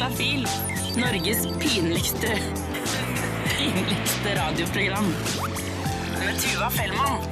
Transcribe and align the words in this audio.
Juntafil. 0.00 0.46
Norges 0.96 1.42
pinligste 1.60 2.30
pinligste 3.52 4.30
radioprogram. 4.38 5.10
Med 6.22 6.38
Tuva 6.40 6.70
Fellmann. 6.72 7.26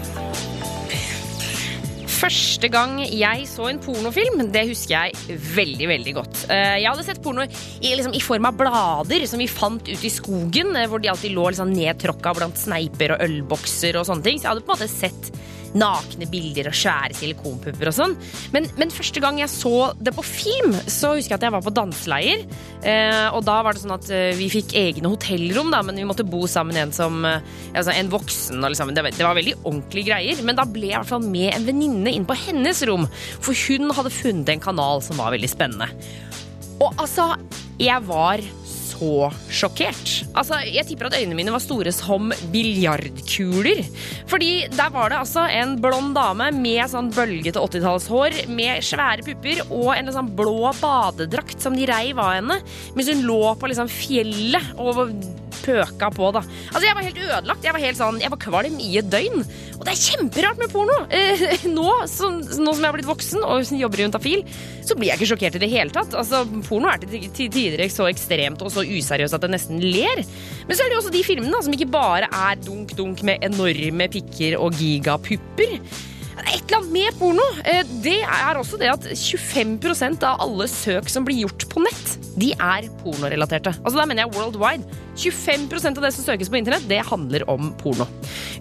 Første 2.19 2.69
gang 2.69 2.99
jeg 3.07 3.47
så 3.49 3.71
en 3.71 3.81
pornofilm, 3.81 4.43
det 4.53 4.67
husker 4.69 4.99
jeg 4.99 5.41
veldig 5.57 5.89
veldig 5.95 6.15
godt. 6.19 6.45
Eh, 6.51 6.77
Jeg 6.83 6.91
hadde 6.91 7.07
sett 7.09 7.23
porno 7.25 7.47
i, 7.47 7.95
liksom, 7.95 8.13
i 8.13 8.21
form 8.21 8.51
av 8.51 8.61
blader 8.61 9.25
som 9.31 9.41
vi 9.41 9.49
fant 9.49 9.89
ute 9.89 10.05
i 10.05 10.13
skogen, 10.13 10.77
eh, 10.77 10.91
hvor 10.93 11.01
de 11.01 11.09
alltid 11.09 11.33
lå 11.33 11.49
liksom, 11.49 11.73
nedtråkka 11.73 12.35
blant 12.37 12.61
sneiper 12.61 13.17
og 13.17 13.25
ølbokser 13.31 13.97
og 13.97 14.05
sånne 14.11 14.29
ting. 14.29 14.37
Så 14.37 14.45
jeg 14.45 14.53
hadde 14.53 14.67
på 14.69 14.75
en 14.75 14.77
måte 14.77 14.93
sett 14.93 15.33
nakne 15.77 16.29
bilder 16.31 16.71
og 16.71 16.77
svære 16.77 17.17
silikonpupper 17.19 17.91
og 17.91 17.97
sånn. 17.97 18.15
Men, 18.55 18.69
men 18.81 18.93
første 18.95 19.23
gang 19.23 19.41
jeg 19.41 19.51
så 19.53 19.91
det 20.01 20.15
på 20.17 20.25
film, 20.27 20.77
så 20.87 21.15
husker 21.17 21.35
jeg 21.35 21.41
at 21.41 21.49
jeg 21.49 21.55
var 21.55 21.65
på 21.65 21.75
danseleir. 21.77 22.45
Eh, 22.83 23.27
og 23.35 23.43
da 23.47 23.59
var 23.65 23.77
det 23.77 23.83
sånn 23.83 23.97
at 23.97 24.09
eh, 24.15 24.31
vi 24.39 24.51
fikk 24.53 24.75
egne 24.79 25.13
hotellrom, 25.13 25.73
da, 25.75 25.83
men 25.87 25.99
vi 26.01 26.07
måtte 26.09 26.27
bo 26.29 26.45
sammen 26.51 26.79
en 26.81 26.95
som 26.95 27.21
eh, 27.29 27.45
altså 27.75 27.95
en 27.95 28.13
voksen. 28.13 28.63
Liksom, 28.65 28.95
det, 28.97 29.07
det 29.19 29.27
var 29.27 29.39
veldig 29.39 29.59
ordentlige 29.63 30.11
greier. 30.13 30.45
Men 30.47 30.59
da 30.59 30.67
ble 30.69 30.93
jeg 30.93 31.03
hvert 31.03 31.13
fall 31.13 31.27
med 31.27 31.53
en 31.53 31.69
venninne 31.69 32.15
inn 32.15 32.29
på 32.29 32.39
hennes 32.47 32.83
rom, 32.89 33.09
for 33.45 33.67
hun 33.69 33.93
hadde 33.97 34.15
funnet 34.15 34.55
en 34.55 34.65
kanal 34.69 35.05
som 35.05 35.21
var 35.21 35.35
veldig 35.37 35.51
spennende. 35.51 35.91
Og 36.79 36.93
altså, 36.95 37.33
jeg 37.83 38.07
var 38.07 38.43
så 38.99 39.31
sjokkert. 39.51 40.13
Altså, 40.35 40.59
Jeg 40.67 40.87
tipper 40.89 41.09
at 41.09 41.19
øynene 41.19 41.37
mine 41.39 41.55
var 41.55 41.63
store 41.63 41.93
som 41.95 42.33
biljardkuler. 42.53 43.85
Fordi 44.31 44.69
der 44.75 44.93
var 44.95 45.11
det 45.11 45.21
altså 45.23 45.47
en 45.51 45.77
blond 45.83 46.15
dame 46.19 46.51
med 46.57 46.91
sånn 46.91 47.13
bølgete 47.15 47.61
80-tallshår, 47.63 48.47
med 48.51 48.85
svære 48.85 49.25
pupper 49.27 49.65
og 49.69 49.93
en 49.97 50.13
sånn 50.15 50.33
blå 50.39 50.73
badedrakt 50.81 51.61
som 51.63 51.77
de 51.77 51.89
reiv 51.89 52.19
av 52.19 52.35
henne, 52.39 52.61
mens 52.97 53.11
hun 53.13 53.27
lå 53.29 53.43
på 53.59 53.71
liksom 53.71 53.91
fjellet 53.93 54.75
og 54.79 55.07
pøka 55.69 56.11
på, 56.15 56.31
da. 56.35 56.43
Altså, 56.73 56.85
jeg 56.87 56.97
var 56.97 57.07
helt 57.07 57.21
ødelagt. 57.23 57.67
Jeg 57.67 57.75
var 57.77 57.85
helt 57.85 57.99
sånn, 58.01 58.21
jeg 58.23 58.33
var 58.33 58.41
kvalm 58.43 58.79
i 58.83 58.91
et 59.01 59.11
døgn. 59.13 59.45
Og 59.79 59.85
det 59.87 59.93
er 59.93 60.01
kjemperart 60.01 60.61
med 60.63 60.73
porno. 60.73 60.97
Eh, 61.15 61.45
nå, 61.79 61.89
så, 62.11 62.31
nå 62.33 62.73
som 62.73 62.83
jeg 62.83 62.89
har 62.89 62.97
blitt 62.97 63.09
voksen 63.09 63.45
og 63.45 63.73
jobber 63.79 64.01
i 64.01 64.07
Juntafil, 64.07 64.45
så 64.89 64.97
blir 64.99 65.13
jeg 65.13 65.21
ikke 65.21 65.31
sjokkert 65.35 65.59
i 65.59 65.63
det 65.65 65.71
hele 65.73 65.95
tatt. 65.95 66.17
Altså, 66.19 66.43
Porno 66.69 66.91
er 66.91 67.03
til 67.05 67.51
tider 67.53 67.85
så 67.93 68.09
ekstremt 68.09 68.63
og 68.65 68.73
så 68.73 68.85
useriøst 68.97 69.37
at 69.39 69.47
jeg 69.47 69.55
nesten 69.55 69.81
ler. 69.85 70.23
Men 70.69 70.77
så 70.77 70.85
er 70.85 70.89
det 70.91 70.99
jo 70.99 71.03
også 71.05 71.15
de 71.15 71.25
filmene 71.27 71.55
da, 71.55 71.63
som 71.65 71.75
ikke 71.77 71.91
bare 71.93 72.29
er 72.31 72.61
dunk-dunk 72.65 73.23
med 73.29 73.45
enorme 73.51 74.09
pikker 74.13 74.59
og 74.61 74.77
gigapupper. 74.79 75.79
Er 76.39 76.53
et 76.55 76.69
eller 76.71 76.77
annet 76.79 76.93
med 76.95 77.17
porno. 77.19 77.45
Eh, 77.67 77.83
Det 78.05 78.21
er 78.23 78.59
også 78.61 78.79
det 78.79 78.87
at 78.93 79.07
25% 79.11 80.23
av 80.23 80.39
alle 80.45 80.69
søk 80.71 81.09
som 81.11 81.25
blir 81.27 81.41
gjort 81.43 81.65
på 81.73 81.83
nett, 81.83 82.13
de 82.39 82.53
er 82.55 82.87
pornorelaterte. 83.03 83.73
Altså 83.83 83.99
Da 83.99 84.05
mener 84.07 84.23
jeg 84.23 84.37
worldwide. 84.37 84.87
25% 85.19 85.99
av 85.99 86.05
det 86.07 86.13
som 86.15 86.23
søkes 86.29 86.47
på 86.49 86.61
internett, 86.61 86.87
det 86.87 87.01
handler 87.09 87.43
om 87.51 87.73
porno. 87.81 88.07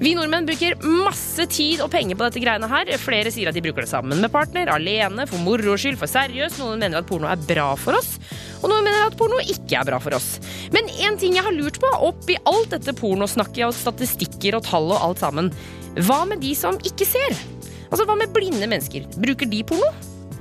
Vi 0.02 0.16
nordmenn 0.18 0.48
bruker 0.50 0.74
masse 1.06 1.46
tid 1.54 1.84
og 1.86 1.92
penger 1.94 2.18
på 2.18 2.26
dette 2.26 2.42
greiene 2.42 2.66
her. 2.72 2.90
Flere 2.98 3.30
sier 3.34 3.52
at 3.52 3.54
de 3.54 3.62
bruker 3.62 3.86
det 3.86 3.92
sammen 3.92 4.18
med 4.26 4.34
partner, 4.34 4.72
alene, 4.74 5.28
for 5.30 5.38
moro 5.46 5.78
skyld, 5.78 6.00
for 6.02 6.10
seriøst. 6.10 6.58
Noen 6.58 6.82
mener 6.82 6.98
at 7.04 7.06
porno 7.10 7.30
er 7.30 7.38
bra 7.46 7.70
for 7.78 7.94
oss, 8.00 8.16
og 8.62 8.70
noen 8.72 8.86
mener 8.88 9.08
at 9.08 9.18
porno 9.20 9.40
ikke 9.44 9.78
er 9.80 9.88
bra 9.88 10.00
for 10.02 10.18
oss. 10.18 10.38
Men 10.74 10.90
en 11.06 11.20
ting 11.22 11.38
jeg 11.38 11.46
har 11.46 11.56
lurt 11.56 11.80
på, 11.82 11.92
oppi 12.10 12.38
alt 12.50 12.74
dette 12.74 12.96
pornosnakket 12.98 13.68
og 13.70 13.76
statistikker 13.78 14.58
og 14.58 14.66
tall 14.68 14.92
og 14.94 15.02
alt 15.10 15.24
sammen, 15.24 15.52
hva 16.08 16.24
med 16.30 16.42
de 16.44 16.54
som 16.58 16.78
ikke 16.86 17.08
ser? 17.10 17.38
Altså, 17.88 18.04
Hva 18.06 18.18
med 18.20 18.34
blinde 18.36 18.68
mennesker? 18.68 19.08
Bruker 19.18 19.50
de 19.50 19.64
porno? 19.66 19.90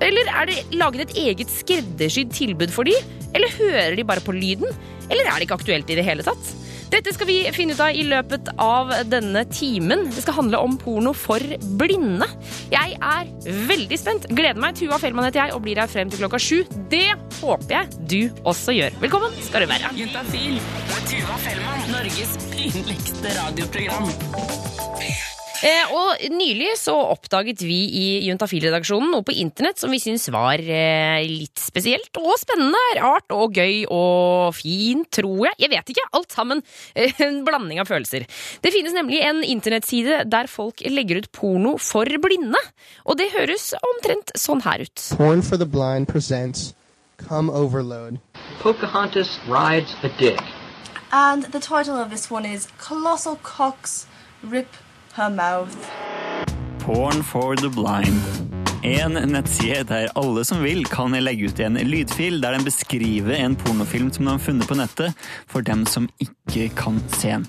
Eller 0.02 0.28
er 0.28 0.50
det 0.50 0.76
laget 0.76 1.06
et 1.06 1.18
eget 1.22 1.52
skreddersydd 1.52 2.34
tilbud 2.36 2.72
for 2.74 2.88
de? 2.88 2.96
Eller 3.36 3.52
hører 3.56 3.96
de 3.96 4.04
bare 4.04 4.24
på 4.24 4.34
lyden? 4.36 4.68
Eller 5.08 5.28
er 5.28 5.38
det 5.38 5.46
ikke 5.46 5.60
aktuelt 5.60 5.92
i 5.92 5.96
det 5.96 6.04
hele 6.04 6.26
tatt? 6.26 6.50
Dette 6.90 7.12
skal 7.14 7.26
vi 7.28 7.36
finne 7.54 7.74
ut 7.74 7.82
av 7.82 7.96
i 7.98 8.04
løpet 8.06 8.50
av 8.62 8.92
denne 9.10 9.42
timen. 9.50 10.06
Det 10.14 10.22
skal 10.22 10.38
handle 10.38 10.60
om 10.62 10.76
porno 10.78 11.12
for 11.16 11.42
blinde. 11.80 12.28
Jeg 12.72 12.96
er 13.00 13.30
veldig 13.70 13.98
spent. 13.98 14.28
Gleder 14.30 14.60
meg. 14.62 14.78
Tuva 14.78 15.00
Fellmann 15.02 15.26
heter 15.28 15.44
jeg 15.44 15.56
og 15.56 15.64
blir 15.66 15.80
her 15.82 15.90
frem 15.90 16.12
til 16.12 16.22
klokka 16.22 16.40
sju. 16.42 16.62
Det 16.92 17.08
håper 17.40 17.74
jeg 17.74 18.02
du 18.10 18.42
også 18.46 18.76
gjør. 18.76 19.00
Velkommen 19.02 19.34
skal 19.48 19.66
du 19.66 19.72
være. 19.72 19.94
Juntafil. 19.98 20.60
Tuva 21.10 21.40
Fellmann. 21.46 21.88
Norges 21.96 22.36
pinligste 22.52 23.34
radioprogram. 23.40 24.12
Eh, 25.64 25.92
og 25.94 26.20
nylig 26.32 26.74
så 26.78 26.94
oppdaget 27.14 27.62
vi 27.64 27.78
i 27.96 28.06
Juntafil-redaksjonen 28.26 29.12
noe 29.14 29.24
på 29.26 29.34
internett 29.40 29.80
som 29.80 29.92
vi 29.92 30.00
syns 30.02 30.28
var 30.34 30.60
eh, 30.60 31.24
litt 31.24 31.60
spesielt 31.60 32.20
og 32.20 32.34
spennende, 32.40 32.80
rart 33.00 33.32
og 33.34 33.56
gøy 33.56 33.86
og 33.88 34.56
fint, 34.56 35.08
tror 35.16 35.48
jeg. 35.48 35.58
Jeg 35.64 35.72
vet 35.72 35.92
ikke. 35.94 36.06
Alt 36.18 36.36
sammen. 36.36 36.62
Eh, 36.94 37.14
en 37.26 37.42
blanding 37.46 37.80
av 37.82 37.90
følelser. 37.90 38.26
Det 38.62 38.72
finnes 38.74 38.96
nemlig 38.96 39.22
en 39.24 39.42
internettside 39.46 40.24
der 40.28 40.50
folk 40.50 40.84
legger 40.86 41.22
ut 41.22 41.30
porno 41.32 41.76
for 41.82 42.10
blinde. 42.22 42.60
Og 43.06 43.18
det 43.20 43.32
høres 43.36 43.72
omtrent 43.80 44.34
sånn 44.38 44.64
her 44.66 44.84
ut. 44.84 45.08
Porn 45.16 45.44
for 45.44 45.56
the 45.56 45.68
Blind 45.68 46.08
presents 46.08 46.74
Come 47.16 47.50
Overload. 47.50 48.20
Pocahontas 48.60 49.38
rides 49.48 49.96
a 50.02 50.10
dick. 50.18 50.42
And 51.12 51.44
the 51.44 51.60
title 51.60 51.96
of 51.96 52.10
this 52.10 52.30
one 52.30 52.44
is 52.44 52.68
Colossal 52.78 53.36
Cocks 53.42 54.06
Rip 54.42 54.68
Her 55.16 55.30
Mouth. 55.30 55.76
Porn 56.78 57.22
for 57.22 57.56
the 57.56 57.70
blind. 57.70 58.20
En 58.84 59.12
nettside 59.12 59.84
der 59.88 60.08
alle 60.14 60.44
som 60.44 60.60
vil 60.62 60.84
kan 60.84 61.16
legge 61.24 61.48
ut 61.48 61.60
en 61.60 61.78
lydfil 61.80 62.42
der 62.42 62.52
den 62.52 62.64
beskriver 62.64 63.32
en 63.32 63.56
pornofilm 63.56 64.12
som 64.12 64.24
de 64.24 64.30
har 64.30 64.38
funnet 64.38 64.68
på 64.68 64.74
nettet, 64.74 65.14
for 65.46 65.60
dem 65.60 65.86
som 65.86 66.08
ikke 66.20 66.68
kan 66.76 67.00
se 67.08 67.30
den. 67.30 67.48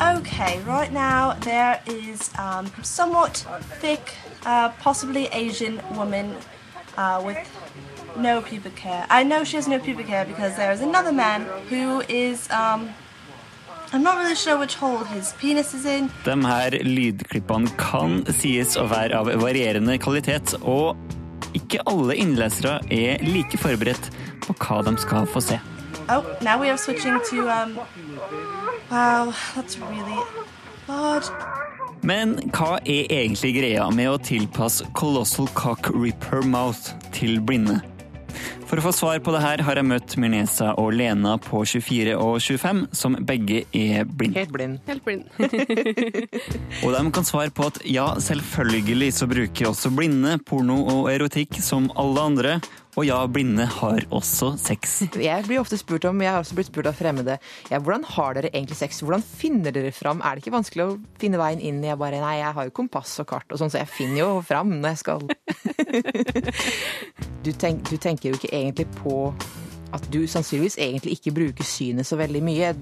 Okay, 0.00 0.56
right 0.64 0.92
now 0.92 1.32
there 1.42 1.76
is 1.86 2.32
um, 2.38 2.72
somewhat 2.82 3.46
thick, 3.80 4.16
uh, 4.46 4.70
possibly 4.82 5.28
Asian 5.32 5.80
woman 5.96 6.32
uh, 6.96 7.20
with 7.26 7.36
no 8.16 8.40
pubic 8.40 8.78
hair. 8.78 9.04
I 9.10 9.22
know 9.22 9.44
she 9.44 9.56
has 9.56 9.68
no 9.68 9.78
pubic 9.78 10.06
hair 10.06 10.24
because 10.24 10.56
there 10.56 10.72
is 10.72 10.80
another 10.80 11.12
man 11.12 11.44
who 11.68 12.00
is. 12.08 12.48
Um, 12.50 12.88
I'm 13.92 14.02
not 14.02 14.18
really 14.18 14.34
sure 14.34 14.58
which 14.58 14.74
hole 14.74 15.04
his 15.04 15.32
penis 15.38 15.72
is 15.74 15.84
in. 15.86 16.10
De 16.24 16.34
her 16.34 16.70
lydklippene 16.82 17.70
kan 17.78 18.24
sies 18.34 18.76
å 18.76 18.86
være 18.90 19.14
av 19.14 19.30
varierende 19.40 19.98
kvalitet, 20.02 20.56
og 20.62 20.96
ikke 21.56 21.84
alle 21.86 22.16
innlesere 22.18 22.80
er 22.90 23.22
like 23.24 23.58
forberedt 23.62 24.10
på 24.44 24.56
hva 24.58 24.82
de 24.86 24.96
skal 25.00 25.28
få 25.30 25.42
se. 25.52 25.60
Oh, 26.08 26.22
now 26.42 26.58
we 26.60 26.68
are 26.68 26.78
switching 26.78 27.18
to. 27.30 27.48
Um, 27.48 27.78
wow, 28.90 29.32
that's 29.54 29.78
really 29.78 30.20
large. 30.88 31.30
Men 32.06 32.36
hva 32.54 32.76
er 32.84 33.08
egentlig 33.10 33.56
greia 33.56 33.88
med 33.90 34.12
å 34.12 34.18
tilpasse 34.22 34.86
Colossal 34.94 35.48
Cock 35.58 35.90
Ripper 35.94 36.44
Mouth 36.46 36.92
til 37.16 37.40
blinde? 37.42 37.80
For 38.66 38.80
å 38.80 38.86
få 38.88 38.92
svar 38.94 39.20
på 39.22 39.34
det 39.34 39.42
her 39.44 39.62
har 39.66 39.78
jeg 39.78 39.86
møtt 39.86 40.16
Mirnesa 40.18 40.72
og 40.80 40.90
Lena 40.98 41.36
på 41.42 41.62
24 41.62 42.16
og 42.18 42.40
25, 42.42 42.86
som 42.96 43.14
begge 43.28 43.62
er 43.70 44.08
blind. 44.08 44.38
Helt 44.38 44.54
blind. 44.54 44.80
Helt 44.88 45.04
blind. 45.06 45.28
Og 46.84 46.94
de 46.94 47.02
kan 47.14 47.26
svare 47.26 47.52
på 47.54 47.68
at 47.70 47.78
ja, 47.86 48.08
selvfølgelig 48.22 49.12
så 49.14 49.28
bruker 49.30 49.70
også 49.70 49.92
blinde 49.94 50.38
porno 50.46 50.80
og 50.96 51.12
erotikk 51.12 51.60
som 51.62 51.90
alle 51.98 52.26
andre. 52.30 52.58
Og 52.96 53.04
ja, 53.04 53.18
blinde 53.28 53.66
har 53.68 54.06
også 54.14 54.54
sex. 54.56 55.02
Jeg 55.20 55.44
blir 55.44 55.60
ofte 55.60 55.76
spurt 55.76 56.06
om, 56.08 56.22
jeg 56.24 56.32
har 56.32 56.40
også 56.40 56.56
blitt 56.56 56.70
spurt 56.70 56.88
av 56.88 56.96
fremmede, 56.96 57.36
ja, 57.68 57.76
hvordan 57.76 58.06
har 58.14 58.38
dere 58.38 58.48
egentlig 58.54 58.78
sex? 58.78 59.02
Hvordan 59.04 59.24
finner 59.24 59.74
dere 59.74 59.92
fram? 59.92 60.22
Er 60.24 60.36
det 60.36 60.46
ikke 60.46 60.56
vanskelig 60.56 60.86
å 60.86 60.96
finne 61.20 61.40
veien 61.40 61.60
inn? 61.60 61.84
Jeg 61.84 62.00
bare, 62.00 62.22
nei, 62.24 62.38
jeg 62.40 62.56
har 62.56 62.70
jo 62.70 62.76
kompass 62.80 63.18
og 63.20 63.28
kart 63.28 63.52
og 63.52 63.60
sånn, 63.60 63.74
så 63.74 63.82
jeg 63.82 63.92
finner 63.92 64.22
jo 64.22 64.30
fram 64.48 64.78
når 64.80 64.94
jeg 64.94 65.02
skal. 65.04 65.26
Du, 67.46 67.52
tenk, 67.54 67.84
du 67.86 67.94
tenker 68.02 68.32
jo 68.32 68.38
ikke 68.40 68.50
egentlig 68.50 68.88
på 68.98 69.16
at 69.94 70.06
du 70.10 70.24
sannsynligvis 70.26 70.80
egentlig 70.82 71.14
ikke 71.14 71.34
bruker 71.36 71.66
synet 71.66 72.08
så 72.08 72.18
veldig 72.18 72.42
mye. 72.42 72.72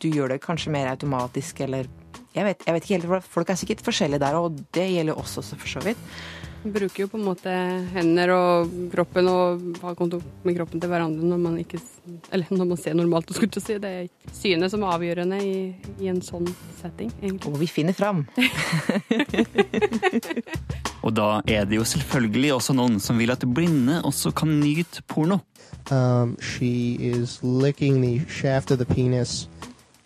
Du 0.00 0.08
gjør 0.08 0.32
det 0.32 0.40
kanskje 0.44 0.72
mer 0.72 0.88
automatisk, 0.94 1.60
eller 1.66 1.90
jeg 2.34 2.46
vet, 2.48 2.64
jeg 2.66 2.74
vet 2.74 2.86
ikke 2.86 2.96
helt, 2.96 3.26
Folk 3.30 3.52
er 3.52 3.58
sikkert 3.60 3.84
forskjellige 3.84 4.22
der, 4.24 4.38
og 4.40 4.56
det 4.74 4.88
gjelder 4.90 5.12
jo 5.12 5.20
også, 5.20 5.44
for 5.52 5.70
så 5.76 5.84
vidt. 5.84 6.08
Bruker 6.64 7.02
jo 7.02 7.08
på 7.12 7.18
en 7.18 7.26
måte 7.26 7.50
hender 7.92 8.30
og 8.32 8.70
kroppen 8.92 9.26
og 9.28 9.60
har 9.82 9.94
kontakt 9.98 10.46
med 10.46 10.56
kroppen 10.56 10.80
til 10.80 10.88
hverandre 10.88 11.26
når 11.28 11.38
man 11.42 11.58
ikke 11.60 11.78
Eller 12.32 12.46
når 12.50 12.64
man 12.70 12.78
ser 12.80 12.94
normalt, 12.96 13.32
skulle 13.32 13.50
jeg 13.52 13.62
si. 13.64 13.78
Det 13.80 13.90
er 13.90 14.08
synet 14.32 14.70
som 14.72 14.82
er 14.84 14.92
avgjørende 14.96 15.38
i, 15.44 15.74
i 16.00 16.08
en 16.12 16.22
sånn 16.24 16.46
setting, 16.80 17.12
egentlig. 17.22 17.52
Og 17.52 17.60
vi 17.60 17.66
finner 17.68 17.92
fram. 17.96 18.26
Og 21.04 21.12
da 21.12 21.40
er 21.48 21.64
det 21.68 21.76
jo 21.76 21.84
selvfølgelig 21.84 22.54
også 22.54 22.72
noen 22.76 23.00
som 23.00 23.18
vil 23.20 23.30
at 23.32 23.44
blinde 23.44 24.02
også 24.04 24.30
kan 24.36 24.48
nyte 24.60 25.02
porno. 25.08 25.38
Um, 25.90 26.36
she 26.40 26.96
is 26.96 27.42
licking 27.42 28.00
the 28.00 28.24
shaft 28.28 28.70
of 28.70 28.78
the 28.78 28.86
penis. 28.86 29.48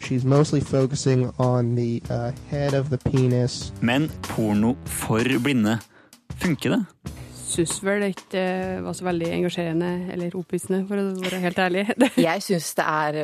She's 0.00 0.24
mostly 0.24 0.60
focusing 0.60 1.30
on 1.38 1.74
the 1.74 2.02
uh, 2.10 2.32
head 2.50 2.74
of 2.74 2.90
the 2.90 2.98
penis. 2.98 3.72
Men 3.80 4.10
porno 4.22 4.74
for 4.84 5.22
blinde, 5.42 5.78
funker 6.42 6.76
det? 6.76 6.82
syns 7.48 7.78
vel 7.84 8.02
det 8.04 8.10
ikke 8.12 8.42
var 8.84 8.96
så 8.96 9.06
veldig 9.08 9.30
engasjerende 9.38 9.92
eller 10.14 10.36
opphissende, 10.38 10.82
for 10.88 11.00
å 11.00 11.06
være 11.22 11.40
helt 11.42 11.62
ærlig. 11.64 11.84
Jeg 12.28 12.44
syns 12.44 12.74
det 12.78 12.84
er 12.84 13.20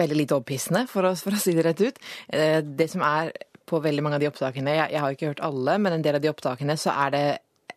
veldig 0.00 0.18
lite 0.18 0.38
opphissende, 0.38 0.84
for 0.90 1.06
for 1.18 1.36
å 1.36 1.40
si 1.40 1.54
det 1.56 1.66
rett 1.66 1.82
ut. 1.82 2.00
Eh, 2.32 2.60
Det 2.62 2.88
som 2.90 3.04
er 3.06 3.32
på 3.70 3.80
veldig 3.82 4.02
mange 4.02 4.18
av 4.18 4.24
de 4.24 4.26
opptakene, 4.30 4.72
jeg, 4.74 4.90
jeg 4.90 5.02
har 5.02 5.14
ikke 5.14 5.28
hørt 5.30 5.42
alle, 5.46 5.76
men 5.78 5.94
en 5.94 6.02
del 6.02 6.16
av 6.18 6.22
de 6.24 6.30
opptakene 6.30 6.74
så 6.80 6.90
er 7.06 7.12
det 7.14 7.26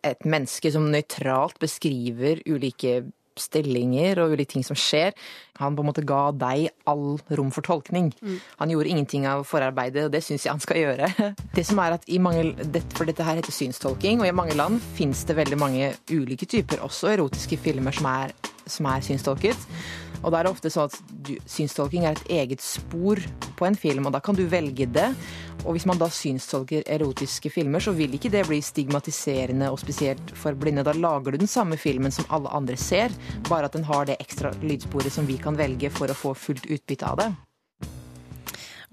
et 0.04 0.26
menneske 0.26 0.72
som 0.74 0.88
nøytralt 0.90 1.60
beskriver 1.62 2.42
ulike 2.50 3.04
stillinger 3.40 4.20
og 4.22 4.34
ulike 4.34 4.54
ting 4.54 4.66
som 4.66 4.78
skjer. 4.78 5.14
Han 5.60 5.76
på 5.76 5.84
en 5.84 5.88
måte 5.88 6.04
ga 6.06 6.28
deg 6.34 6.68
all 6.90 7.18
rom 7.38 7.50
for 7.54 7.66
tolkning. 7.66 8.12
Han 8.58 8.72
gjorde 8.72 8.90
ingenting 8.90 9.26
av 9.30 9.44
forarbeidet, 9.48 10.06
og 10.06 10.14
det 10.14 10.22
syns 10.26 10.46
jeg 10.46 10.52
han 10.54 10.62
skal 10.62 10.80
gjøre. 10.82 11.10
Det 11.56 11.66
som 11.66 11.78
er 11.78 11.96
at 11.98 12.08
i 12.10 12.18
mange, 12.18 12.54
For 12.94 13.06
dette 13.06 13.24
her 13.26 13.38
heter 13.38 13.54
synstolking, 13.54 14.20
og 14.20 14.28
i 14.28 14.34
mange 14.34 14.56
land 14.58 14.80
fins 14.96 15.24
det 15.28 15.36
veldig 15.38 15.58
mange 15.58 15.92
ulike 16.10 16.46
typer, 16.46 16.82
også 16.82 17.14
erotiske 17.14 17.58
filmer 17.62 17.94
som 17.94 18.10
er, 18.10 18.34
som 18.66 18.86
er 18.90 19.04
synstolket. 19.06 19.68
Og 20.24 20.32
da 20.32 20.40
er 20.40 20.46
det 20.46 20.54
ofte 20.54 20.72
sånn 20.72 20.88
at 20.88 21.32
synstolking 21.50 22.06
er 22.08 22.16
et 22.16 22.30
eget 22.40 22.64
spor 22.64 23.20
på 23.58 23.68
en 23.68 23.76
film, 23.78 24.08
og 24.08 24.14
da 24.16 24.22
kan 24.24 24.36
du 24.36 24.44
velge 24.50 24.88
det. 24.90 25.10
Og 25.64 25.76
hvis 25.76 25.86
man 25.88 26.00
da 26.00 26.08
synstolker 26.12 26.84
erotiske 26.90 27.52
filmer, 27.52 27.84
så 27.84 27.94
vil 27.96 28.16
ikke 28.16 28.32
det 28.32 28.46
bli 28.48 28.60
stigmatiserende 28.64 29.70
og 29.72 29.80
spesielt 29.84 30.34
for 30.36 30.56
blinde. 30.56 30.84
Da 30.84 30.96
lager 30.96 31.32
du 31.32 31.40
den 31.40 31.50
samme 31.50 31.78
filmen 31.80 32.12
som 32.14 32.28
alle 32.34 32.52
andre 32.56 32.76
ser, 32.80 33.12
bare 33.48 33.68
at 33.68 33.76
den 33.76 33.86
har 33.88 34.08
det 34.08 34.20
ekstra 34.24 34.52
lydsporet 34.64 35.12
som 35.12 35.28
vi 35.28 35.38
kan 35.40 35.60
velge 35.60 35.92
for 35.92 36.10
å 36.10 36.18
få 36.18 36.36
fullt 36.36 36.68
utbytte 36.68 37.08
av 37.08 37.20
det. 37.20 37.32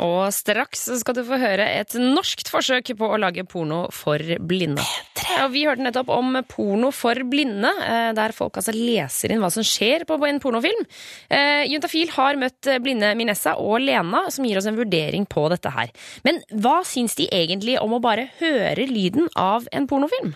Og 0.02 0.32
straks 0.34 0.88
skal 1.02 1.18
du 1.18 1.22
få 1.28 1.38
høre 1.42 1.68
et 1.78 1.94
norskt 2.00 2.50
forsøk 2.52 2.94
på 2.98 3.10
å 3.12 3.20
lage 3.22 3.46
porno 3.50 3.84
for 3.94 4.22
blinde. 4.40 4.84
Ja, 5.36 5.46
vi 5.52 5.64
hørte 5.68 5.86
nettopp 5.86 6.10
om 6.14 6.40
porno 6.50 6.90
for 6.96 7.22
blinde, 7.30 7.70
eh, 7.86 8.10
der 8.18 8.34
folk 8.36 8.58
altså 8.60 8.74
leser 8.76 9.32
inn 9.32 9.44
hva 9.44 9.52
som 9.54 9.66
skjer 9.66 10.08
på 10.10 10.18
en 10.28 10.42
pornofilm. 10.42 10.86
Eh, 11.30 11.64
Juntafil 11.72 12.12
har 12.18 12.40
møtt 12.42 12.70
blinde 12.84 13.14
Minessa 13.20 13.56
og 13.62 13.80
Lena, 13.86 14.26
som 14.34 14.46
gir 14.46 14.58
oss 14.58 14.70
en 14.70 14.80
vurdering 14.80 15.28
på 15.30 15.48
dette 15.54 15.72
her. 15.72 15.94
Men 16.26 16.42
hva 16.52 16.82
syns 16.88 17.16
de 17.20 17.30
egentlig 17.32 17.78
om 17.82 17.94
å 17.94 18.04
bare 18.04 18.30
høre 18.42 18.90
lyden 18.90 19.30
av 19.36 19.70
en 19.72 19.88
pornofilm? 19.88 20.34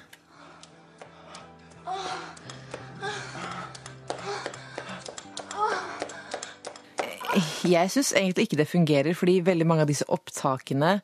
Jeg 7.66 7.92
syns 7.92 8.14
egentlig 8.16 8.48
ikke 8.48 8.60
det 8.60 8.68
fungerer, 8.70 9.16
fordi 9.18 9.40
veldig 9.44 9.68
mange 9.68 9.86
av 9.86 9.90
disse 9.90 10.08
opptakene 10.12 11.00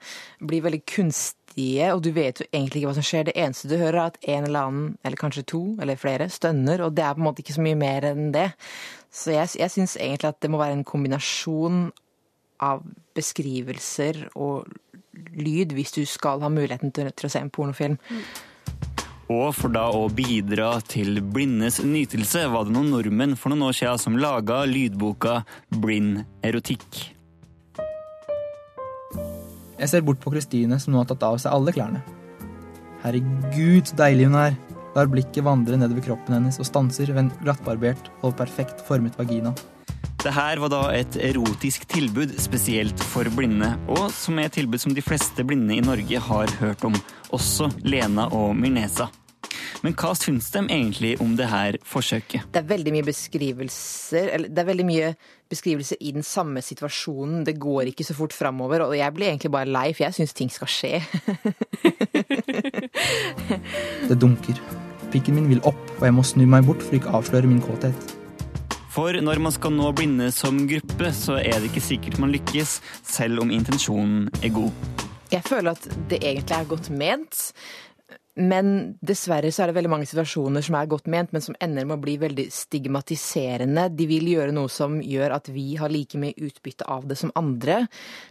blir 0.47 0.63
veldig 0.65 0.81
kunstige, 0.87 1.89
og 1.91 2.03
du 2.05 2.11
vet 2.15 2.39
jo 2.39 2.47
egentlig 2.51 2.81
ikke 2.81 2.91
hva 2.91 2.97
som 2.99 3.07
skjer. 3.07 3.27
Det 3.27 3.37
eneste 3.39 3.71
du 3.71 3.75
hører, 3.77 3.97
er 3.99 4.11
at 4.11 4.19
en 4.35 4.47
eller 4.47 4.67
annen, 4.67 4.93
eller 5.03 5.19
kanskje 5.19 5.47
to 5.51 5.63
eller 5.83 5.99
flere, 5.99 6.29
stønner, 6.31 6.85
og 6.85 6.95
det 6.95 7.05
er 7.05 7.17
på 7.17 7.23
en 7.23 7.27
måte 7.27 7.43
ikke 7.43 7.57
så 7.57 7.65
mye 7.65 7.79
mer 7.79 8.07
enn 8.13 8.31
det. 8.35 8.51
Så 9.11 9.35
jeg, 9.35 9.51
jeg 9.59 9.73
syns 9.73 9.97
egentlig 9.99 10.31
at 10.31 10.39
det 10.43 10.51
må 10.53 10.61
være 10.61 10.79
en 10.79 10.87
kombinasjon 10.87 11.83
av 12.61 12.85
beskrivelser 13.17 14.27
og 14.37 14.69
lyd 15.35 15.73
hvis 15.75 15.91
du 15.97 16.05
skal 16.07 16.39
ha 16.43 16.49
muligheten 16.51 16.93
til, 16.95 17.09
til 17.11 17.27
å 17.27 17.33
se 17.33 17.41
en 17.41 17.51
pornofilm. 17.51 17.97
Og 19.31 19.53
for 19.55 19.71
da 19.71 19.85
å 19.95 20.07
bidra 20.11 20.73
til 20.91 21.21
blindes 21.23 21.79
nytelse, 21.85 22.43
var 22.51 22.67
det 22.67 22.73
noen 22.75 22.89
nordmenn 22.91 23.37
for 23.39 23.53
noen 23.53 23.69
år 23.69 23.77
siden 23.77 24.01
som 24.01 24.17
laga 24.19 24.63
lydboka 24.67 25.41
Blind 25.81 26.25
erotikk. 26.43 26.99
Jeg 29.79 29.89
ser 29.89 30.03
bort 30.05 30.19
på 30.21 30.33
Kristine, 30.33 30.77
som 30.81 30.93
nå 30.93 30.99
har 31.01 31.07
tatt 31.09 31.23
av 31.25 31.39
seg 31.41 31.53
alle 31.55 31.73
klærne. 31.73 32.03
Herregud, 33.05 33.87
så 33.87 33.97
deilig 34.03 34.27
hun 34.27 34.37
er. 34.37 34.57
Lar 34.97 35.07
blikket 35.09 35.45
vandre 35.47 35.79
nedover 35.79 36.03
kroppen 36.05 36.35
hennes 36.35 36.59
og 36.59 36.67
stanser 36.67 37.13
ved 37.13 37.23
en 37.23 37.31
glattbarbert 37.39 38.11
og 38.21 38.35
perfekt 38.37 38.83
formet 38.85 39.15
vagina. 39.17 39.55
Det 40.21 40.35
her 40.35 40.59
var 40.61 40.69
da 40.69 40.81
et 40.93 41.15
erotisk 41.31 41.87
tilbud 41.89 42.35
spesielt 42.37 42.99
for 43.09 43.25
blinde, 43.33 43.71
og 43.89 44.11
som 44.13 44.37
er 44.37 44.51
et 44.51 44.59
tilbud 44.59 44.83
som 44.83 44.93
de 44.93 45.01
fleste 45.01 45.45
blinde 45.47 45.79
i 45.79 45.81
Norge 45.81 46.21
har 46.27 46.53
hørt 46.59 46.85
om, 46.85 46.99
også 47.33 47.71
Lena 47.87 48.27
og 48.35 48.51
Mirnesa. 48.59 49.07
Men 49.81 49.95
hva 49.97 50.11
syns 50.17 50.51
de 50.53 50.61
egentlig 50.67 51.15
om 51.23 51.35
det 51.37 51.47
her 51.49 51.77
forsøket? 51.87 52.41
Det 52.53 52.61
er 52.61 52.67
veldig 52.69 52.93
mye 52.93 53.07
beskrivelser 53.07 54.29
eller 54.35 54.51
det 54.51 54.61
er 54.61 54.69
veldig 54.69 54.85
mye 54.85 55.13
beskrivelser 55.51 55.97
i 55.99 56.13
den 56.15 56.25
samme 56.25 56.61
situasjonen. 56.63 57.45
Det 57.47 57.59
går 57.59 57.91
ikke 57.91 58.05
så 58.07 58.15
fort 58.15 58.33
framover, 58.35 58.85
og 58.85 58.97
jeg 58.97 59.13
blir 59.15 59.27
egentlig 59.31 59.51
bare 59.51 59.69
lei, 59.69 59.93
for 59.97 60.03
jeg 60.05 60.13
syns 60.19 60.37
ting 60.37 60.51
skal 60.53 60.69
skje. 60.71 61.01
Det 64.09 64.17
dunker. 64.21 64.57
Pikken 65.11 65.35
min 65.35 65.49
vil 65.51 65.61
opp, 65.67 65.85
og 65.99 66.05
jeg 66.07 66.15
må 66.15 66.23
snu 66.23 66.45
meg 66.47 66.65
bort 66.69 66.83
for 66.85 66.95
ikke 66.95 67.11
å 67.11 67.19
avsløre 67.19 67.49
min 67.49 67.63
kåthet. 67.63 68.17
For 68.91 69.15
når 69.23 69.39
man 69.39 69.53
skal 69.55 69.71
nå 69.75 69.87
blinde 69.95 70.27
som 70.35 70.65
gruppe, 70.67 71.13
så 71.15 71.37
er 71.39 71.57
det 71.57 71.71
ikke 71.71 71.83
sikkert 71.83 72.19
man 72.19 72.33
lykkes, 72.35 72.79
selv 73.07 73.43
om 73.43 73.53
intensjonen 73.55 74.27
er 74.43 74.51
god. 74.55 75.07
Jeg 75.31 75.45
føler 75.47 75.71
at 75.71 75.85
det 76.11 76.19
egentlig 76.19 76.57
er 76.57 76.67
godt 76.67 76.89
ment. 76.91 77.39
Men 78.39 78.95
dessverre 79.03 79.51
så 79.51 79.63
er 79.63 79.71
det 79.71 79.75
veldig 79.75 79.91
mange 79.91 80.07
situasjoner 80.07 80.63
som 80.63 80.77
er 80.79 80.89
godt 80.91 81.09
ment, 81.11 81.33
men 81.35 81.43
som 81.43 81.57
ender 81.59 81.87
med 81.87 81.97
å 81.97 82.03
bli 82.03 82.15
veldig 82.21 82.45
stigmatiserende. 82.55 83.89
De 83.91 84.07
vil 84.07 84.29
gjøre 84.31 84.55
noe 84.55 84.71
som 84.71 85.01
gjør 85.03 85.35
at 85.35 85.51
vi 85.51 85.65
har 85.81 85.91
like 85.91 86.19
mye 86.21 86.37
utbytte 86.47 86.87
av 86.87 87.09
det 87.09 87.19
som 87.19 87.33
andre. 87.35 87.81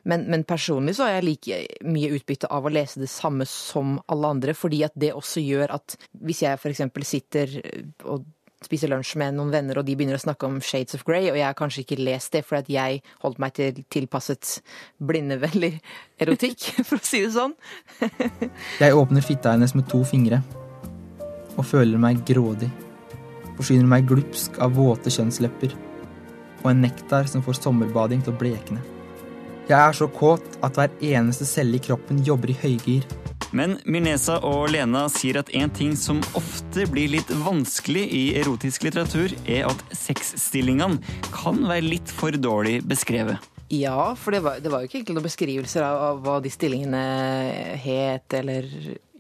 Men, 0.09 0.25
men 0.33 0.47
personlig 0.49 0.97
så 0.97 1.07
har 1.07 1.19
jeg 1.19 1.29
like 1.29 1.61
mye 1.85 2.15
utbytte 2.17 2.49
av 2.49 2.65
å 2.65 2.73
lese 2.73 3.03
det 3.03 3.11
samme 3.13 3.45
som 3.49 3.99
alle 4.09 4.35
andre, 4.37 4.57
fordi 4.57 4.85
at 4.89 4.97
det 4.97 5.13
også 5.13 5.45
gjør 5.45 5.77
at 5.77 5.99
hvis 6.25 6.45
jeg 6.47 6.57
f.eks. 6.57 6.87
sitter 7.11 7.59
og 8.09 8.25
spiser 8.65 8.91
lunsj 8.93 9.17
med 9.21 9.37
noen 9.37 9.53
venner, 9.55 9.81
og 9.81 9.87
de 9.89 9.95
begynner 9.97 10.19
å 10.19 10.23
snakke 10.23 10.49
om 10.49 10.59
Shades 10.65 10.99
of 10.99 11.05
Grey, 11.09 11.31
og 11.33 11.39
jeg 11.39 11.47
har 11.47 11.57
kanskje 11.59 11.85
ikke 11.85 12.01
lest 12.01 12.35
det 12.37 12.45
fordi 12.45 12.77
jeg 12.77 13.01
holdt 13.25 13.41
meg 13.41 13.55
til 13.57 13.83
tilpasset 13.93 14.59
blindevennlig 15.01 15.73
erotikk, 16.21 16.71
for 16.89 17.01
å 17.01 17.05
si 17.05 17.23
det 17.25 17.33
sånn. 17.37 17.57
Jeg 18.81 18.97
åpner 18.97 19.25
fitta 19.25 19.57
hennes 19.57 19.77
med 19.79 19.89
to 19.91 20.03
fingre 20.09 20.43
og 21.57 21.67
føler 21.67 22.01
meg 22.01 22.23
grådig. 22.29 22.71
Forsyner 23.59 23.89
meg 23.89 24.07
glupsk 24.09 24.57
av 24.63 24.77
våte 24.77 25.13
kjønnslepper 25.13 25.75
og 26.61 26.71
en 26.71 26.83
nektar 26.85 27.29
som 27.29 27.43
får 27.45 27.61
sommerbading 27.61 28.23
til 28.25 28.35
å 28.35 28.41
blekne. 28.41 28.81
Jeg 29.71 29.79
er 29.79 29.95
så 29.97 30.09
kåt 30.11 30.59
at 30.67 30.77
hver 30.77 30.93
eneste 31.13 31.47
celle 31.49 31.79
i 31.79 31.83
kroppen 31.83 32.21
jobber 32.27 32.51
i 32.53 32.59
høygir. 32.59 33.05
Men 33.57 33.79
Mirnesa 33.83 34.39
og 34.47 34.69
Lena 34.71 35.09
sier 35.11 35.41
at 35.41 35.51
en 35.59 35.73
ting 35.75 35.97
som 35.99 36.21
ofte 36.39 36.87
blir 36.91 37.11
litt 37.17 37.31
vanskelig 37.43 38.05
i 38.15 38.25
erotisk 38.39 38.87
litteratur, 38.87 39.35
er 39.45 39.67
at 39.67 39.87
sexstillingene 39.97 41.01
kan 41.35 41.59
være 41.67 41.89
litt 41.89 42.13
for 42.15 42.37
dårlig 42.39 42.81
beskrevet. 42.87 43.51
Ja, 43.71 44.17
for 44.19 44.35
det 44.35 44.41
var, 44.43 44.59
det 44.59 44.71
var 44.71 44.83
jo 44.83 44.89
ikke 44.89 44.99
egentlig 44.99 45.15
noen 45.15 45.27
beskrivelser 45.29 45.85
av, 45.87 46.01
av 46.03 46.25
hva 46.25 46.41
de 46.43 46.51
stillingene 46.51 47.03
het 47.79 48.35
eller 48.35 48.67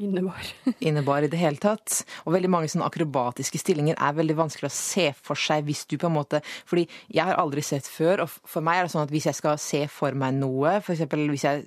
Innebar. 0.00 0.46
innebar 0.80 1.22
i 1.22 1.28
det 1.30 1.38
hele 1.38 1.60
tatt. 1.60 2.00
Og 2.24 2.34
veldig 2.34 2.50
mange 2.50 2.70
sånne 2.72 2.88
akrobatiske 2.88 3.60
stillinger 3.62 3.98
er 4.00 4.16
veldig 4.16 4.38
vanskelig 4.40 4.66
å 4.70 4.74
se 4.74 5.06
for 5.22 5.38
seg 5.38 5.68
hvis 5.68 5.84
du 5.86 5.98
på 6.00 6.08
en 6.08 6.16
måte 6.16 6.40
Fordi 6.66 6.86
jeg 7.12 7.28
har 7.28 7.38
aldri 7.38 7.62
sett 7.62 7.86
før, 7.86 8.24
og 8.24 8.38
for 8.48 8.64
meg 8.64 8.80
er 8.80 8.88
det 8.88 8.94
sånn 8.96 9.06
at 9.06 9.14
hvis 9.14 9.28
jeg 9.30 9.38
skal 9.38 9.60
se 9.62 9.84
for 9.92 10.18
meg 10.18 10.34
noe, 10.40 10.78
for 10.82 10.96
eksempel 10.96 11.28
hvis 11.30 11.46
jeg 11.46 11.66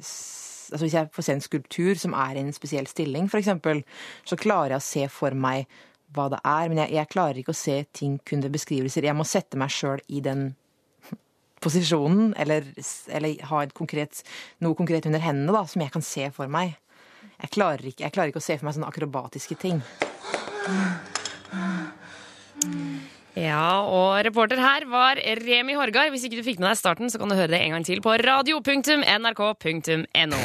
Altså 0.74 0.88
hvis 0.88 0.98
jeg 0.98 1.10
får 1.13 1.27
se 1.27 1.38
en 1.38 1.46
skulptur 1.46 2.00
som 2.01 2.15
er 2.18 2.38
i 2.38 2.44
en 2.44 2.53
spesiell 2.56 2.89
stilling, 2.89 3.30
eksempel, 3.30 3.84
så 4.25 4.39
klarer 4.39 4.75
jeg 4.75 4.82
å 4.82 4.88
se 4.89 5.08
for 5.13 5.38
meg 5.38 5.70
hva 6.13 6.27
det 6.30 6.42
er, 6.46 6.68
men 6.70 6.84
jeg, 6.84 6.94
jeg 6.98 7.10
klarer 7.13 7.39
ikke 7.42 7.53
å 7.53 7.58
se 7.58 7.77
ting 7.96 8.20
kun 8.27 8.44
ved 8.44 8.53
beskrivelser. 8.53 9.08
Jeg 9.08 9.18
må 9.18 9.25
sette 9.25 9.58
meg 9.58 9.74
sjøl 9.74 10.01
i 10.13 10.22
den 10.25 10.51
posisjonen, 11.63 12.34
eller, 12.42 12.68
eller 13.10 13.50
ha 13.50 13.63
et 13.63 13.74
konkret, 13.77 14.22
noe 14.65 14.77
konkret 14.77 15.08
under 15.10 15.24
hendene 15.24 15.56
da, 15.56 15.65
som 15.70 15.82
jeg 15.86 15.94
kan 15.94 16.06
se 16.06 16.30
for 16.36 16.51
meg. 16.51 16.77
Jeg 17.39 17.56
klarer, 17.56 17.89
ikke, 17.89 18.06
jeg 18.06 18.15
klarer 18.15 18.32
ikke 18.32 18.44
å 18.44 18.46
se 18.46 18.60
for 18.60 18.68
meg 18.68 18.77
sånne 18.77 18.94
akrobatiske 18.94 19.58
ting. 19.62 19.82
Ja, 23.34 23.82
og 23.90 24.20
reporter 24.28 24.60
her 24.62 24.86
var 24.90 25.18
Remi 25.18 25.74
Horgard. 25.74 26.12
Hvis 26.13 26.24
ikke 26.28 26.38
du 26.38 26.46
fikk 26.46 26.60
med 26.62 26.70
deg 26.70 26.78
starten, 26.78 27.10
så 27.10 27.18
kan 27.18 27.32
du 27.32 27.36
høre 27.38 27.50
det 27.56 27.62
en 27.63 27.74
gang 27.78 27.86
til 27.88 28.02
på 28.04 28.13
radio.nrk.no. 28.22 30.42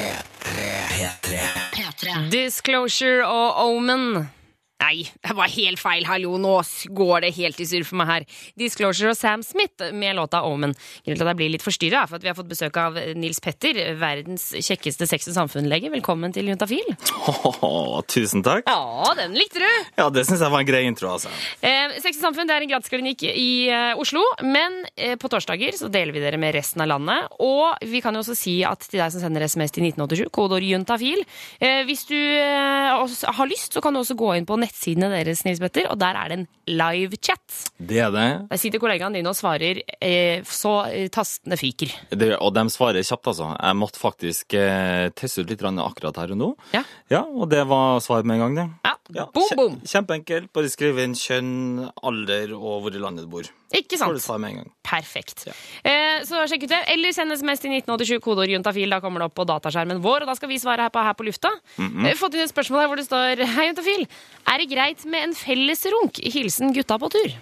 Disclosure 2.33 3.29
og 3.29 3.61
Omen. 3.69 4.38
Nei, 4.79 5.03
det 5.27 5.35
var 5.35 5.51
helt 5.51 5.81
feil. 5.83 6.05
Hallo, 6.07 6.37
nå 6.39 6.53
går 6.95 7.25
det 7.25 7.33
helt 7.35 7.59
i 7.59 7.67
surr 7.67 7.83
for 7.87 7.99
meg 7.99 8.09
her. 8.13 8.27
Disclosure 8.61 9.11
og 9.11 9.17
Sam 9.19 9.43
Smith 9.43 9.89
med 9.91 10.15
låta 10.15 10.45
Omen. 10.47 10.71
Grunnen 11.03 11.19
til 11.19 11.25
at 11.27 11.33
jeg 11.33 11.39
blir 11.41 11.51
litt 11.51 11.65
forstyrra, 11.67 12.05
for 12.07 12.21
at 12.21 12.23
vi 12.23 12.31
har 12.31 12.37
fått 12.39 12.51
besøk 12.53 12.79
av 12.79 12.99
Nils 13.19 13.43
Petter, 13.43 13.81
verdens 13.99 14.53
kjekkeste 14.55 15.09
sex- 15.11 15.27
og 15.33 15.35
samfunnlege. 15.35 15.91
Velkommen 15.91 16.31
til 16.35 16.47
Juntafil. 16.53 16.95
Oh, 17.27 17.99
tusen 18.07 18.45
takk. 18.47 18.71
Ja, 18.71 19.11
den 19.19 19.35
likte 19.35 19.65
du! 19.65 19.67
Ja, 19.99 20.07
det 20.15 20.25
syns 20.29 20.45
jeg 20.47 20.55
var 20.55 20.63
en 20.63 20.71
grei 20.71 20.85
intro, 20.87 21.11
altså. 21.17 21.33
Eh, 21.59 21.99
Sex 21.99 22.21
og 22.21 22.29
samfunn 22.29 22.47
det 22.49 22.55
er 22.55 22.67
en 22.69 22.71
gradsklinikk 22.71 23.27
i 23.33 23.49
eh, 23.75 23.99
Oslo, 23.99 24.23
men 24.47 24.79
eh, 24.95 25.17
på 25.19 25.31
torsdager 25.33 25.75
så 25.77 25.91
deler 25.91 26.15
vi 26.15 26.23
dere 26.23 26.39
med 26.41 26.55
resten 26.55 26.87
av 26.87 26.93
landet. 26.95 27.35
Og 27.43 27.83
vi 27.91 28.03
kan 28.05 28.15
jo 28.15 28.23
også 28.23 28.39
si 28.39 28.61
at 28.69 28.87
til 28.87 29.03
deg 29.03 29.11
som 29.15 29.27
sender 29.27 29.43
SMS 29.51 29.75
til 29.75 29.89
1987, 29.91 30.31
kodeord 30.39 30.71
juntafil, 30.71 31.27
eh, 31.59 31.83
hvis 31.89 32.07
du 32.13 32.17
eh, 32.17 33.19
har 33.41 33.51
lyst, 33.51 33.75
så 33.75 33.83
kan 33.83 33.99
du 33.99 34.05
også 34.05 34.17
gå 34.19 34.33
inn 34.39 34.47
på 34.49 34.61
nettsidene 34.69 35.11
deres, 35.17 35.45
Nils 35.47 35.63
Petter, 35.63 35.89
og 35.91 35.99
der 36.01 36.17
er 36.21 36.31
det 36.31 36.39
en 36.39 36.47
live-chat. 36.69 37.59
Det 37.79 38.01
er 38.05 38.13
det. 38.15 38.29
Der 38.53 38.61
sitter 38.61 38.83
kollegaene 38.83 39.19
dine 39.19 39.33
og 39.33 39.39
svarer 39.39 39.81
eh, 39.99 40.45
så 40.45 40.79
tastende 41.13 41.29
tastene 41.29 41.59
fyker. 41.59 41.93
det. 42.11 42.37
Og 42.41 42.55
de 42.55 42.65
svarer 42.71 43.03
kjapt, 43.03 43.27
altså. 43.33 43.51
Jeg 43.57 43.79
måtte 43.79 44.01
faktisk 44.01 44.55
eh, 44.55 45.09
teste 45.17 45.43
ut 45.43 45.51
litt 45.51 45.63
akkurat 45.63 46.17
her 46.17 46.33
og 46.33 46.39
nå. 46.39 46.51
Ja. 46.75 46.85
ja. 47.11 47.25
Og 47.25 47.49
det 47.51 47.65
var 47.69 48.01
svar 48.01 48.23
med 48.25 48.39
en 48.39 48.41
gang, 48.41 48.57
det. 48.59 48.95
Ja, 49.17 49.25
boom, 49.33 49.49
boom. 49.57 49.77
Kjempeenkelt. 49.89 50.51
Bare 50.53 50.69
skrive 50.69 51.05
inn 51.07 51.15
kjønn, 51.17 51.87
alder 52.05 52.53
og 52.59 52.83
hvor 52.85 52.93
i 52.93 53.01
landet 53.01 53.25
du 53.25 53.31
bor. 53.33 53.47
Ikke 53.73 53.97
Får 53.97 54.01
sant? 54.01 54.17
du 54.21 54.25
svar 54.25 54.41
med 54.41 54.51
en 54.53 54.59
gang. 54.63 54.69
Perfekt. 54.85 55.47
Eh, 55.85 56.21
så 56.29 56.43
sjekk 56.49 56.67
ut 56.67 56.73
det. 56.73 56.81
Eller 56.93 57.13
send 57.17 57.33
SMS 57.37 57.63
til 57.65 57.73
1987 57.77 58.21
kodeord 58.25 58.53
juntafil. 58.53 58.93
Da 58.93 59.01
kommer 59.05 59.21
det 59.25 59.29
opp 59.31 59.37
på 59.37 59.47
dataskjermen 59.49 60.01
vår, 60.05 60.25
og 60.25 60.33
da 60.33 60.37
skal 60.39 60.53
vi 60.53 60.61
svare 60.61 60.87
her 60.87 60.93
på 60.93 61.05
Her 61.05 61.17
på 61.17 61.25
lufta. 61.29 61.53
Vi 61.77 62.05
har 62.05 62.19
Fått 62.21 62.37
inn 62.37 62.45
et 62.45 62.53
spørsmål 62.53 62.83
her 62.83 62.91
hvor 62.91 63.01
det 63.01 63.07
står 63.09 63.45
Hei, 63.57 63.69
juntafil. 63.71 64.05
Er 64.49 64.58
det 64.61 64.69
greit 64.71 65.05
med 65.09 65.29
en 65.29 65.35
felles 65.39 65.85
runk? 65.95 66.21
Hilsen 66.35 66.75
gutta 66.77 66.99
på 67.01 67.11
tur. 67.15 67.35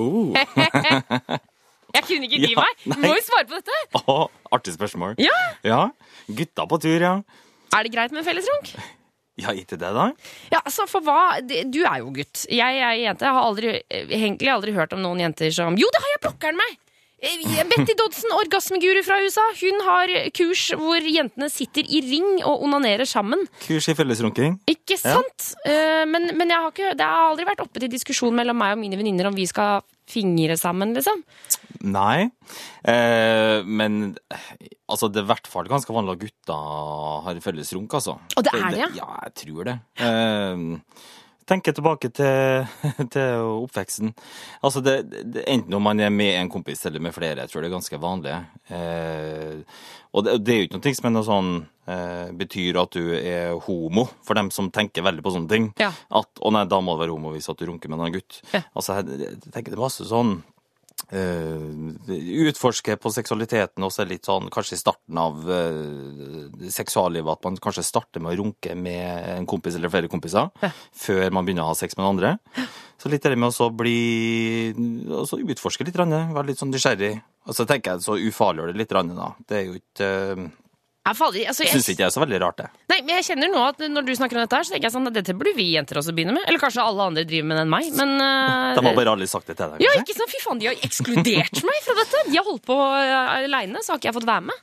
Oh. 0.00 0.34
Jeg 1.94 2.02
kunne 2.08 2.26
ikke 2.26 2.40
dy 2.42 2.50
Ja, 2.50 2.64
meg. 2.64 2.84
nei. 2.90 2.98
Må 3.04 3.12
jo 3.14 3.22
svare 3.22 3.46
på 3.46 3.58
dette. 3.60 4.02
Oh, 4.10 4.24
artig 4.54 4.74
spørsmål. 4.74 5.14
Ja. 5.22 5.34
ja. 5.62 5.80
Gutta 6.26 6.64
på 6.70 6.78
tur, 6.82 6.98
ja. 6.98 7.12
Er 7.74 7.86
det 7.86 7.92
greit 7.94 8.10
med 8.14 8.24
en 8.24 8.26
felles 8.26 8.48
runk? 8.50 8.72
Ja, 9.38 9.50
ikke 9.54 9.78
det, 9.78 9.90
da? 9.94 10.08
Ja, 10.52 10.60
altså 10.62 10.84
for 10.86 11.02
hva 11.06 11.40
Du 11.42 11.80
er 11.82 12.00
jo 12.02 12.10
gutt. 12.14 12.44
Jeg 12.54 12.78
er 12.82 12.92
jente. 13.00 13.26
Jeg 13.26 13.34
har 13.34 13.46
aldri, 13.46 13.72
egentlig 13.90 14.50
aldri 14.52 14.74
hørt 14.76 14.94
om 14.94 15.02
noen 15.02 15.22
jenter 15.24 15.50
som 15.54 15.78
Jo, 15.78 15.88
det 15.94 16.02
har 16.04 16.12
jeg 16.16 16.22
Pokkeren 16.28 16.58
meg! 16.58 16.76
Eh, 17.22 17.62
Betty 17.70 17.94
Dodson, 17.96 18.34
orgasmeguru 18.36 19.00
fra 19.06 19.20
USA, 19.24 19.44
hun 19.60 19.80
har 19.86 20.12
kurs 20.36 20.66
hvor 20.76 21.06
jentene 21.08 21.48
sitter 21.52 21.86
i 21.86 22.02
ring 22.04 22.42
og 22.44 22.64
onanerer 22.66 23.08
sammen. 23.08 23.46
Kurs 23.64 23.88
i 23.88 23.96
fellesrunking. 23.96 24.58
Ikke 24.70 24.98
sant? 25.00 25.50
Ja. 25.64 26.04
Men, 26.10 26.32
men 26.36 26.52
jeg 26.52 26.60
har 26.60 26.72
ikke, 26.74 26.94
det 26.98 27.06
har 27.08 27.30
aldri 27.30 27.46
vært 27.48 27.62
oppe 27.64 27.80
til 27.80 27.92
diskusjon 27.92 28.34
mellom 28.36 28.58
meg 28.60 28.74
og 28.76 28.82
mine 28.82 28.98
venninner 29.00 29.30
om 29.30 29.36
vi 29.38 29.46
skal 29.48 29.84
fingre 30.10 30.56
sammen, 30.60 30.92
liksom. 30.96 31.22
Nei. 31.94 32.28
Eh, 32.84 33.64
men 33.64 34.14
eh, 34.32 34.46
altså, 34.90 35.08
det 35.08 35.22
er 35.22 35.26
i 35.26 35.30
hvert 35.32 35.50
fall 35.50 35.68
ganske 35.70 35.96
vanlig 35.96 36.16
at 36.18 36.24
gutta 36.26 36.58
har 37.26 37.40
felles 37.44 37.72
runk, 37.76 37.96
altså. 37.96 38.18
Og 38.36 38.46
det 38.46 38.54
er 38.58 38.66
det, 38.68 38.80
ja? 38.84 38.90
Ja, 39.00 39.10
jeg 39.26 39.36
tror 39.44 39.70
det. 39.70 39.78
Eh, 40.04 40.64
tenker 41.48 41.74
tilbake 41.76 42.10
til, 42.14 42.64
til 43.14 43.50
oppveksten. 43.64 44.14
Altså, 44.64 44.82
det, 44.84 44.96
det, 45.10 45.44
enten 45.50 45.76
om 45.76 45.84
man 45.84 46.00
er 46.00 46.12
med 46.14 46.38
en 46.38 46.50
kompis 46.52 46.84
eller 46.88 47.02
med 47.04 47.14
flere, 47.16 47.44
jeg 47.44 47.52
tror 47.52 47.62
det 47.62 47.70
er 47.70 47.76
ganske 47.76 48.00
vanlig. 48.02 48.38
Eh, 48.68 49.84
og 50.14 50.26
det, 50.26 50.38
det 50.46 50.54
er 50.54 50.60
jo 50.60 50.68
ikke 50.68 50.80
noe 50.80 50.94
som 50.96 51.08
er 51.08 51.14
noe 51.14 51.28
sånn 51.28 51.52
eh, 51.90 52.32
betyr 52.40 52.80
at 52.84 52.96
du 52.96 53.12
er 53.18 53.54
homo, 53.66 54.06
for 54.24 54.38
dem 54.38 54.50
som 54.54 54.72
tenker 54.74 55.06
veldig 55.06 55.24
på 55.24 55.34
sånne 55.36 55.52
ting. 55.52 55.70
Ja. 55.80 55.92
At 56.14 56.42
å 56.42 56.54
nei, 56.54 56.64
da 56.70 56.80
må 56.80 56.96
du 56.96 57.04
være 57.04 57.16
homo 57.16 57.34
hvis 57.34 57.50
at 57.52 57.60
du 57.60 57.68
runker 57.68 57.92
med 57.92 58.00
en 58.00 58.08
annen 58.08 58.18
gutt. 58.18 58.40
Altså, 58.72 59.00
jeg, 59.00 59.20
jeg 59.24 59.54
tenker 59.54 59.72
det 59.74 59.80
er 59.80 59.86
masse 59.86 60.08
sånn 60.08 60.38
utforske 62.48 62.96
på 63.00 63.12
seksualiteten 63.14 63.86
også 63.86 64.06
litt 64.08 64.26
sånn 64.28 64.48
kanskje 64.52 64.76
i 64.78 64.80
starten 64.80 65.20
av 65.20 65.44
uh, 65.46 66.70
seksuallivet 66.72 67.36
at 67.36 67.46
man 67.46 67.58
kanskje 67.62 67.86
starter 67.86 68.24
med 68.24 68.34
å 68.34 68.42
runke 68.42 68.74
med 68.78 69.30
en 69.36 69.48
kompis 69.50 69.78
eller 69.78 69.92
flere 69.92 70.10
kompiser 70.12 70.50
før 71.04 71.28
man 71.34 71.46
begynner 71.46 71.66
å 71.66 71.72
ha 71.72 71.78
sex 71.78 71.96
med 71.96 72.04
den 72.04 72.10
andre. 72.14 72.66
Så 73.00 73.10
litt 73.12 73.24
det 73.26 73.36
med 73.36 73.54
å 73.60 73.70
bli 73.74 74.72
også 75.12 75.40
utforske 75.42 75.86
litt, 75.86 75.98
være 75.98 76.46
litt 76.48 76.60
sånn 76.60 76.72
nysgjerrig. 76.72 77.14
Og 77.44 77.56
så 77.56 77.66
tenker 77.68 77.94
jeg 77.94 78.06
så 78.06 78.16
ufarliggjør 78.16 78.72
det 78.72 78.80
litt, 78.80 78.94
da. 78.94 79.30
Det 79.44 79.58
er 79.58 79.66
jo 79.66 79.80
ikke 79.80 80.12
uh, 80.38 80.46
Jeg 81.04 81.16
faller, 81.18 81.44
altså, 81.50 81.64
jeg- 81.66 81.74
Syns 81.74 81.88
ikke 81.92 82.00
jeg 82.00 82.08
er 82.08 82.12
så 82.14 82.20
veldig 82.24 82.38
rart, 82.40 82.56
det. 82.56 82.66
Nei, 82.88 83.00
men 83.04 83.10
jeg 83.18 83.24
kjenner 83.26 83.50
nå 83.52 83.60
at 83.68 83.78
når 83.92 84.06
du 84.06 84.12
snakker 84.16 84.38
om 84.38 84.44
dette 84.46 84.56
her, 84.56 84.64
så 84.64 84.72
tenker 84.72 84.88
jeg 84.88 84.94
sånn 84.94 85.06
at 85.10 85.12
dette 85.12 85.34
burde 85.36 85.52
vi 85.54 85.66
jenter 85.74 86.00
også 86.00 86.14
begynne 86.16 86.32
med. 86.32 86.46
Eller 86.48 86.58
kanskje 86.62 86.80
alle 86.80 87.02
andre 87.10 87.24
driver 87.28 87.44
med 87.50 87.58
det 87.58 87.64
enn 87.66 87.72
meg, 87.74 87.90
men 87.98 88.14
uh, 88.24 88.74
De 88.78 88.86
har 88.88 88.96
bare 88.96 89.12
aldri 89.12 89.28
sagt 89.28 89.46
det 89.52 89.58
til 89.58 89.68
deg, 89.74 89.84
Ja, 89.84 89.92
ikke 90.00 90.16
sant? 90.16 90.32
Fy 90.32 90.40
faen, 90.40 90.58
de 90.62 90.70
har 90.70 90.80
ekskludert 90.88 91.60
meg 91.68 91.82
fra 91.84 91.94
dette. 92.00 92.24
De 92.30 92.36
har 92.40 92.44
holdt 92.48 92.64
på 92.64 92.78
uh, 92.80 93.36
aleine, 93.44 93.84
så 93.84 93.92
har 93.92 94.00
ikke 94.00 94.08
jeg 94.12 94.16
fått 94.16 94.30
være 94.32 94.48
med. 94.48 94.56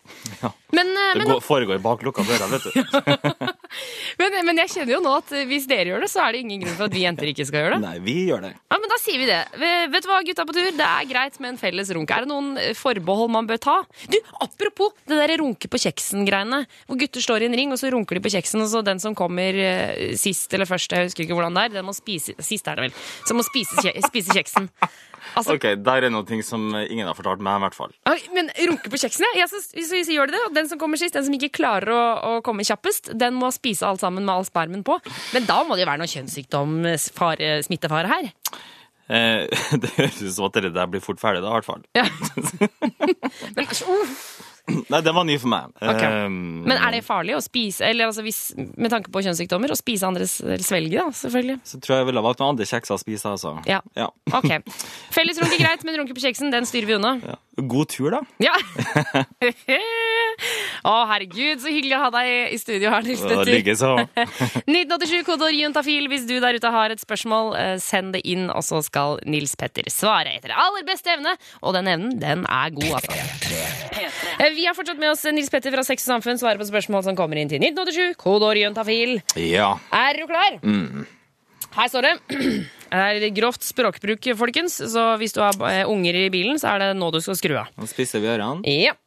Men, 0.73 0.87
uh, 0.97 1.13
Det 1.13 1.21
men, 1.21 1.27
går, 1.29 1.43
foregår 1.45 1.81
bak 1.85 2.01
lukka 2.09 2.25
dører, 2.25 2.49
vet 2.57 2.63
du. 2.65 3.53
men, 4.19 4.37
men 4.47 4.61
jeg 4.63 4.73
kjenner 4.75 4.95
jo 4.95 5.01
nå 5.03 5.13
at 5.21 5.33
hvis 5.49 5.67
dere 5.69 5.93
gjør 5.93 6.05
det, 6.05 6.09
så 6.11 6.23
er 6.25 6.35
det 6.35 6.43
ingen 6.43 6.63
grunn 6.63 6.77
for 6.77 6.89
at 6.89 6.95
vi 6.95 7.03
jenter 7.05 7.31
ikke 7.31 7.47
skal 7.47 7.65
gjøre 7.65 7.77
det. 7.77 7.81
Nei, 7.87 7.97
vi 8.03 8.15
gjør 8.29 8.45
det. 8.47 8.53
Ja, 8.71 8.79
men 8.81 8.91
Da 8.91 8.99
sier 9.01 9.21
vi 9.21 9.27
det. 9.29 9.39
Vet 9.93 10.05
du 10.05 10.09
hva, 10.11 10.19
gutta 10.27 10.45
på 10.47 10.55
tur? 10.57 10.69
Det 10.77 10.87
er 10.87 11.09
greit 11.09 11.37
med 11.43 11.53
en 11.53 11.59
felles 11.61 11.91
runk. 11.95 12.11
Er 12.11 12.25
det 12.25 12.31
noen 12.31 12.49
eh, 12.61 12.73
forbehold 12.77 13.31
man 13.33 13.49
bør 13.49 13.61
ta? 13.63 13.77
Du, 14.11 14.17
Apropos 14.43 14.95
det 15.09 15.19
der 15.21 15.37
runke 15.41 15.69
på 15.71 15.79
kjeksen-greiene. 15.81 16.63
Hvor 16.89 16.99
gutter 17.01 17.23
står 17.23 17.45
i 17.45 17.49
en 17.51 17.57
ring, 17.57 17.71
og 17.73 17.79
så 17.81 17.91
runker 17.93 18.17
de 18.17 18.23
på 18.25 18.33
kjeksen, 18.33 18.63
og 18.63 18.71
så 18.71 18.83
den 18.85 19.01
som 19.03 19.15
kommer 19.17 19.57
eh, 19.57 20.11
sist 20.19 20.53
eller 20.53 20.69
først, 20.69 20.91
jeg 20.91 21.09
husker 21.09 21.25
ikke 21.25 21.37
hvordan 21.37 21.55
det 21.57 21.67
er, 21.69 21.77
den 21.79 21.87
må 21.87 21.95
spise 21.95 22.35
Sist 22.41 22.67
er 22.67 22.77
det 22.77 22.89
vel. 22.89 22.99
Så 23.27 23.35
må 23.37 23.45
spise, 23.45 23.93
spise 24.07 24.35
kjeksen. 24.35 24.67
Altså, 25.37 25.55
Ok, 25.55 25.67
Der 25.85 26.07
er 26.07 26.13
noe 26.13 26.27
ting 26.27 26.43
som 26.45 26.71
ingen 26.81 27.07
har 27.07 27.17
fortalt 27.17 27.43
meg, 27.43 27.59
i 27.59 27.65
hvert 27.65 27.77
fall. 27.77 27.93
Men 28.35 28.51
runke 28.71 28.91
på 28.91 28.99
kjeksene? 29.01 29.29
ja. 29.37 29.47
synes, 29.51 29.69
så, 29.71 29.85
så, 29.87 30.01
så, 30.03 30.15
gjør 30.15 30.31
de 30.31 30.37
det. 30.37 30.43
Og 30.49 30.55
den 30.55 30.69
som 30.71 30.81
kommer 30.81 30.99
sist, 30.99 31.15
den 31.17 31.27
som 31.27 31.37
ikke 31.37 31.53
klarer 31.61 31.93
å, 31.95 32.03
å 32.31 32.33
komme 32.45 32.65
kjappest, 32.67 33.13
den 33.17 33.37
må 33.39 33.51
spise 33.55 33.87
alt 33.87 34.03
sammen 34.03 34.25
med 34.27 34.33
all 34.35 34.47
spermen 34.47 34.85
på. 34.87 34.99
Men 35.35 35.47
da 35.49 35.61
må 35.63 35.77
det 35.77 35.85
jo 35.85 35.91
være 35.91 36.03
noe 36.03 36.11
kjønnssykdom, 36.11 36.77
fare, 37.17 37.57
smittefare 37.65 38.11
her. 38.11 38.31
Eh, 39.11 39.47
det 39.81 39.91
høres 39.97 40.21
ut 40.21 40.35
som 40.35 40.47
at 40.47 40.57
dere 40.57 40.71
der 40.75 40.89
blir 40.91 41.03
fort 41.03 41.21
ferdig, 41.21 41.43
da, 41.43 41.51
i 41.51 41.59
hvert 41.59 41.67
fall. 41.67 41.83
Ja. 41.97 42.05
Men, 43.57 43.67
uh, 43.67 44.15
Nei, 44.91 45.01
den 45.01 45.15
var 45.15 45.25
ny 45.27 45.37
for 45.41 45.51
meg. 45.51 45.71
Okay. 45.81 46.25
Um, 46.25 46.63
men 46.67 46.77
er 46.77 46.95
det 46.95 47.01
farlig 47.05 47.35
å 47.37 47.41
spise, 47.43 47.85
eller 47.87 48.09
altså 48.11 48.23
hvis, 48.25 48.41
med 48.57 48.91
tanke 48.93 49.11
på 49.13 49.23
kjønnssykdommer, 49.25 49.73
å 49.73 49.77
spise 49.79 50.07
andres 50.07 50.37
eller 50.43 50.65
svelge, 50.65 50.97
da, 51.01 51.15
selvfølgelig? 51.21 51.57
Så 51.67 51.81
tror 51.81 51.95
jeg 51.95 52.03
jeg 52.03 52.09
ville 52.11 52.25
valgt 52.27 52.43
noen 52.43 52.53
andre 52.55 52.67
kjekser 52.69 52.97
å 52.97 53.01
spise, 53.01 53.31
altså. 53.33 53.55
Ja. 53.69 53.81
Ja. 53.97 54.09
Ok. 54.37 54.51
Felles 55.13 55.41
runke 55.41 55.59
greit, 55.61 55.85
men 55.87 55.97
runke 56.01 56.15
på 56.17 56.23
kjeksen, 56.23 56.53
den 56.53 56.69
styrer 56.69 56.89
vi 56.91 56.99
unna. 56.99 57.15
Ja. 57.25 57.39
God 57.61 57.89
tur, 57.91 58.13
da. 58.13 58.21
Ja. 58.41 58.55
Å, 60.87 60.93
herregud, 61.11 61.59
så 61.61 61.69
hyggelig 61.69 61.93
å 61.97 62.01
ha 62.05 62.09
deg 62.15 62.53
i 62.55 62.57
studio 62.57 62.89
her, 62.93 63.03
Nils 63.05 63.21
Ja, 63.21 63.27
Petter. 63.29 63.51
likeså. 63.53 63.91
1987 64.65 65.21
kodeord 65.29 65.57
juntafil. 65.57 66.07
Hvis 66.11 66.25
du 66.29 66.35
der 66.41 66.57
ute 66.57 66.71
har 66.73 66.93
et 66.93 67.03
spørsmål, 67.03 67.51
eh, 67.59 67.75
send 67.83 68.15
det 68.15 68.23
inn, 68.29 68.47
og 68.49 68.63
så 68.65 68.81
skal 68.85 69.19
Nils 69.29 69.53
Petter 69.59 69.85
svare 69.93 70.33
etter 70.37 70.55
aller 70.55 70.85
beste 70.87 71.13
evne. 71.13 71.35
Og 71.61 71.75
den 71.77 71.91
evnen, 71.91 72.15
den 72.21 72.47
er 72.49 72.73
god, 72.73 72.97
altså. 73.01 73.13
Eh, 74.51 74.55
Vi 74.55 74.65
har 74.67 74.75
fortsatt 74.75 74.99
med 74.99 75.11
oss 75.11 75.23
Nils 75.31 75.49
Petter 75.49 75.71
fra 75.71 75.83
Sex 75.87 76.03
og 76.07 76.15
Samfunn, 76.17 76.39
svarer 76.41 76.59
på 76.59 76.67
spørsmål 76.67 77.03
som 77.07 77.15
kommer 77.15 77.39
inn 77.39 77.49
til 77.51 77.61
1987. 77.63 78.15
Kodeord 78.19 78.59
juntafil. 78.59 79.17
Ja. 79.39 79.73
Er 79.95 80.19
du 80.19 80.27
klar? 80.29 80.59
Mm. 80.63 81.05
Her 81.71 81.87
står 81.91 82.09
det. 82.09 82.15
Det 82.91 83.23
er 83.23 83.31
grovt 83.31 83.63
språkbruk, 83.63 84.25
folkens, 84.35 84.73
så 84.91 85.13
hvis 85.21 85.31
du 85.31 85.39
har 85.39 85.55
eh, 85.69 85.85
unger 85.87 86.17
i 86.25 86.29
bilen, 86.33 86.57
så 86.59 86.73
er 86.73 86.81
det 86.83 86.89
nå 86.99 87.07
du 87.15 87.21
skal 87.23 87.37
skru 87.39 87.53
av. 87.61 87.69
Nå 87.79 87.87
spisser 87.87 88.19
vi 88.19 88.27
ørene. 88.27 88.67
Ja. 88.67 88.97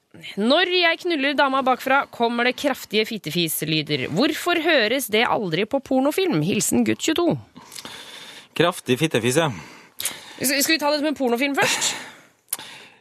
Når 0.40 0.70
jeg 0.72 1.00
knuller 1.02 1.34
dama 1.36 1.60
bakfra, 1.66 2.06
kommer 2.08 2.48
det 2.48 2.54
kraftige 2.56 3.04
fittefislyder. 3.04 4.06
Hvorfor 4.14 4.56
høres 4.64 5.10
det 5.12 5.26
aldri 5.28 5.66
på 5.68 5.82
pornofilm? 5.84 6.40
Hilsen 6.46 6.86
gutt 6.88 7.02
22. 7.04 7.34
Kraftig 8.56 8.96
fittefis, 9.02 9.36
ja. 9.42 9.50
Skal 10.40 10.76
vi 10.76 10.80
ta 10.80 10.88
det 10.94 11.02
som 11.02 11.10
en 11.12 11.18
pornofilm 11.18 11.58
først? 11.58 11.92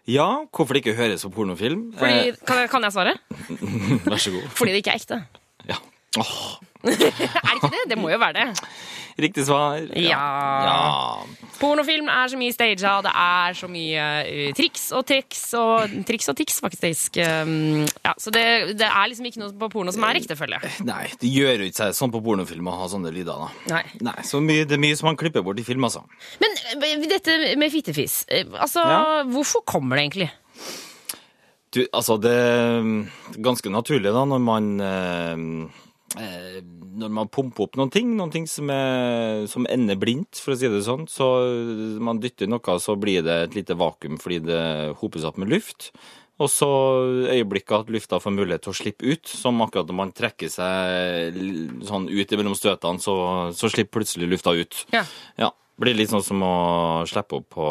Ja, 0.10 0.28
hvorfor 0.52 0.76
det 0.76 0.84
ikke 0.84 0.98
høres 0.98 1.24
på 1.24 1.30
pornofilm? 1.38 1.94
Fordi, 1.98 2.34
kan, 2.44 2.58
jeg, 2.64 2.70
kan 2.70 2.84
jeg 2.84 2.92
svare? 2.96 3.14
Eh, 3.32 3.94
vær 4.12 4.20
så 4.20 4.34
god. 4.36 4.50
Fordi 4.58 4.74
det 4.76 4.82
ikke 4.84 4.92
er 4.96 5.00
ekte. 5.00 5.20
Ja. 5.70 5.78
Åh, 6.20 6.42
er 6.92 7.00
det 7.00 7.56
ikke 7.60 7.72
det? 7.72 7.84
Det 7.94 7.98
må 8.00 8.12
jo 8.12 8.20
være 8.22 8.34
det. 8.40 8.68
riktig 9.24 9.46
svar. 9.46 9.84
Ja. 9.96 10.20
ja. 10.68 11.48
Pornofilm 11.60 12.10
er 12.12 12.32
så 12.32 12.40
mye 12.40 12.54
staged, 12.56 12.84
det 13.06 13.14
er 13.14 13.58
så 13.58 13.70
mye 13.72 14.06
uh, 14.26 14.50
triks 14.58 14.88
og 14.98 15.06
triks 15.08 15.44
og 15.60 15.94
triks 16.08 16.32
og 16.34 16.38
tics, 16.40 16.60
faktisk. 16.64 17.20
Um, 17.22 17.84
ja, 18.04 18.16
så 18.20 18.34
det, 18.34 18.46
det 18.80 18.90
er 18.90 19.12
liksom 19.12 19.30
ikke 19.30 19.44
noe 19.44 19.54
på 19.64 19.70
porno 19.78 19.94
som 19.96 20.06
er 20.10 20.18
riktig, 20.20 20.38
føler 20.40 20.60
jeg. 20.60 20.88
Nei, 20.90 21.06
det 21.22 21.32
gjør 21.32 21.64
jo 21.64 21.70
ikke 21.70 21.80
seg 21.84 21.98
sånn 22.00 22.14
på 22.14 22.24
pornofilm 22.26 22.72
å 22.72 22.78
ha 22.82 22.90
sånne 22.92 23.14
lyder, 23.16 23.46
da. 23.46 23.76
Nei. 23.78 23.84
Nei, 24.10 24.18
så 24.28 24.42
mye, 24.44 24.68
Det 24.68 24.78
er 24.78 24.84
mye 24.84 24.98
som 25.00 25.12
man 25.12 25.20
klipper 25.20 25.46
bort 25.46 25.62
i 25.62 25.68
film, 25.68 25.86
altså. 25.88 26.04
Men 26.44 26.58
eh, 26.74 27.08
dette 27.08 27.38
med 27.60 27.72
fittefis, 27.74 28.24
eh, 28.28 28.50
altså, 28.58 28.84
Ja. 28.84 29.04
hvorfor 29.30 29.64
kommer 29.66 30.00
det 30.00 30.08
egentlig? 30.10 30.32
Du, 31.74 31.82
altså, 31.90 32.20
det 32.22 32.34
er 32.34 32.84
ganske 33.42 33.72
naturlig 33.74 34.12
da, 34.14 34.26
når 34.30 34.42
man 34.44 34.68
eh, 34.84 35.32
eh, 35.34 35.84
Når 36.14 37.14
man 37.14 37.30
pumper 37.34 37.66
opp 37.66 37.78
noen 37.80 37.92
ting, 37.94 38.12
noen 38.18 38.34
ting 38.34 38.48
som, 38.50 38.70
er, 38.70 39.48
som 39.50 39.66
ender 39.70 39.98
blindt, 40.00 40.38
for 40.38 40.54
å 40.54 40.58
si 40.60 40.70
det 40.70 40.84
sånn, 40.86 41.08
så 41.10 41.28
man 42.04 42.22
dytter 42.22 42.50
noe, 42.52 42.76
så 42.82 42.98
blir 43.00 43.26
det 43.26 43.38
et 43.48 43.58
lite 43.58 43.78
vakuum 43.80 44.20
fordi 44.22 44.44
det 44.46 44.66
hoper 45.00 45.24
seg 45.24 45.32
opp 45.32 45.42
med 45.42 45.54
luft. 45.56 45.90
Og 46.42 46.50
så 46.50 46.68
øyeblikket 47.30 47.76
at 47.78 47.92
lufta 47.94 48.20
får 48.22 48.34
mulighet 48.34 48.64
til 48.66 48.74
å 48.74 48.78
slippe 48.78 49.06
ut, 49.06 49.30
som 49.30 49.62
akkurat 49.62 49.90
når 49.90 49.98
man 50.00 50.14
trekker 50.18 50.50
seg 50.50 51.38
sånn 51.86 52.08
ut 52.10 52.34
mellom 52.40 52.58
støtene, 52.58 53.02
så, 53.02 53.16
så 53.54 53.70
slipper 53.70 54.00
plutselig 54.00 54.32
lufta 54.32 54.56
ut. 54.58 54.86
Ja. 54.96 55.06
Ja. 55.38 55.52
Blir 55.82 55.98
litt 55.98 56.12
sånn 56.14 56.26
som 56.26 56.42
å 56.46 56.56
slippe 57.10 57.38
opp 57.40 57.54
på, 57.54 57.68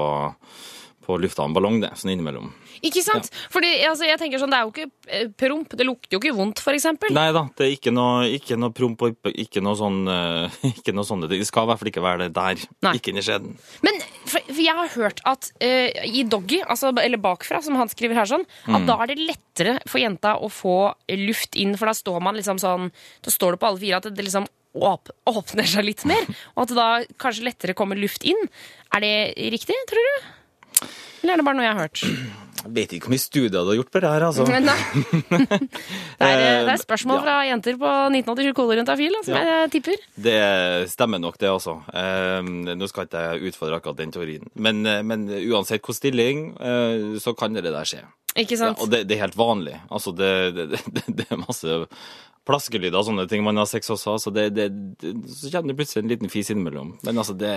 på 1.07 1.19
lufta 1.23 1.47
en 1.47 1.57
ballong, 1.57 1.81
det, 1.83 1.93
sånn 1.99 2.15
innimellom. 2.15 2.53
Ikke 2.83 3.03
sant? 3.07 3.29
Fordi 3.53 3.69
altså, 3.87 4.05
jeg 4.09 4.19
tenker 4.19 4.41
sånn, 4.43 4.51
Det 4.51 4.59
er 4.59 4.65
jo 4.67 4.73
ikke 4.73 4.87
eh, 5.07 5.29
promp. 5.39 5.75
Det 5.79 5.87
lukter 5.87 6.17
jo 6.17 6.21
ikke 6.21 6.35
vondt, 6.35 6.59
f.eks. 6.65 6.87
Nei 7.15 7.29
da, 7.37 7.45
det 7.59 7.67
er 7.69 7.75
ikke 7.77 7.93
noe, 7.95 8.25
ikke 8.35 8.57
noe 8.59 8.75
promp 8.75 9.05
og 9.07 9.29
ikke 9.31 9.63
noe 9.63 9.79
sånn 9.79 10.01
eh, 10.11 10.57
Ikke 10.73 10.95
noe 10.97 11.07
sånne 11.07 11.29
ting. 11.31 11.43
Det 11.45 11.47
skal 11.47 11.69
i 11.69 11.71
hvert 11.71 11.83
fall 11.83 11.93
ikke 11.93 12.03
være 12.05 12.25
det 12.27 12.33
der. 12.37 12.65
Nei. 12.89 12.95
Ikke 12.99 13.13
inni 13.15 13.23
skjeden. 13.23 13.55
Men 13.87 14.01
for, 14.27 14.41
for 14.49 14.63
jeg 14.65 14.75
har 14.81 14.91
hørt 14.97 15.23
at 15.29 15.51
uh, 15.63 16.03
i 16.11 16.25
Doggy, 16.27 16.59
altså, 16.67 16.91
eller 16.99 17.23
bakfra, 17.23 17.61
som 17.63 17.79
han 17.79 17.91
skriver 17.93 18.19
her, 18.19 18.29
sånn, 18.31 18.47
at 18.67 18.81
Mm. 18.83 18.87
da 18.89 18.97
er 19.05 19.11
det 19.13 19.19
lettere 19.21 19.73
for 19.87 20.01
jenta 20.03 20.33
å 20.43 20.49
få 20.51 20.75
luft 21.23 21.55
inn, 21.61 21.77
for 21.79 21.87
da 21.91 21.95
står 21.95 22.19
man 22.25 22.35
liksom 22.39 22.59
sånn 22.63 22.89
Da 23.23 23.31
står 23.31 23.55
det 23.55 23.61
på 23.63 23.69
alle 23.69 23.81
fire 23.83 23.99
at 24.01 24.09
det 24.11 24.25
liksom 24.27 24.47
åpner 24.73 25.69
seg 25.69 25.85
litt 25.85 26.05
mer, 26.09 26.25
og 26.57 26.63
at 26.65 26.71
det 26.73 26.79
da 26.79 26.87
kanskje 27.21 27.45
lettere 27.47 27.75
kommer 27.79 27.99
luft 28.01 28.25
inn. 28.25 28.39
Er 28.97 29.05
det 29.05 29.15
riktig, 29.53 29.77
tror 29.91 30.09
du? 30.09 30.31
Eller 31.23 31.35
er 31.37 31.43
det 31.43 31.45
bare 31.47 31.59
noe 31.59 31.67
jeg 31.67 31.77
har 31.77 31.85
hørt? 31.85 32.03
Jeg 32.63 32.73
vet 32.77 32.93
ikke 32.95 33.09
hvor 33.09 33.13
mye 33.15 33.23
studier 33.23 33.51
du 33.65 33.71
har 33.73 33.79
gjort 33.81 33.91
på 33.95 34.01
det 34.05 34.11
her, 34.13 34.25
altså. 34.29 34.45
Nei. 34.71 34.77
Det 36.23 36.29
er, 36.29 36.39
eh, 36.39 36.65
det 36.67 36.73
er 36.77 36.81
spørsmål 36.83 37.17
Ja. 37.19 37.23
fra 37.25 37.35
jenter 37.49 37.77
på 37.81 37.91
1987 38.15 38.53
kodeorientafil, 38.55 39.17
som 39.27 39.35
Ja. 39.35 39.43
jeg 39.63 39.71
tipper. 39.75 39.97
Det 40.29 40.39
stemmer 40.93 41.19
nok, 41.21 41.39
det, 41.43 41.51
altså. 41.51 41.79
Eh, 41.93 42.43
nå 42.77 42.89
skal 42.89 43.07
ikke 43.09 43.23
jeg 43.27 43.53
utfordre 43.53 43.81
akkurat 43.81 43.97
den 43.99 44.13
teorien. 44.15 44.47
Men, 44.55 44.85
eh, 44.87 45.03
men 45.03 45.27
uansett 45.29 45.81
hvilken 45.83 45.99
stilling, 45.99 46.43
eh, 46.61 47.19
så 47.19 47.35
kan 47.37 47.53
det 47.55 47.65
der 47.65 47.85
skje. 47.89 48.05
Ikke 48.37 48.57
sant? 48.57 48.79
Ja, 48.79 48.85
og 48.85 48.91
det, 48.91 49.03
det 49.09 49.17
er 49.19 49.27
helt 49.27 49.37
vanlig. 49.37 49.75
Altså, 49.91 50.15
det, 50.17 50.55
det, 50.57 50.69
det, 50.87 51.03
det 51.19 51.27
er 51.31 51.37
masse 51.43 51.83
plaskelyder 52.49 52.99
og 52.99 53.07
sånne 53.07 53.27
ting 53.31 53.45
man 53.47 53.61
har 53.61 53.69
sex 53.71 53.91
også. 53.93 54.17
så, 54.23 54.33
det, 54.35 54.49
det, 54.57 54.69
det, 55.03 55.13
så 55.31 55.51
kjenner 55.53 55.73
du 55.73 55.79
plutselig 55.79 56.03
en 56.03 56.11
liten 56.11 56.33
fis 56.33 56.51
innimellom. 56.53 56.97
Men 57.07 57.23
altså, 57.23 57.37
det, 57.39 57.53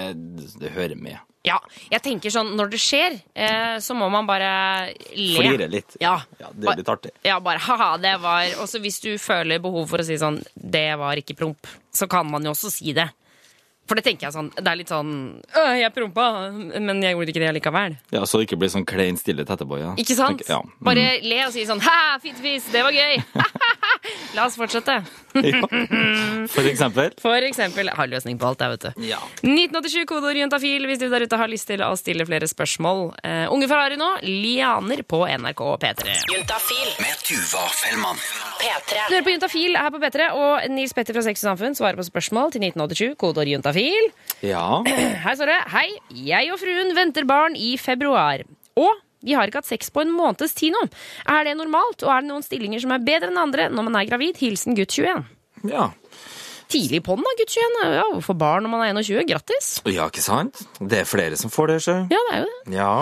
det 0.61 0.73
hører 0.75 0.99
med. 0.99 1.17
Ja, 1.45 1.59
jeg 1.91 2.01
tenker 2.05 2.33
sånn, 2.33 2.55
når 2.57 2.71
det 2.73 2.79
skjer, 2.81 3.19
eh, 3.37 3.75
så 3.83 3.97
må 3.97 4.07
man 4.13 4.25
bare 4.29 4.49
le. 5.13 5.35
Flire 5.37 5.67
litt. 5.69 5.97
Ja. 6.01 6.15
Ja, 6.41 6.49
det 6.53 6.71
er 6.71 6.81
litt 6.81 6.89
artig. 6.89 7.13
Ja, 7.25 7.37
bare 7.43 7.61
ha 7.61 7.91
det 8.01 8.15
var 8.23 8.47
Også 8.63 8.81
hvis 8.81 8.97
du 9.03 9.11
føler 9.21 9.61
behov 9.61 9.85
for 9.91 10.01
å 10.01 10.05
si 10.05 10.17
sånn 10.19 10.39
Det 10.55 10.87
var 10.99 11.19
ikke 11.19 11.35
promp, 11.37 11.69
så 11.93 12.07
kan 12.11 12.27
man 12.29 12.45
jo 12.45 12.53
også 12.55 12.71
si 12.73 12.95
det. 12.97 13.07
For 13.85 13.93
det 13.99 14.03
tenker 14.07 14.25
jeg 14.25 14.33
sånn 14.33 14.47
Det 14.55 14.65
er 14.65 14.77
litt 14.79 14.89
sånn 14.89 15.09
«Øh, 15.53 15.73
Jeg 15.77 15.93
prompa, 15.93 16.23
men 16.81 17.03
jeg 17.05 17.13
gjorde 17.13 17.29
ikke 17.33 17.43
det 17.43 17.51
likevel. 17.59 17.97
Ja, 18.15 18.23
Så 18.25 18.39
det 18.41 18.47
ikke 18.49 18.57
blir 18.63 18.71
sånn 18.73 18.85
klein 18.85 19.17
stillhet 19.19 19.47
etterpå. 19.53 19.77
Ja. 19.79 19.91
Ikke 20.01 20.15
sant? 20.17 20.39
Tenker- 20.41 20.49
Ja. 20.55 20.61
Mm. 20.65 20.83
Bare 20.87 21.05
le 21.21 21.39
og 21.45 21.53
si 21.53 21.65
sånn 21.69 21.81
ha, 21.85 22.17
fittefis, 22.23 22.65
det 22.73 22.81
var 22.81 22.91
gøy. 22.91 23.21
La 24.35 24.45
oss 24.45 24.57
fortsette. 24.57 24.97
For 26.55 26.65
eksempel. 26.69 27.11
For 27.21 27.45
eksempel. 27.45 27.85
Jeg 27.89 27.95
har 27.97 28.07
løsning 28.09 28.37
på 28.41 28.47
alt, 28.49 28.61
jeg, 28.61 28.73
vet 28.73 28.85
du. 28.85 28.89
1987 29.45 30.05
kodeord 30.09 30.37
juntafil 30.39 30.85
hvis 30.89 30.99
du 31.01 31.07
der 31.11 31.25
ute 31.25 31.37
har 31.39 31.49
lyst 31.51 31.67
til 31.69 31.81
å 31.85 31.91
stille 31.99 32.25
flere 32.27 32.47
spørsmål. 32.49 33.05
Uh, 33.25 33.45
unge 33.53 33.67
Ferrari 33.71 33.97
nå, 33.99 34.09
Lianer 34.25 35.03
på 35.07 35.21
NRK 35.29 35.63
P3. 35.83 36.15
Juntafil. 36.33 36.89
Med 37.03 37.21
Tuva 37.25 37.65
Fellmann. 37.75 38.19
P3. 38.61 39.05
Du 39.09 39.15
hører 39.15 39.27
på 39.27 39.33
Juntafil 39.35 39.77
her 39.79 39.93
på 39.93 40.01
P3, 40.03 40.29
og 40.39 40.69
Nils 40.73 40.93
Petter 40.97 41.17
fra 41.17 41.25
Sex 41.25 41.43
og 41.45 41.51
Samfunn 41.53 41.77
svarer 41.77 41.99
på 41.99 42.07
spørsmål 42.07 42.53
til 42.55 42.65
1987. 42.69 43.15
Kodeord 43.21 43.51
juntafil. 43.51 43.74
Ja. 44.45 44.81
Her 45.25 45.35
står 45.37 45.51
det 45.51 45.59
Hei, 45.73 45.87
jeg 46.27 46.51
og 46.53 46.59
fruen 46.61 46.93
venter 46.97 47.25
barn 47.29 47.55
i 47.59 47.73
februar. 47.81 48.43
Og 48.79 49.01
vi 49.25 49.33
har 49.33 49.47
ikke 49.49 49.61
hatt 49.63 49.69
sex 49.71 49.89
på 49.89 50.03
en 50.03 50.11
måneds 50.13 50.53
tid 50.57 50.73
nå. 50.75 50.83
Er 51.31 51.47
det 51.47 51.55
normalt, 51.57 52.03
og 52.05 52.11
er 52.13 52.21
det 52.21 52.29
noen 52.29 52.43
stillinger 52.45 52.83
som 52.83 52.91
er 52.93 53.01
bedre 53.05 53.31
enn 53.31 53.39
andre 53.41 53.69
når 53.73 53.87
man 53.87 53.95
er 54.01 54.09
gravid? 54.09 54.37
Hilsen 54.43 54.75
gutt 54.77 54.93
21. 54.99 55.25
ja. 55.71 55.91
Tidlig 56.65 57.03
på 57.05 57.13
den, 57.13 57.21
da, 57.21 57.31
gutt 57.37 57.51
21. 57.53 57.91
Ja, 57.93 58.05
Få 58.25 58.33
barn 58.41 58.63
når 58.65 58.71
man 58.73 58.81
er 58.87 58.95
21. 58.97 59.19
Grattis. 59.29 59.67
Ja, 59.85 60.07
ikke 60.09 60.23
sant? 60.25 60.63
Det 60.81 61.03
er 61.03 61.05
flere 61.05 61.37
som 61.37 61.51
får 61.53 61.69
det, 61.69 61.75
sjø. 61.85 61.97
Ja, 62.09 62.21
det 62.25 62.33
er 62.33 62.41
jo 62.41 62.47
det. 62.49 62.73
Ja. 62.73 62.93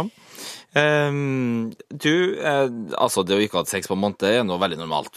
Um, 0.75 1.70
du, 1.88 2.12
eh, 2.44 2.68
altså 3.00 3.24
det 3.24 3.38
å 3.38 3.42
ikke 3.44 3.60
ha 3.60 3.63
hatt 3.63 3.72
sex 3.72 3.88
på 3.88 3.96
en 3.96 4.01
måned 4.03 4.25
er 4.27 4.44
noe 4.44 4.60
veldig 4.60 4.80
normalt. 4.82 5.13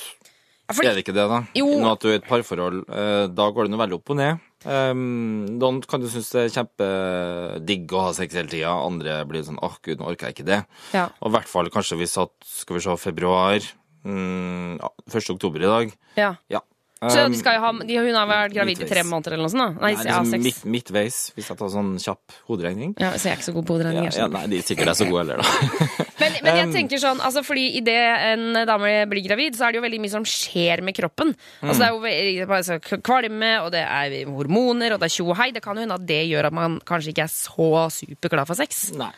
fordi- 0.71 0.89
Er 0.91 0.95
det 0.95 1.03
ikke 1.05 1.15
det, 1.15 1.27
da? 1.31 1.41
Jo. 1.55 1.67
Nå 1.79 1.91
at 1.93 2.01
du 2.01 2.09
er 2.09 2.13
i 2.13 2.17
et 2.21 2.27
parforhold, 2.27 2.85
eh, 2.91 3.27
da 3.35 3.51
går 3.51 3.65
det 3.67 3.71
noe 3.75 3.83
veldig 3.87 3.95
opp 3.99 4.11
og 4.11 4.17
ned. 4.17 4.39
Ehm, 4.67 5.59
noen 5.61 5.81
kan 5.87 6.03
jo 6.03 6.11
synes 6.11 6.31
det 6.35 6.43
er 6.43 6.55
kjempedigg 6.57 7.93
å 7.95 8.07
ha 8.09 8.13
sex 8.17 8.35
hele 8.35 8.51
tida, 8.51 8.73
andre 8.75 9.21
blir 9.29 9.45
sånn 9.47 9.61
åh 9.63 9.77
gud, 9.83 10.01
nå 10.01 10.09
orker 10.11 10.29
jeg 10.31 10.39
ikke 10.39 10.49
det. 10.51 10.61
Ja. 10.97 11.07
Og 11.21 11.31
i 11.31 11.37
hvert 11.37 11.51
fall 11.51 11.71
kanskje 11.75 12.01
hvis 12.01 12.17
at, 12.23 12.35
skal 12.47 12.79
vi 12.79 12.85
se, 12.87 12.97
februar, 13.01 13.69
mm, 14.07 14.81
ja, 14.83 14.91
1. 15.13 15.31
oktober 15.37 15.63
i 15.63 15.71
dag. 15.71 15.95
Ja. 16.19 16.33
Ja. 16.53 16.63
Så 16.97 17.27
de 17.29 17.37
skal 17.37 17.59
jo 17.59 17.61
ha, 17.61 17.71
de, 17.85 17.97
hun 18.01 18.17
har 18.17 18.29
vært 18.31 18.55
gravid 18.57 18.81
i 18.81 18.87
tre 18.89 19.03
måneder 19.05 19.35
eller 19.37 19.45
noe 19.45 19.53
sånt? 19.53 19.77
da? 19.77 19.85
Nei, 19.85 19.91
Nei, 19.99 20.05
liksom 20.07 20.45
midt, 20.47 20.63
midtveis, 20.65 21.19
hvis 21.37 21.51
jeg 21.53 21.59
tar 21.61 21.69
sånn 21.75 21.91
kjapp 22.01 22.37
hoderegning. 22.49 22.95
Ja, 22.97 23.11
så 23.21 23.29
jeg 23.29 23.35
er 23.35 23.41
ikke 23.43 23.49
så 23.51 23.55
god 23.59 23.67
på 23.69 23.77
hoderegning. 23.77 24.07
Ja, 24.09 24.15
ja, 24.23 24.29
nei, 24.33 24.45
de 24.49 24.61
er 24.63 24.65
sikkert 24.65 24.93
er 24.95 24.97
så 24.97 25.09
gode 25.11 25.27
heller, 25.27 25.43
da. 25.45 26.05
Men, 26.17 26.33
men 26.41 26.57
jeg 26.57 26.67
Um, 26.67 26.73
tenker 26.73 26.99
sånn, 26.99 27.19
altså 27.21 27.43
fordi 27.45 27.67
idet 27.79 28.01
en 28.33 28.57
dame 28.67 28.93
blir 29.11 29.21
gravid, 29.27 29.55
så 29.55 29.67
er 29.67 29.75
det 29.75 29.79
jo 29.79 29.85
veldig 29.85 29.99
mye 30.01 30.13
som 30.15 30.25
skjer 30.27 30.81
med 30.83 30.97
kroppen. 30.97 31.35
Mm. 31.61 31.69
Altså 31.69 31.91
Det 32.03 32.13
er 32.15 32.31
jo 32.41 32.47
altså, 32.57 32.79
kvalme, 32.81 33.51
og 33.61 33.69
det 33.75 33.83
er 33.85 34.17
hormoner, 34.25 34.97
og 34.97 35.03
det 35.03 35.11
er 35.11 35.15
tjo 35.19 35.29
og 35.29 35.37
hei. 35.39 35.51
Det 35.55 35.63
kan 35.63 35.77
jo 35.77 35.85
hende 35.85 35.99
at 36.01 36.07
det 36.09 36.23
gjør 36.31 36.49
at 36.49 36.57
man 36.57 36.81
kanskje 36.89 37.13
ikke 37.13 37.27
er 37.29 37.35
så 37.37 37.69
superglad 38.01 38.49
for 38.49 38.59
sex. 38.59 38.87
Nei. 38.97 39.13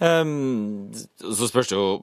Um, 0.00 0.88
så 1.20 1.50
spørs 1.50 1.68
det 1.68 1.76
jo 1.76 2.00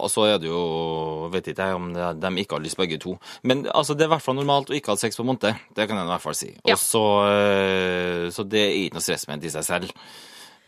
Og 0.00 0.08
så 0.10 0.24
er 0.28 0.38
det 0.42 0.48
jo 0.48 1.28
Vet 1.32 1.48
ikke 1.52 1.66
jeg 1.68 1.74
om 1.76 1.90
det, 1.92 2.06
de 2.22 2.30
ikke 2.42 2.56
har 2.56 2.62
lyst 2.64 2.78
begge 2.80 2.98
to. 3.02 3.18
Men 3.42 3.66
altså, 3.74 3.94
det 3.94 4.06
er 4.06 4.08
i 4.10 4.14
hvert 4.14 4.24
fall 4.24 4.38
normalt 4.38 4.70
å 4.72 4.76
ikke 4.78 4.94
ha 4.94 4.96
sex 5.00 5.16
på 5.18 5.26
måned. 5.28 5.58
Det 5.76 5.86
kan 5.88 5.96
jeg 5.98 6.06
i 6.08 6.12
hvert 6.14 6.24
fall 6.24 6.34
si. 6.38 6.50
Ja. 6.64 6.72
Og 6.74 6.80
så, 6.80 7.02
eh, 7.28 8.30
så 8.34 8.44
det 8.48 8.62
er 8.64 8.76
ikke 8.86 8.98
noe 8.98 9.04
stress 9.04 9.26
med 9.28 9.40
det 9.42 9.50
i 9.50 9.54
seg 9.58 9.66
selv. 9.66 9.92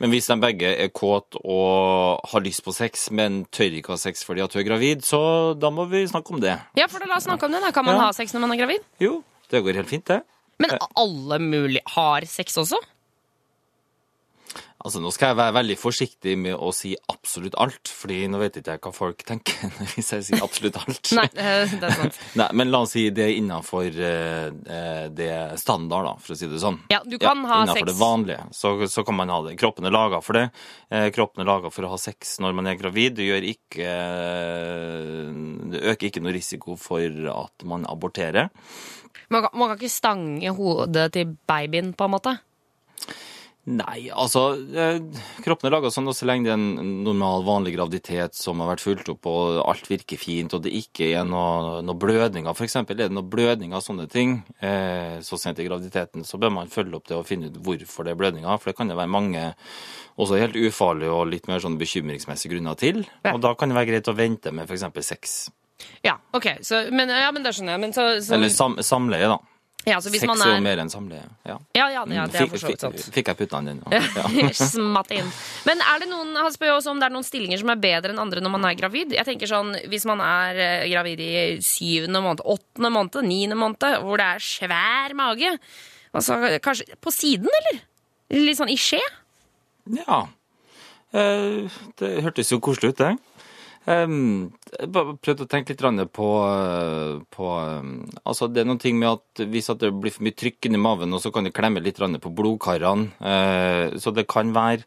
Men 0.01 0.13
hvis 0.15 0.29
de 0.31 0.37
begge 0.41 0.69
er 0.81 0.89
kåt 0.97 1.37
og 1.45 2.21
har 2.33 2.41
lyst 2.45 2.63
på 2.65 2.73
sex, 2.73 3.11
men 3.13 3.43
tør 3.53 3.75
ikke 3.77 3.93
ha 3.93 3.99
sex 4.01 4.23
fordi 4.25 4.41
at 4.45 4.53
hun 4.57 4.63
er 4.63 4.69
gravid, 4.71 5.03
så 5.05 5.21
da 5.61 5.69
må 5.75 5.85
vi 5.91 6.07
snakke 6.09 6.33
om 6.33 6.41
det. 6.41 6.55
Ja, 6.79 6.87
for 6.89 7.01
da 7.05 7.09
La 7.11 7.19
oss 7.19 7.27
snakke 7.29 7.45
om 7.49 7.53
det. 7.53 7.61
da 7.61 7.71
Kan 7.77 7.85
man 7.85 7.97
Ja. 7.97 8.07
ha 8.09 8.13
sex 8.17 8.33
når 8.33 8.41
man 8.47 8.53
er 8.53 8.63
gravid? 8.65 8.81
Jo, 8.99 9.23
det 9.51 9.63
går 9.65 9.75
helt 9.77 9.89
fint, 9.89 10.05
det. 10.07 10.23
Men 10.59 10.71
alle 10.97 11.39
mulig 11.39 11.81
har 11.97 12.21
sex 12.29 12.57
også? 12.57 12.77
Altså, 14.81 15.01
Nå 15.05 15.11
skal 15.13 15.35
jeg 15.35 15.37
være 15.37 15.53
veldig 15.59 15.75
forsiktig 15.77 16.35
med 16.41 16.55
å 16.57 16.71
si 16.73 16.95
absolutt 17.13 17.57
alt, 17.61 17.91
fordi 17.93 18.23
nå 18.33 18.39
vet 18.41 18.55
ikke 18.57 18.77
jeg 18.79 18.83
hva 18.87 18.93
folk 18.97 19.25
tenker 19.29 19.75
hvis 19.93 20.09
jeg 20.15 20.25
sier 20.25 20.45
absolutt 20.45 20.79
alt. 20.81 21.11
Nei, 21.19 21.27
det 21.35 21.45
er 21.45 21.99
sant. 21.99 22.21
Nei, 22.41 22.47
men 22.57 22.73
la 22.73 22.81
oss 22.87 22.95
si 22.97 23.05
det 23.13 23.27
er 23.27 23.35
innenfor 23.37 23.91
eh, 23.91 24.49
eh, 24.49 25.05
det 25.13 25.31
standard, 25.61 26.09
da, 26.09 26.15
for 26.25 26.33
å 26.33 26.41
si 26.41 26.49
det 26.49 26.63
sånn. 26.65 26.81
Ja, 26.93 27.03
du 27.05 27.19
kan 27.21 27.45
ha 27.45 27.61
innenfor 27.67 27.83
sex. 27.83 27.93
det 27.93 27.99
vanlige, 28.01 28.49
så, 28.57 28.73
så 28.89 29.05
kan 29.05 29.21
man 29.21 29.35
ha 29.35 29.43
det. 29.45 29.55
Kroppen 29.61 29.91
er 29.91 29.95
laga 29.95 30.23
for 30.25 30.41
det. 30.41 30.47
Eh, 30.89 31.11
kroppen 31.13 31.45
er 31.45 31.53
laga 31.53 31.75
for 31.75 31.85
å 31.85 31.93
ha 31.93 32.01
sex 32.01 32.39
når 32.41 32.57
man 32.57 32.73
er 32.73 32.81
gravid. 32.81 33.21
Det, 33.21 33.29
ikke, 33.53 33.95
det 35.75 35.85
øker 35.93 36.09
ikke 36.09 36.25
noe 36.25 36.37
risiko 36.37 36.81
for 36.81 37.05
at 37.35 37.69
man 37.69 37.85
aborterer. 37.91 38.49
Man 39.31 39.45
kan, 39.45 39.53
man 39.55 39.69
kan 39.71 39.77
ikke 39.77 39.93
stange 39.93 40.57
hodet 40.57 41.11
til 41.15 41.37
babyen, 41.47 41.93
på 41.93 42.09
en 42.09 42.17
måte? 42.17 42.41
Nei, 43.71 44.09
altså 44.11 44.41
eh, 44.75 44.97
Kroppen 45.45 45.69
er 45.69 45.75
laga 45.77 45.91
sånn 45.95 46.09
og 46.11 46.15
så 46.17 46.27
lenge 46.27 46.49
det 46.49 46.53
er 46.53 46.59
en 46.59 47.03
normal, 47.05 47.45
vanlig 47.47 47.77
graviditet 47.77 48.35
som 48.35 48.59
har 48.63 48.73
vært 48.73 48.83
fulgt 48.83 49.11
opp, 49.13 49.29
og 49.31 49.61
alt 49.63 49.87
virker 49.91 50.19
fint, 50.19 50.57
og 50.57 50.65
det 50.65 50.73
ikke 50.75 51.13
er 51.15 51.29
noe, 51.29 51.79
noe 51.87 51.99
blødninger, 52.01 52.51
f.eks. 52.51 52.81
Er 52.81 52.99
det 52.99 53.11
noe 53.15 53.27
blødninger 53.31 53.79
og 53.79 53.85
sånne 53.85 54.09
ting 54.11 54.41
eh, 54.59 55.21
så 55.23 55.39
sent 55.39 55.63
i 55.63 55.69
graviditeten, 55.69 56.27
så 56.27 56.41
bør 56.41 56.55
man 56.57 56.73
følge 56.73 56.99
opp 56.99 57.07
det 57.11 57.19
og 57.21 57.29
finne 57.29 57.53
ut 57.53 57.61
hvorfor 57.63 58.09
det 58.09 58.17
er 58.17 58.21
blødninger. 58.21 58.59
For 58.59 58.73
det 58.73 58.79
kan 58.81 58.91
det 58.91 58.99
være 58.99 59.15
mange 59.15 59.47
også 60.21 60.41
helt 60.41 60.59
ufarlige 60.59 61.15
og 61.15 61.31
litt 61.31 61.47
mer 61.51 61.63
sånn 61.63 61.79
bekymringsmessige 61.81 62.57
grunner 62.57 62.79
til. 62.81 63.05
Ja. 63.23 63.37
Og 63.37 63.45
da 63.45 63.55
kan 63.59 63.71
det 63.71 63.79
være 63.79 63.93
greit 63.93 64.11
å 64.11 64.17
vente 64.19 64.53
med 64.57 64.67
f.eks. 64.67 65.07
sex. 65.07 65.39
Ja, 66.03 66.19
ok. 66.37 66.59
Så, 66.67 66.83
men, 66.93 67.13
ja, 67.13 67.31
men 67.33 67.45
det 67.45 67.55
skjønner 67.57 67.77
jeg. 67.77 67.85
Men 67.87 67.95
så, 67.97 68.11
så, 68.25 68.35
Eller 68.37 68.53
sam 68.53 68.77
samleie, 68.85 69.31
da. 69.31 69.39
Ja, 69.89 69.97
så 70.01 70.11
hvis 70.13 70.21
Sex 70.21 70.29
man 70.29 70.43
er 70.45 70.51
jo 70.51 70.57
er 70.59 70.65
mer 70.65 70.81
enn 70.83 70.91
samleie. 70.93 71.23
Ja. 71.49 71.55
Ja, 71.75 71.87
ja, 71.89 72.03
ja 72.13 72.25
det 72.29 72.41
er 72.43 72.49
for 72.53 72.61
så 72.61 72.69
vidt 72.69 72.83
sant. 72.85 72.99
fikk- 73.15 73.31
jeg 73.33 73.39
putta 73.39 73.61
den 73.65 73.79
inn? 73.79 73.83
Ja. 73.91 74.51
Smatt 74.53 75.11
inn. 75.17 75.31
Men 75.65 75.81
er 75.81 76.03
det 76.03 76.09
noen, 76.11 76.35
han 76.37 76.53
spør 76.53 76.73
jo 76.75 76.79
også 76.81 76.93
om 76.93 77.01
det 77.01 77.07
er 77.09 77.15
noen 77.15 77.25
stillinger 77.25 77.63
som 77.63 77.73
er 77.73 77.81
bedre 77.81 78.13
enn 78.13 78.21
andre 78.21 78.43
når 78.45 78.53
man 78.59 78.67
er 78.69 78.77
gravid. 78.77 79.15
Jeg 79.17 79.25
tenker 79.29 79.49
sånn, 79.49 79.73
Hvis 79.89 80.05
man 80.11 80.21
er 80.21 80.61
eh, 80.61 80.89
gravid 80.93 81.23
i 81.25 81.31
syvende 81.65 82.21
måned, 82.25 82.45
åttende 82.45 82.91
måned, 82.93 83.23
niende 83.25 83.57
måned, 83.57 83.89
hvor 84.05 84.21
det 84.21 84.27
er 84.37 84.45
svær 84.45 85.17
mage 85.17 85.55
altså, 86.13 86.37
Kanskje 86.61 86.99
på 87.01 87.15
siden, 87.15 87.49
eller? 87.63 87.81
Litt 88.37 88.61
sånn 88.61 88.71
i 88.71 88.77
skje? 88.79 89.01
Ja. 90.05 90.27
Eh, 91.17 91.67
Det 91.99 92.13
hørtes 92.23 92.53
jo 92.53 92.61
koselig 92.63 92.93
ut, 92.93 93.01
det. 93.01 93.15
Jeg 93.89 94.91
bare 94.93 95.15
prøvde 95.17 95.47
å 95.47 95.49
tenke 95.49 95.73
litt 95.73 96.13
på, 96.13 96.29
på 97.33 97.47
um, 97.81 97.95
Altså, 98.29 98.49
det 98.53 98.61
er 98.63 98.69
noen 98.69 98.83
ting 98.83 98.99
med 99.01 99.09
at 99.09 99.43
hvis 99.49 99.71
det 99.81 99.89
blir 99.97 100.13
for 100.13 100.27
mye 100.27 100.37
trykk 100.37 100.69
inni 100.69 100.81
maven, 100.81 101.17
og 101.17 101.23
så 101.25 101.33
kan 101.33 101.49
det 101.49 101.55
klemme 101.57 101.81
litt 101.81 101.99
på 101.99 102.35
blodkarene. 102.37 103.09
eh, 103.25 103.97
Så 103.99 104.13
det 104.13 104.29
kan 104.29 104.53
være 104.53 104.85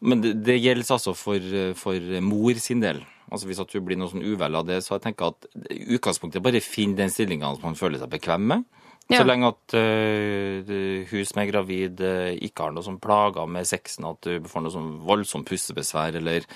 Men 0.00 0.20
det, 0.20 0.58
gjelder 0.58 0.98
altså 0.98 1.14
for, 1.14 1.38
for 1.78 2.20
mor 2.20 2.58
sin 2.58 2.82
del. 2.82 3.04
Altså 3.30 3.46
Hvis 3.46 3.62
at 3.62 3.72
hun 3.72 3.86
blir 3.86 3.96
noe 3.96 4.10
sånn 4.10 4.26
uvel 4.26 4.58
av 4.58 4.66
det, 4.66 4.82
så 4.82 4.96
jeg 4.96 5.06
tenker 5.06 5.30
at 5.30 5.46
utgangspunktet 5.54 6.42
utgangspunktet 6.42 6.42
bare 6.42 6.60
finn 6.60 6.96
den 6.98 7.10
stillinga 7.10 7.54
man 7.62 7.78
føler 7.78 8.02
seg 8.02 8.10
bekvem 8.10 8.48
med. 8.50 8.64
Ja. 9.10 9.20
Så 9.20 9.26
lenge 9.26 9.48
at 9.50 9.74
uh, 9.74 11.06
hun 11.10 11.26
som 11.26 11.40
er 11.42 11.50
gravid 11.50 12.00
uh, 12.04 12.30
ikke 12.44 12.66
har 12.66 12.74
noe 12.74 12.86
som 12.86 13.00
plager 13.02 13.48
med 13.50 13.66
sexen, 13.68 14.06
at 14.08 14.22
du 14.24 14.48
får 14.48 14.64
noe 14.64 14.74
sånn 14.74 14.92
voldsomt 15.06 15.48
pustebesvær 15.48 16.18
eller 16.20 16.46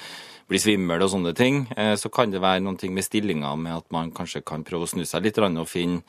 blir 0.46 0.62
svimmel 0.62 1.02
og 1.02 1.11
sånne 1.11 1.32
ting, 1.37 1.64
eh, 1.76 1.94
så 1.98 2.11
kan 2.12 2.30
det 2.30 2.40
være 2.42 2.62
noen 2.62 2.78
ting 2.78 2.94
med 2.94 3.04
stillinga 3.06 3.52
med 3.59 3.80
at 3.80 3.87
man 3.94 4.12
kanskje 4.14 4.44
kan 4.46 4.64
prøve 4.66 4.87
å 4.87 4.90
snu 4.90 5.02
seg 5.04 5.24
litt 5.26 5.38
og 5.38 5.68
finne 5.68 6.02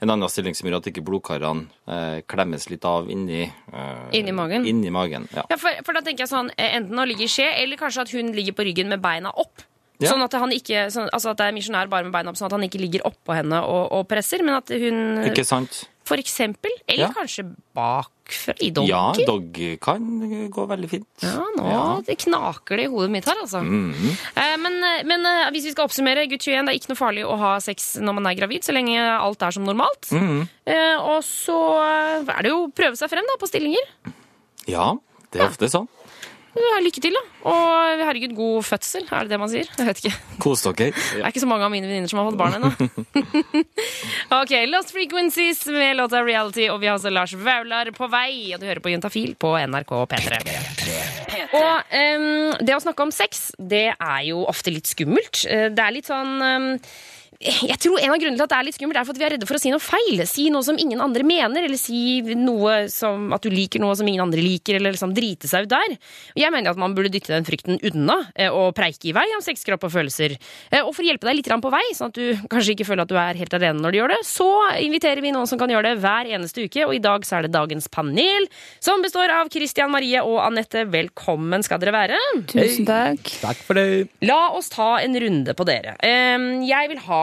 en 0.00 0.10
annen 0.10 0.28
stilling 0.32 0.56
som 0.56 0.68
gjør 0.68 0.78
at 0.80 0.88
ikke 0.90 1.04
blodkarene 1.04 1.68
eh, 1.86 2.22
klemmes 2.26 2.68
litt 2.70 2.84
av 2.88 3.10
inni 3.10 3.42
eh, 3.44 4.06
Inni 4.16 4.32
magen? 4.32 4.66
Inni 4.66 4.90
magen, 4.90 5.28
ja. 5.34 5.44
Ja, 5.50 5.58
for, 5.60 5.76
for 5.84 5.92
da 5.92 6.00
tenker 6.00 6.24
jeg 6.24 6.32
sånn, 6.32 6.50
Enten 6.56 6.98
å 6.98 7.06
ligge 7.08 7.26
i 7.26 7.30
skje, 7.30 7.50
eller 7.62 7.80
kanskje 7.80 8.06
at 8.06 8.16
hun 8.16 8.32
ligger 8.36 8.56
på 8.56 8.66
ryggen 8.66 8.88
med 8.92 9.02
beina 9.04 9.32
opp. 9.36 9.64
Ja. 10.02 10.10
Sånn 10.12 10.22
at, 10.24 10.32
han 10.34 10.50
ikke, 10.52 10.86
sånn, 10.90 11.08
altså 11.12 11.30
at 11.32 11.38
det 11.38 11.46
er 11.46 11.56
misjonær 11.56 11.88
bare 11.92 12.04
med 12.04 12.12
beina 12.12 12.30
opp, 12.32 12.36
sånn 12.40 12.50
at 12.50 12.56
han 12.58 12.66
ikke 12.66 12.80
ligger 12.82 13.04
oppå 13.08 13.34
henne 13.38 13.62
og, 13.62 13.92
og 13.92 14.08
presser, 14.10 14.42
men 14.42 14.54
at 14.58 14.68
hun 14.68 15.24
Ikke 15.30 15.44
sant? 15.46 15.84
for 16.04 16.18
eksempel, 16.18 16.70
eller 16.90 17.06
Ja. 17.06 17.12
kanskje 17.14 17.44
bakfra 17.78 18.54
i 18.60 18.70
doggy. 18.74 18.88
Ja, 18.90 19.12
doggy 19.26 19.68
kan 19.80 20.02
gå 20.50 20.64
veldig 20.66 20.88
fint. 20.90 21.06
Ja, 21.22 21.44
nå 21.56 21.68
Ja. 21.70 22.00
det 22.04 22.16
knaker 22.24 22.76
det 22.76 22.84
i 22.88 22.90
hodet 22.90 23.10
mitt 23.14 23.24
her, 23.24 23.36
altså. 23.40 23.62
Mhm. 23.62 24.10
Eh, 24.36 24.56
men 24.58 24.80
men 25.06 25.24
eh, 25.26 25.50
hvis 25.54 25.64
vi 25.64 25.70
skal 25.72 25.86
oppsummere, 25.86 26.26
gutt 26.28 26.42
21, 26.42 26.66
det 26.66 26.74
er 26.74 26.78
ikke 26.80 26.90
noe 26.90 27.00
farlig 27.00 27.24
å 27.24 27.38
ha 27.38 27.52
sex 27.60 27.96
når 28.02 28.14
man 28.18 28.26
er 28.26 28.34
gravid, 28.34 28.62
så 28.66 28.74
lenge 28.74 28.98
alt 28.98 29.40
er 29.42 29.50
som 29.52 29.64
normalt. 29.64 30.10
Mhm. 30.10 30.48
Eh, 30.66 30.96
og 30.98 31.22
så 31.22 31.56
er 32.28 32.42
det 32.42 32.50
jo 32.50 32.66
å 32.66 32.72
prøve 32.74 32.96
seg 32.98 33.08
frem 33.08 33.24
da, 33.24 33.38
på 33.38 33.48
stillinger. 33.48 33.86
Ja, 34.66 34.94
det 35.30 35.40
er 35.40 35.48
ofte 35.48 35.70
sånn. 35.70 35.88
Lykke 36.52 37.00
til, 37.00 37.14
da. 37.16 37.20
Og 37.48 38.00
herregud, 38.04 38.34
god 38.36 38.64
fødsel, 38.66 39.06
er 39.08 39.24
det 39.24 39.32
det 39.32 39.38
man 39.40 39.48
sier? 39.48 39.68
Jeg 39.78 39.86
vet 39.88 40.00
ikke. 40.02 40.12
Kos 40.42 40.64
dere. 40.66 40.90
Det 40.92 41.22
er 41.22 41.30
ikke 41.30 41.42
så 41.42 41.48
mange 41.48 41.64
av 41.64 41.72
mine 41.72 41.88
venninner 41.88 42.10
som 42.10 42.20
har 42.20 42.28
fått 42.28 42.36
barn 42.40 42.58
ennå. 42.58 42.70
ok, 44.42 44.52
Lost 44.68 44.92
Frequencies 44.92 45.62
med 45.72 45.96
låta 45.96 46.20
Reality, 46.26 46.66
og 46.72 46.82
vi 46.82 46.90
har 46.90 46.98
også 46.98 47.12
Lars 47.14 47.32
Vaular 47.38 47.88
på 47.96 48.08
vei. 48.12 48.52
Og 48.52 48.60
du 48.60 48.68
hører 48.68 48.82
på 48.84 48.92
Juntafil 48.92 49.32
på 49.40 49.54
NRK 49.64 49.94
P3. 50.12 50.42
Og 51.56 51.96
um, 51.96 52.28
det 52.60 52.76
å 52.76 52.82
snakke 52.84 53.06
om 53.06 53.14
sex, 53.14 53.46
det 53.58 53.86
er 53.94 54.20
jo 54.28 54.44
ofte 54.48 54.72
litt 54.74 54.88
skummelt. 54.92 55.44
Eh, 55.48 55.68
Det 55.72 55.82
er 55.86 55.94
litt 55.96 56.08
sånn 56.08 56.36
em, 56.44 56.68
jeg 57.42 57.78
tror 57.82 57.98
En 58.02 58.12
av 58.14 58.20
grunnene 58.20 58.38
til 58.38 58.44
at 58.46 58.52
det 58.52 58.58
er 58.58 58.66
litt 58.68 58.76
skummelt, 58.76 58.98
er 59.00 59.06
for 59.06 59.14
at 59.16 59.20
vi 59.20 59.26
er 59.26 59.32
redde 59.34 59.46
for 59.48 59.58
å 59.58 59.60
si 59.62 59.72
noe 59.72 59.82
feil. 59.82 60.22
Si 60.28 60.44
noe 60.52 60.62
som 60.66 60.78
ingen 60.78 61.00
andre 61.02 61.24
mener, 61.26 61.66
eller 61.66 61.80
si 61.80 62.20
noe 62.38 62.74
som 62.92 63.32
at 63.34 63.42
du 63.42 63.50
liker 63.52 63.82
noe 63.82 63.96
som 63.98 64.06
ingen 64.08 64.22
andre 64.24 64.42
liker, 64.44 64.78
eller 64.78 64.94
liksom 64.94 65.14
drite 65.16 65.50
seg 65.50 65.66
ut 65.66 65.72
der. 65.72 65.96
Jeg 66.38 66.52
mener 66.54 66.72
at 66.72 66.80
man 66.80 66.94
burde 66.96 67.10
dytte 67.12 67.32
den 67.34 67.46
frykten 67.46 67.80
unna 67.90 68.18
eh, 68.36 68.50
og 68.52 68.74
preike 68.78 69.10
i 69.10 69.14
vei 69.16 69.26
om 69.36 69.42
sex, 69.44 69.64
kropp 69.66 69.88
og 69.88 69.94
følelser. 69.94 70.36
Eh, 70.70 70.80
Og 70.82 70.92
for 70.94 71.02
å 71.04 71.08
hjelpe 71.08 71.28
deg 71.28 71.40
litt 71.40 71.50
på 71.52 71.72
vei, 71.72 71.82
sånn 71.96 72.12
at 72.12 72.18
du 72.18 72.46
kanskje 72.52 72.76
ikke 72.76 72.86
føler 72.88 73.04
at 73.04 73.12
du 73.12 73.18
er 73.20 73.38
helt 73.38 73.56
alene 73.58 73.82
når 73.82 73.92
du 73.94 73.98
gjør 74.00 74.14
det, 74.14 74.20
så 74.28 74.48
inviterer 74.82 75.22
vi 75.24 75.34
noen 75.34 75.50
som 75.50 75.60
kan 75.60 75.70
gjøre 75.72 75.92
det 75.92 76.02
hver 76.04 76.30
eneste 76.32 76.66
uke, 76.66 76.86
og 76.86 76.94
i 76.96 77.02
dag 77.02 77.26
så 77.28 77.38
er 77.38 77.46
det 77.48 77.52
dagens 77.56 77.90
panel, 77.92 78.48
som 78.82 79.02
består 79.04 79.32
av 79.34 79.50
Christian 79.52 79.92
Marie 79.92 80.22
og 80.22 80.38
Anette. 80.46 80.86
Velkommen 80.92 81.64
skal 81.66 81.82
dere 81.82 81.94
være. 81.96 82.20
Tusen 82.52 82.88
takk. 82.88 83.34
Takk 83.42 83.60
for 83.66 83.78
det. 83.78 84.06
La 84.26 84.40
oss 84.56 84.70
ta 84.72 84.94
en 85.02 85.18
runde 85.26 85.54
på 85.58 85.66
dere. 85.68 85.96
Jeg 86.02 86.92
vil 86.92 87.02
ha 87.08 87.22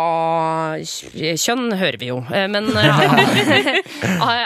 Kjønn 1.40 1.74
hører 1.80 1.98
vi 2.02 2.10
jo, 2.12 2.20
eh, 2.34 2.46
men 2.52 2.70
eh, 2.78 3.80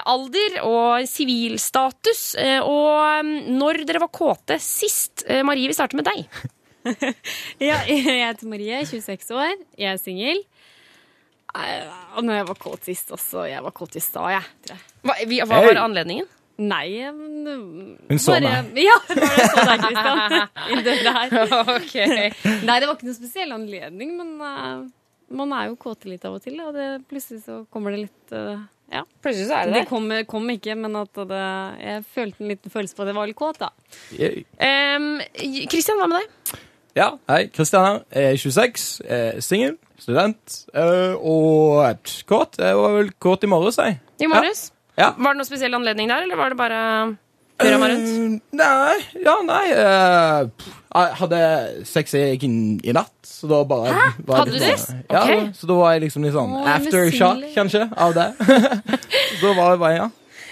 alder 0.13 0.57
og 0.67 1.05
sivilstatus. 1.09 2.23
eh, 2.41 2.59
Og 2.63 3.29
når 3.53 3.83
dere 3.89 4.01
var 4.03 4.11
kåte 4.13 4.57
sist. 4.61 5.25
Marie, 5.45 5.69
vi 5.71 5.77
starter 5.77 5.99
med 6.01 6.09
deg. 6.11 6.25
Ja, 7.63 7.77
jeg 7.87 8.01
heter 8.03 8.49
Marie, 8.51 8.81
26 8.83 9.29
år. 9.39 9.53
Jeg 9.79 9.93
er 9.93 9.99
singel. 10.01 10.41
Og 12.17 12.23
når 12.25 12.41
jeg 12.41 12.47
var 12.49 12.57
kåt 12.59 12.87
sist 12.89 13.11
også. 13.15 13.45
Jeg 13.47 13.63
var 13.63 13.71
kåt 13.77 13.95
i 13.95 14.01
stad, 14.03 14.31
jeg. 14.33 14.47
tror 14.65 14.75
jeg. 14.75 14.87
Hva, 15.07 15.15
vi, 15.29 15.37
hva 15.45 15.59
Hey! 15.61 15.69
var 15.69 15.79
anledningen? 15.85 16.27
Nei 16.63 16.89
men, 17.15 17.95
Hun 18.11 18.19
så 18.21 18.35
meg. 18.37 18.75
Ja, 18.85 18.97
det 19.09 19.23
var 19.23 19.37
det 19.39 19.47
så 19.47 19.63
deg, 19.69 19.85
Kristian. 19.85 20.35
I 20.69 20.83
døra 20.85 21.13
her. 21.15 21.31
okay. 21.77 22.27
Nei, 22.67 22.75
det 22.77 22.89
var 22.89 22.93
ikke 22.97 23.07
noen 23.07 23.17
spesiell 23.17 23.55
anledning, 23.55 24.11
men 24.19 24.35
eh, 24.49 24.83
man 25.33 25.53
er 25.57 25.71
jo 25.71 25.79
kåt 25.81 26.05
litt 26.09 26.25
av 26.27 26.37
og 26.37 26.43
til, 26.45 26.59
og 26.63 26.73
det, 26.77 26.87
plutselig 27.09 27.43
så 27.45 27.63
kommer 27.73 27.93
det 27.95 28.05
litt 28.05 28.35
eh, 28.35 28.61
ja. 28.93 29.01
Plutselig 29.23 29.47
så 29.49 29.57
er 29.57 29.69
det 29.69 29.73
det 29.73 29.81
det. 29.83 29.89
kom, 29.89 30.11
kom 30.29 30.51
ikke, 30.53 30.75
men 30.77 30.99
at 30.99 31.23
det, 31.29 31.45
jeg 31.81 32.03
følte 32.13 32.43
en 32.43 32.51
liten 32.53 32.73
følelse 32.73 32.97
på 32.97 33.05
at 33.05 33.09
jeg 33.11 33.17
var 33.17 33.31
litt 33.31 33.39
kåt, 33.39 33.61
da. 33.63 33.71
Kristian, 34.11 34.45
Em, 34.67 35.09
Christian, 35.71 36.01
hva 36.01 36.09
med 36.11 36.21
deg? 36.21 36.61
Ja, 36.93 37.07
hei. 37.31 37.47
Kristian 37.49 37.87
her. 37.87 37.99
Jeg 38.13 38.35
er 38.35 38.37
26, 38.37 38.85
er 39.09 39.41
singel, 39.41 39.79
student 39.97 40.59
eh, 40.77 41.15
og 41.17 42.05
kåt. 42.29 42.59
Jeg 42.61 42.77
var 42.77 42.97
vel 42.99 43.09
kåt 43.17 43.47
i 43.47 43.49
morges, 43.49 43.81
jeg. 43.81 43.97
I 44.21 44.29
morges? 44.29 44.67
Ja. 44.93 45.15
Var 45.17 45.33
det 45.33 45.39
noen 45.39 45.49
spesiell 45.49 45.73
anledning 45.73 46.11
der, 46.11 46.27
eller 46.27 46.37
var 46.37 46.53
det 46.53 46.59
bare 46.59 46.81
hurra 47.67 47.81
meg 47.81 47.93
rundt? 47.93 48.09
Uh, 48.13 48.57
nei, 48.59 48.95
ja, 49.25 49.35
nei. 49.47 49.65
Uh, 49.73 50.71
jeg 50.93 51.15
hadde 51.19 51.39
sex 51.89 52.13
i, 52.19 52.23
i, 52.37 52.93
natt, 52.95 53.13
så 53.27 53.49
da 53.49 53.63
bare 53.67 53.93
Hæ? 53.93 54.07
var 54.27 54.43
Hadde 54.43 54.51
du 54.53 54.59
det? 54.61 54.73
sånn- 54.79 55.03
Ja, 55.09 55.23
okay. 55.23 55.47
så 55.57 55.69
da 55.71 55.77
var 55.79 55.93
jeg 55.95 56.03
liksom 56.05 56.27
litt 56.27 56.35
sånn 56.35 56.53
jeg 56.59 56.67
er 56.67 56.75
aftershock, 56.81 57.47
kanskje, 57.55 57.87
av 57.97 58.13
det. 58.13 58.27
så 58.37 59.41
da 59.47 59.55
var 59.57 59.73
jeg 59.73 59.81
bare, 59.85 59.95
ja. 59.97 60.09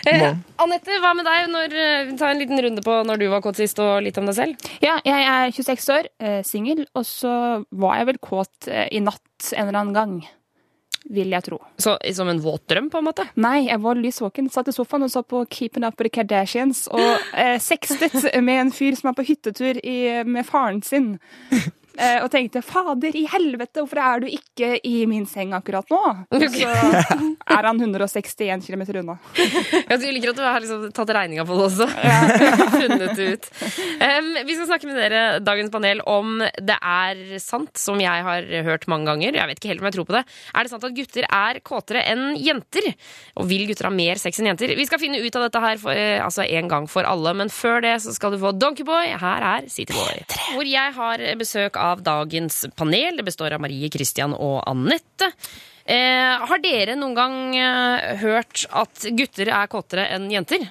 Eh, 0.09 0.33
Anette, 0.57 0.95
hva 0.97 1.11
med 1.13 1.27
deg? 1.29 1.47
Når, 1.53 1.73
eh, 1.77 2.11
ta 2.17 2.31
en 2.31 2.39
liten 2.41 2.57
runde 2.65 2.81
på 2.81 2.95
når 3.05 3.19
du 3.21 3.27
var 3.29 3.43
kåt 3.45 3.59
sist, 3.61 3.77
og 3.83 4.01
litt 4.01 4.17
om 4.17 4.25
deg 4.25 4.37
selv. 4.39 4.69
Ja, 4.81 4.95
jeg 5.05 5.27
er 5.29 5.51
26 5.53 5.89
år, 5.93 6.09
eh, 6.19 6.39
singel, 6.47 6.87
og 6.97 7.05
så 7.05 7.33
var 7.69 7.99
jeg 7.99 8.09
vel 8.09 8.17
kåt 8.17 8.67
eh, 8.67 8.87
i 8.97 8.99
natt 9.03 9.51
en 9.53 9.67
eller 9.67 9.79
annen 9.83 9.93
gang. 9.93 10.15
Vil 11.09 11.33
jeg 11.33 11.43
tro. 11.43 11.57
Så, 11.81 11.95
som 12.13 12.29
en 12.29 12.39
våt 12.43 12.67
drøm, 12.69 12.91
på 12.93 12.99
en 13.01 13.07
måte? 13.07 13.25
Nei, 13.41 13.65
jeg 13.65 13.81
var 13.81 13.97
lys 13.97 14.21
våken. 14.21 14.49
Satt 14.53 14.69
i 14.69 14.75
sofaen 14.75 15.07
og 15.07 15.11
så 15.11 15.23
på 15.25 15.41
Keeping 15.49 15.85
Up 15.87 15.97
with 15.97 16.11
the 16.11 16.13
Kardashians 16.19 16.85
og 16.93 17.33
eh, 17.33 17.57
sextet 17.61 18.13
med 18.45 18.67
en 18.67 18.73
fyr 18.75 18.95
som 18.99 19.11
er 19.11 19.17
på 19.17 19.25
hyttetur 19.25 19.81
i, 19.81 19.97
med 20.27 20.45
faren 20.47 20.83
sin. 20.85 21.15
Eh, 21.99 22.21
og 22.23 22.29
tenkte 22.31 22.61
'fader 22.63 23.15
i 23.19 23.25
helvete, 23.27 23.81
hvorfor 23.81 23.99
er 23.99 24.21
du 24.23 24.27
ikke 24.31 24.77
i 24.87 25.03
min 25.05 25.25
seng 25.27 25.51
akkurat 25.51 25.89
nå?' 25.91 26.25
Og 26.31 26.45
så 26.53 26.69
er 27.51 27.67
han 27.67 27.81
161 27.81 28.63
km 28.63 28.83
unna. 29.01 29.17
Jeg 29.35 30.13
liker 30.15 30.31
at 30.31 30.37
du 30.39 30.43
har 30.45 30.63
liksom 30.63 30.85
tatt 30.95 31.11
regninga 31.11 31.43
på 31.43 31.57
det 31.57 31.65
også. 31.67 31.87
Funnet 32.79 33.15
det 33.17 33.27
ut. 33.35 33.49
Um, 33.99 34.29
vi 34.47 34.55
skal 34.55 34.69
snakke 34.69 34.87
med 34.87 34.99
dere, 35.01 35.23
dagens 35.43 35.71
panel, 35.73 36.03
om 36.07 36.39
det 36.39 36.77
er 36.79 37.35
sant, 37.43 37.75
som 37.75 37.99
jeg 37.99 38.23
har 38.23 38.47
hørt 38.63 38.87
mange 38.87 39.11
ganger. 39.11 39.35
Jeg 39.35 39.51
vet 39.51 39.59
ikke 39.59 39.73
helt 39.73 39.83
om 39.83 39.89
jeg 39.91 39.97
tror 39.97 40.07
på 40.07 40.15
det. 40.15 40.23
Er 40.55 40.63
det 40.63 40.71
sant 40.71 40.87
at 40.87 40.95
gutter 40.95 41.27
er 41.27 41.59
kåtere 41.59 42.05
enn 42.07 42.37
jenter? 42.39 42.87
Og 43.35 43.49
vil 43.51 43.67
gutter 43.67 43.89
ha 43.89 43.93
mer 43.93 44.21
sex 44.21 44.39
enn 44.39 44.47
jenter? 44.53 44.77
Vi 44.79 44.87
skal 44.87 45.01
finne 45.01 45.19
ut 45.19 45.35
av 45.35 45.49
dette 45.49 45.65
her 45.65 45.83
for, 45.83 45.91
uh, 45.91 46.23
altså 46.23 46.47
en 46.47 46.71
gang 46.71 46.87
for 46.87 47.03
alle, 47.03 47.35
men 47.35 47.51
før 47.51 47.83
det 47.83 47.97
så 48.05 48.15
skal 48.15 48.31
du 48.31 48.39
få 48.39 48.55
Donkeyboy. 48.55 49.11
Her 49.19 49.47
er 49.57 49.67
Cityboy. 49.67 50.23
Hvor 50.55 50.71
jeg 50.71 50.95
har 50.95 51.27
besøk 51.41 51.75
av 51.75 51.80
dagens 52.03 52.63
panel. 52.77 53.17
Det 53.19 53.25
består 53.27 53.55
av 53.55 53.63
Marie, 53.63 53.89
Christian 53.93 54.35
og 54.37 54.61
Anette. 54.69 55.31
Eh, 55.85 56.45
har 56.47 56.61
dere 56.61 56.95
noen 56.99 57.17
gang 57.17 57.37
eh, 57.57 58.11
hørt 58.21 58.65
at 58.69 59.07
gutter 59.17 59.49
er 59.49 59.71
kåtere 59.71 60.07
enn 60.13 60.29
jenter? 60.31 60.67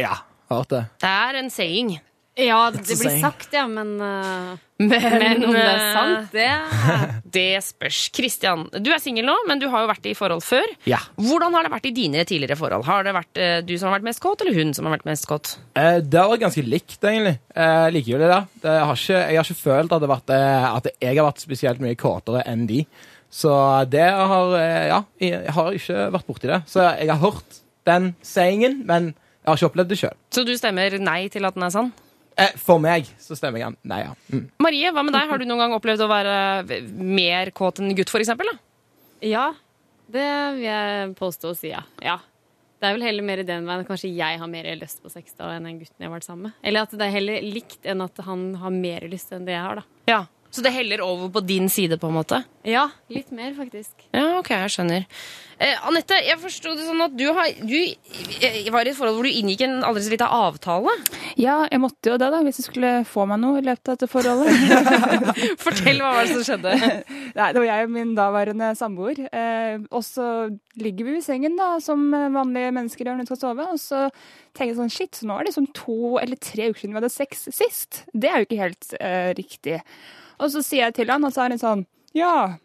Ja, 0.00 0.16
hørt 0.50 0.72
det. 0.72 0.84
Det 1.04 1.10
er 1.28 1.40
en 1.42 1.52
saying. 1.52 1.96
Ja, 2.34 2.70
det 2.74 2.82
blir 2.82 2.96
saying. 2.98 3.20
sagt, 3.22 3.52
ja, 3.54 3.62
men, 3.70 3.94
uh, 4.02 4.58
Men, 4.82 4.90
men 4.90 5.44
om 5.46 5.52
det 5.54 5.60
er 5.62 5.76
eh, 5.78 5.92
sant, 5.94 6.32
det 6.34 6.48
Det 7.36 7.62
spørs. 7.62 7.98
Kristian, 8.14 8.64
du 8.82 8.90
er 8.90 8.98
singel 9.02 9.26
nå, 9.28 9.36
men 9.46 9.60
du 9.62 9.68
har 9.70 9.84
jo 9.84 9.90
vært 9.92 10.08
i 10.10 10.16
forhold 10.18 10.42
før. 10.42 10.66
Ja. 10.90 10.98
Hvordan 11.14 11.54
har 11.54 11.66
det 11.66 11.72
vært 11.76 11.86
i 11.86 11.94
dine 11.94 12.24
tidligere 12.26 12.58
forhold? 12.58 12.86
Har 12.88 13.06
det 13.06 13.14
vært 13.14 13.38
uh, 13.38 13.60
du 13.62 13.76
som 13.78 13.88
har 13.88 14.00
vært 14.00 14.08
mest 14.10 14.22
kåt, 14.24 14.42
eller 14.42 14.58
hun 14.58 14.74
som 14.74 14.88
har 14.88 14.96
vært 14.96 15.06
mest 15.12 15.28
kåt? 15.30 15.54
Uh, 15.78 16.02
det 16.02 16.18
har 16.18 16.32
vært 16.32 16.44
ganske 16.48 16.66
likt, 16.66 16.98
egentlig. 16.98 17.36
Eh, 17.54 17.86
liker 17.94 18.16
jo 18.16 18.22
Det 18.24 18.30
har 18.34 18.98
ikke, 18.98 19.18
jeg 19.30 19.38
har 19.38 19.46
ikke 19.46 19.62
følt 19.62 19.94
at, 19.94 20.02
det 20.02 20.10
har 20.10 20.16
vært, 20.16 20.36
at 20.82 20.92
jeg 21.06 21.14
har 21.14 21.28
vært 21.30 21.44
spesielt 21.46 21.82
mye 21.84 21.98
kåtere 21.98 22.42
enn 22.50 22.66
de. 22.70 22.84
Så 23.30 23.50
det 23.90 24.08
har 24.10 24.56
Ja, 24.90 25.02
jeg 25.22 25.54
har 25.54 25.74
ikke 25.74 26.08
vært 26.18 26.26
borti 26.26 26.50
det. 26.50 26.64
Så 26.70 26.82
jeg 26.82 27.10
har 27.14 27.22
hørt 27.22 27.62
den 27.86 28.14
sayingen, 28.26 28.82
men 28.86 29.12
jeg 29.14 29.52
har 29.52 29.60
ikke 29.60 29.70
opplevd 29.70 29.90
det 29.92 29.98
sjøl. 30.00 30.16
Så 30.34 30.42
du 30.46 30.56
stemmer 30.58 30.98
nei 30.98 31.20
til 31.30 31.46
at 31.46 31.54
den 31.54 31.66
er 31.66 31.74
sann? 31.74 31.94
Eh, 32.36 32.54
for 32.58 32.82
meg 32.82 33.06
så 33.22 33.36
stemmer 33.38 33.62
jeg 33.62 33.76
nei, 33.86 34.00
ja. 34.02 34.14
Mm. 34.32 34.46
Marie, 34.62 34.90
hva 34.94 35.04
med 35.06 35.14
deg? 35.14 35.30
Har 35.30 35.40
du 35.40 35.46
noen 35.46 35.64
gang 35.64 35.74
opplevd 35.76 36.02
å 36.02 36.10
være 36.10 36.36
mer 36.98 37.52
kåt 37.54 37.78
enn 37.82 37.94
gutt, 37.94 38.10
for 38.10 38.24
eksempel? 38.24 38.50
Da? 38.50 38.58
Ja, 39.24 39.48
det 40.10 40.28
vil 40.56 40.66
jeg 40.66 41.12
påstå 41.18 41.52
å 41.52 41.58
si, 41.58 41.70
ja. 41.70 41.84
ja. 42.02 42.18
Det 42.82 42.90
er 42.90 42.96
vel 42.98 43.06
heller 43.06 43.24
mer 43.24 43.40
i 43.40 43.46
den 43.48 43.64
veien. 43.68 43.86
Kanskje 43.88 44.10
jeg 44.12 44.40
har 44.40 44.50
mer 44.50 44.66
lyst 44.76 44.98
på 45.00 45.12
sex 45.12 45.36
da 45.38 45.54
enn 45.54 45.64
den 45.68 45.78
gutten 45.80 46.02
jeg 46.02 46.10
har 46.10 46.16
vært 46.16 46.26
sammen 46.26 46.50
med. 46.50 46.58
Eller 46.66 46.84
at 46.84 46.92
det 46.92 47.06
er 47.06 47.14
heller 47.14 47.46
likt 47.46 47.86
enn 47.88 48.02
at 48.04 48.18
han 48.26 48.42
har 48.60 48.74
mer 48.74 49.06
lyst 49.08 49.32
enn 49.32 49.46
det 49.46 49.54
jeg 49.54 49.64
har, 49.64 49.80
da. 49.80 50.00
Ja. 50.10 50.20
Så 50.54 50.62
det 50.62 50.70
heller 50.70 51.00
over 51.02 51.32
på 51.34 51.40
din 51.42 51.66
side, 51.68 51.96
på 51.98 52.06
en 52.06 52.14
måte? 52.14 52.44
Ja, 52.62 52.86
litt 53.10 53.32
mer, 53.34 53.50
faktisk. 53.56 54.06
Ja, 54.14 54.36
ok, 54.38 54.52
jeg 54.54 54.70
skjønner. 54.70 55.06
Eh, 55.58 55.80
Anette, 55.86 56.14
jeg 56.22 56.38
forsto 56.38 56.76
det 56.78 56.86
sånn 56.86 57.02
at 57.02 57.16
du, 57.18 57.24
har, 57.34 57.50
du 57.58 57.74
eh, 57.74 58.60
var 58.70 58.86
i 58.86 58.92
et 58.92 58.96
forhold 58.98 59.18
hvor 59.18 59.26
du 59.26 59.34
inngikk 59.34 59.64
en 59.66 59.82
aldri 59.86 60.04
så 60.06 60.12
lita 60.14 60.28
avtale. 60.30 60.94
Ja, 61.42 61.56
jeg 61.66 61.82
måtte 61.82 62.12
jo 62.12 62.20
det, 62.22 62.30
da, 62.30 62.40
hvis 62.46 62.62
jeg 62.62 62.68
skulle 62.68 62.92
få 63.10 63.26
meg 63.30 63.42
noe 63.42 63.58
i 63.58 63.66
løpet 63.66 63.90
av 63.90 63.98
dette 63.98 64.10
forholdet. 64.14 64.54
Fortell 65.64 65.98
hva 66.04 66.14
var 66.20 66.22
det 66.22 66.38
som 66.38 66.46
skjedde. 66.46 66.78
Nei, 67.40 67.50
det 67.50 67.60
var 67.60 67.68
jeg 67.72 67.90
og 67.90 67.94
min 67.98 68.16
daværende 68.18 68.72
samboer. 68.78 69.26
Eh, 69.26 69.76
og 69.90 70.06
så 70.06 70.30
ligger 70.78 71.10
vi 71.10 71.18
i 71.18 71.26
sengen, 71.26 71.58
da, 71.58 71.72
som 71.82 72.06
vanlige 72.14 72.74
mennesker 72.78 73.10
gjør 73.10 73.18
når 73.18 73.26
de 73.26 73.34
skal 73.34 73.42
sove. 73.42 73.70
Og 73.74 73.82
så 73.82 74.06
tenker 74.54 74.70
jeg 74.70 74.82
sånn, 74.84 74.98
shit, 75.02 75.18
så 75.18 75.26
nå 75.26 75.38
er 75.42 75.50
det 75.50 75.58
sånn 75.58 75.72
to 75.74 76.20
eller 76.22 76.38
tre 76.38 76.70
uker 76.70 76.84
siden 76.84 76.94
vi 76.94 77.02
hadde 77.02 77.16
sex 77.18 77.48
sist. 77.50 78.04
Det 78.14 78.30
er 78.30 78.38
jo 78.38 78.48
ikke 78.52 78.62
helt 78.62 78.94
eh, 79.02 79.32
riktig. 79.34 79.82
Og 80.44 80.52
så 80.52 80.60
sier 80.64 80.90
jeg 80.90 80.96
til 80.98 81.12
han, 81.12 81.24
og 81.24 81.32
så 81.32 81.46
er 81.46 81.54
han 81.54 81.60
sånn, 81.62 81.86
ja, 82.16 82.58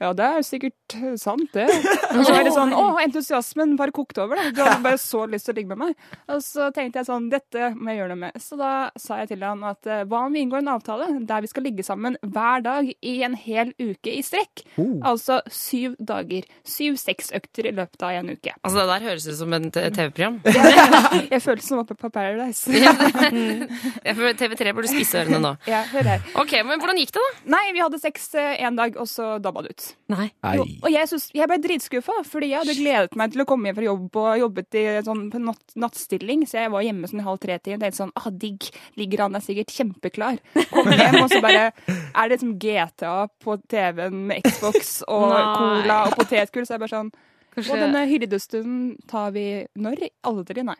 ja, 0.00 0.14
det 0.16 0.24
er 0.24 0.44
sikkert 0.46 0.94
eh, 0.96 1.16
sant, 1.20 1.50
det. 1.52 1.66
Og 2.16 2.22
så 2.24 2.32
er 2.32 2.46
det 2.46 2.54
sånn 2.54 2.72
Å, 2.72 2.84
entusiasmen 3.02 3.74
bare 3.76 3.92
kokte 3.92 4.22
over, 4.24 4.38
da. 4.40 4.52
Du 4.56 4.60
hadde 4.64 4.80
bare 4.86 5.00
så 5.00 5.26
lyst 5.28 5.44
til 5.44 5.52
å 5.52 5.58
ligge 5.58 5.74
med 5.74 5.80
meg. 5.82 6.06
Og 6.32 6.40
så 6.44 6.70
tenkte 6.72 7.02
jeg 7.02 7.08
sånn 7.10 7.26
Dette 7.32 7.68
må 7.76 7.92
jeg 7.92 8.00
gjøre 8.00 8.14
noe 8.14 8.22
med. 8.22 8.38
Så 8.40 8.56
da 8.56 8.72
sa 8.96 9.18
jeg 9.20 9.34
til 9.34 9.44
han 9.44 9.60
at 9.68 9.90
eh, 9.90 10.06
hva 10.08 10.22
om 10.24 10.32
vi 10.32 10.40
inngår 10.46 10.62
en 10.62 10.72
avtale 10.72 11.10
der 11.28 11.44
vi 11.44 11.50
skal 11.52 11.66
ligge 11.68 11.84
sammen 11.84 12.16
hver 12.24 12.64
dag 12.64 12.88
i 12.88 13.14
en 13.26 13.36
hel 13.36 13.74
uke 13.76 14.14
i 14.14 14.22
strekk? 14.24 14.64
Oh. 14.80 14.96
Altså 15.12 15.42
syv 15.52 15.98
dager. 16.00 16.48
Syv 16.64 16.96
sexøkter 17.02 17.68
i 17.68 17.74
løpet 17.76 18.08
av 18.08 18.16
en 18.22 18.32
uke. 18.32 18.56
Altså, 18.56 18.80
Det 18.80 18.88
der 18.94 19.06
høres 19.10 19.28
ut 19.28 19.38
som 19.42 19.58
et 19.60 19.80
eh, 19.84 19.90
TV-program. 20.00 20.40
jeg 21.34 21.44
følte 21.44 21.66
som 21.66 21.84
oppe 21.84 21.98
på 22.00 22.12
Paradise. 22.14 22.72
Ja, 22.80 24.14
TV3 24.16 24.72
burde 24.74 24.88
spisse 24.88 25.20
ørene 25.20 25.40
nå. 25.42 25.52
Ja, 25.68 25.82
hør 25.92 26.08
her. 26.14 26.22
Ok, 26.40 26.54
men 26.66 26.80
Hvordan 26.80 26.98
gikk 27.02 27.12
det, 27.14 27.20
da? 27.20 27.44
Nei, 27.56 27.64
vi 27.76 27.82
hadde 27.84 28.00
sex 28.00 28.30
en 28.40 28.78
dag, 28.78 28.96
og 29.00 29.08
så 29.10 29.34
dabba 29.42 29.66
det 29.66 29.74
ut. 29.76 29.89
Nei. 30.10 30.26
Jo, 30.56 30.64
og 30.82 30.90
jeg, 30.90 31.08
synes, 31.10 31.28
jeg 31.36 31.46
ble 31.50 31.58
dritskuffa, 31.62 32.16
fordi 32.26 32.50
jeg 32.50 32.62
hadde 32.62 32.76
gledet 32.78 33.18
meg 33.18 33.34
til 33.34 33.44
å 33.44 33.46
komme 33.48 33.70
hjem 33.70 33.78
fra 33.78 33.86
jobb 33.86 34.18
og 34.22 34.42
jobbet 34.42 34.78
i 34.80 34.84
en 34.96 35.06
sånn 35.06 35.22
på 35.32 35.40
natt, 35.44 35.76
nattstilling, 35.84 36.44
så 36.50 36.64
jeg 36.64 36.72
var 36.74 36.84
hjemme 36.86 37.10
sånn 37.10 37.22
i 37.22 37.26
halv 37.28 37.40
tre-tiden 37.42 37.78
og 37.78 37.86
tenkte 37.86 38.02
sånn 38.02 38.14
ah, 38.18 38.28
digg, 38.44 38.68
ligger 39.00 39.24
han 39.24 39.38
der 39.38 39.44
sikkert 39.46 39.74
kjempeklar. 39.74 40.40
Kom 40.72 40.90
hjem, 40.90 41.20
og 41.22 41.30
så 41.32 41.42
bare 41.44 41.70
er 41.70 42.20
det 42.20 42.30
liksom 42.34 42.54
GTA 42.62 43.16
på 43.42 43.58
TV-en 43.70 44.22
med 44.30 44.46
Xbox 44.46 45.00
og 45.06 45.28
Nei. 45.30 45.42
cola 45.60 46.00
og 46.08 46.16
potetgull, 46.18 46.66
så 46.66 46.76
jeg 46.76 46.84
bare 46.84 46.96
sånn 46.96 47.12
Kanskje- 47.60 47.76
Og 47.76 47.82
denne 47.84 48.02
hyrdestunden 48.08 48.96
tar 49.10 49.30
vi 49.36 49.44
når? 49.76 50.06
Aldri, 50.26 50.64
nei. 50.64 50.76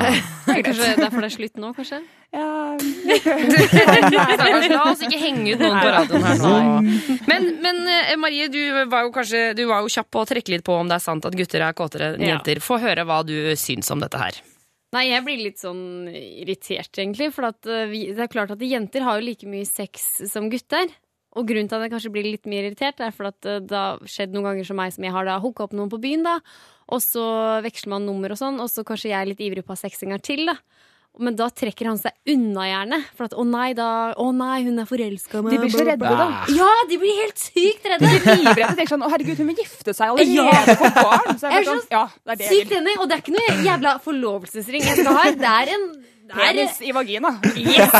Kanskje 0.64 0.94
derfor 1.00 1.20
det 1.24 1.28
er 1.30 1.34
slutt 1.36 1.58
nå, 1.60 1.72
kanskje? 1.76 2.00
Ja 2.30 2.46
La 4.70 4.82
oss 4.90 5.00
ikke 5.02 5.18
henge 5.18 5.54
ut 5.56 5.62
noen 5.62 5.80
på 5.82 5.90
radioen 5.94 6.26
her 6.28 6.38
nå. 6.44 6.52
Men, 7.30 7.48
men 7.64 7.80
eh, 7.90 8.14
Marie, 8.20 8.46
du 8.52 8.60
var 8.92 9.06
jo 9.08 9.12
kanskje 9.14 9.42
Du 9.58 9.64
var 9.70 9.82
jo 9.84 9.90
kjapp 9.92 10.10
på 10.14 10.22
å 10.22 10.28
trekke 10.30 10.54
litt 10.54 10.64
på 10.66 10.76
om 10.78 10.90
det 10.90 10.98
er 11.00 11.04
sant 11.04 11.26
at 11.26 11.36
gutter 11.38 11.64
er 11.66 11.74
kåtere 11.76 12.12
enn 12.14 12.26
jenter. 12.28 12.60
Få 12.62 12.78
høre 12.82 13.04
hva 13.08 13.20
du 13.26 13.34
syns 13.58 13.90
om 13.94 14.02
dette 14.02 14.20
her. 14.20 14.38
Nei, 14.94 15.04
jeg 15.12 15.22
blir 15.26 15.38
litt 15.38 15.60
sånn 15.62 16.08
irritert, 16.10 16.90
egentlig. 16.98 17.28
For 17.34 17.46
at, 17.50 17.60
eh, 17.70 17.84
vi, 17.90 18.00
det 18.14 18.24
er 18.26 18.30
klart 18.32 18.50
at 18.56 18.62
jenter 18.66 19.04
har 19.06 19.20
jo 19.20 19.26
like 19.28 19.46
mye 19.50 19.66
sex 19.68 20.08
som 20.30 20.48
gutter. 20.50 20.90
Og 21.38 21.46
grunnen 21.46 21.68
til 21.70 21.78
at 21.78 21.86
jeg 21.86 21.92
kanskje 21.92 22.10
blir 22.12 22.26
litt 22.26 22.46
mer 22.50 22.66
irritert, 22.66 23.00
er 23.00 23.12
for 23.14 23.30
at 23.30 23.46
eh, 23.46 23.60
det 23.62 23.76
har 23.76 24.00
skjedd 24.04 24.32
noen 24.34 24.48
ganger 24.50 24.66
som 24.66 24.76
meg, 24.80 24.92
som 24.92 25.04
jeg 25.06 25.14
har 25.14 25.24
da 25.28 25.38
hooka 25.38 25.62
opp 25.68 25.72
noen 25.78 25.90
på 25.92 26.00
byen, 26.02 26.24
da. 26.26 26.38
Og 26.90 26.98
så 27.04 27.22
veksler 27.62 27.92
man 27.94 28.06
nummer 28.08 28.32
og 28.34 28.38
sånn, 28.40 28.58
og 28.58 28.66
så 28.72 28.82
kanskje 28.82 29.12
jeg 29.12 29.20
er 29.20 29.30
litt 29.30 29.40
ivrig 29.46 29.62
på 29.62 29.70
å 29.70 29.78
ha 29.78 29.82
sex 29.84 30.02
en 30.02 30.10
gang 30.16 30.24
til, 30.26 30.42
da. 30.50 30.56
Men 31.18 31.34
da 31.34 31.48
trekker 31.50 31.88
han 31.90 31.98
seg 31.98 32.14
unna 32.30 32.64
gjerne. 32.68 32.98
For 33.18 33.26
at 33.26 33.32
'å 33.34 33.42
nei, 33.46 33.72
da, 33.74 34.14
å 34.14 34.30
nei 34.34 34.62
hun 34.62 34.78
er 34.78 34.86
forelska 34.86 35.38
i 35.38 35.42
meg'. 35.42 35.50
De 35.50 35.58
blir 35.58 35.72
så 35.74 35.86
redde, 35.86 36.12
da. 36.20 36.28
Ja, 36.54 36.68
de 36.88 36.98
blir 37.02 37.16
helt 37.22 37.38
sykt 37.38 37.84
redde. 37.84 38.06
De 38.06 38.20
blir 38.22 38.38
livredde. 38.44 38.68
De 38.70 38.78
tenker 38.78 38.92
sånn 38.94 39.02
'Å, 39.02 39.10
herregud, 39.10 39.38
hun 39.42 39.50
vil 39.50 39.56
gifte 39.62 39.92
seg 39.94 40.06
allerede 40.06 40.34
Ja. 40.34 40.76
på 40.78 40.90
barn'. 40.94 41.34
Så 41.38 41.50
Jeg 41.50 41.52
jeg 41.52 41.60
er 41.60 41.66
sånn, 41.70 41.82
ja, 41.90 42.04
det 42.24 42.30
er 42.32 42.36
det 42.36 42.48
Sykt 42.48 42.72
enig, 42.78 42.94
og 43.00 43.08
det 43.08 43.14
er 43.18 43.22
ikke 43.22 43.36
noe 43.38 43.64
jævla 43.66 43.92
forlovelsesring 44.06 44.82
jeg 44.86 44.96
skal 45.02 45.14
ha. 45.18 45.24
Det 45.30 45.50
er 45.50 45.74
en 45.74 45.84
Penis 46.36 46.80
i 46.86 46.92
vagina. 46.94 47.32
Yes, 47.56 47.92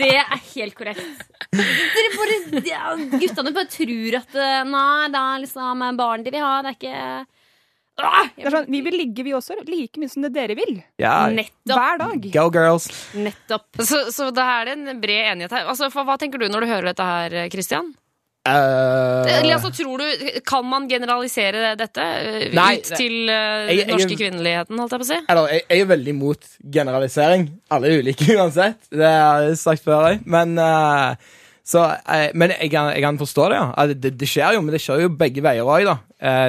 det 0.00 0.12
er 0.20 0.44
helt 0.54 0.76
korrekt. 0.78 1.26
Dere 1.54 2.08
bare, 2.14 2.62
ja, 2.66 2.92
guttene 3.16 3.54
bare 3.56 3.70
tror 3.72 4.18
at 4.20 4.34
eh, 4.36 4.62
Nei, 4.68 5.08
det 5.14 5.22
er 5.24 5.42
liksom 5.46 5.84
barn 5.96 6.24
de 6.26 6.34
vil 6.34 6.44
ha, 6.44 6.54
det 6.66 6.74
er 6.74 6.78
ikke 6.78 7.26
Ah, 7.98 8.28
Det 8.36 8.46
er 8.46 8.54
sånn, 8.54 8.68
vi 8.70 8.78
vil 8.86 8.94
ligge, 8.94 9.24
vi 9.26 9.32
også. 9.34 9.56
Like 9.66 9.98
mye 9.98 10.10
som 10.12 10.22
det 10.22 10.30
dere 10.36 10.54
vil. 10.54 10.76
Ja. 11.02 11.26
Nettopp. 11.34 11.72
Hver 11.74 11.98
dag. 11.98 12.28
Go 12.36 12.44
girls. 12.54 12.86
Nettopp. 13.18 13.66
Så, 13.82 14.04
så 14.14 14.28
da 14.34 14.44
er 14.60 14.68
det 14.70 14.76
en 14.78 15.00
bred 15.02 15.32
enighet 15.32 15.56
her. 15.56 15.66
Altså, 15.72 15.88
for, 15.90 16.06
hva 16.06 16.14
tenker 16.20 16.38
du 16.38 16.46
når 16.46 16.62
du 16.62 16.70
hører 16.70 16.92
dette 16.92 17.08
her, 17.08 17.34
Christian? 17.50 17.90
Eller 18.46 19.54
altså, 19.56 19.70
tror 19.74 19.98
du, 20.00 20.38
Kan 20.46 20.64
man 20.68 20.86
generalisere 20.88 21.74
dette 21.78 22.04
Nei, 22.56 22.68
ut 22.78 22.92
til 22.96 23.16
uh, 23.28 23.66
Jeg- 23.68 23.82
jeg- 23.82 23.88
norske 23.90 24.16
kvinneligheten, 24.16 24.78
holdt 24.78 24.94
jeg 24.94 25.02
på 25.02 25.06
å 25.06 25.10
si? 25.10 25.18
Eller, 25.28 25.48
jeg, 25.52 25.62
jeg 25.68 25.80
er 25.84 25.90
veldig 25.90 26.14
imot 26.14 26.48
generalisering. 26.78 27.44
Alle 27.70 27.90
er 27.90 27.98
ulike 28.02 28.30
uansett. 28.38 28.80
Det 28.90 29.04
har 29.12 29.42
jeg 29.48 29.58
sagt 29.60 29.84
før 29.84 30.06
òg. 30.12 30.24
Men, 30.24 30.56
uh, 30.58 31.14
så, 31.68 31.84
men 32.34 32.54
jeg, 32.56 32.70
kan, 32.72 32.88
jeg 32.94 33.02
kan 33.04 33.18
forstå 33.20 33.48
det, 33.52 33.58
ja. 33.60 33.86
Det, 33.92 34.14
det 34.22 34.28
skjer 34.30 34.54
jo, 34.56 34.62
men 34.64 34.72
det 34.72 34.80
skjer 34.80 35.02
jo 35.04 35.10
begge 35.20 35.42
veier 35.44 35.68
òg, 35.68 35.84
da. 35.84 35.98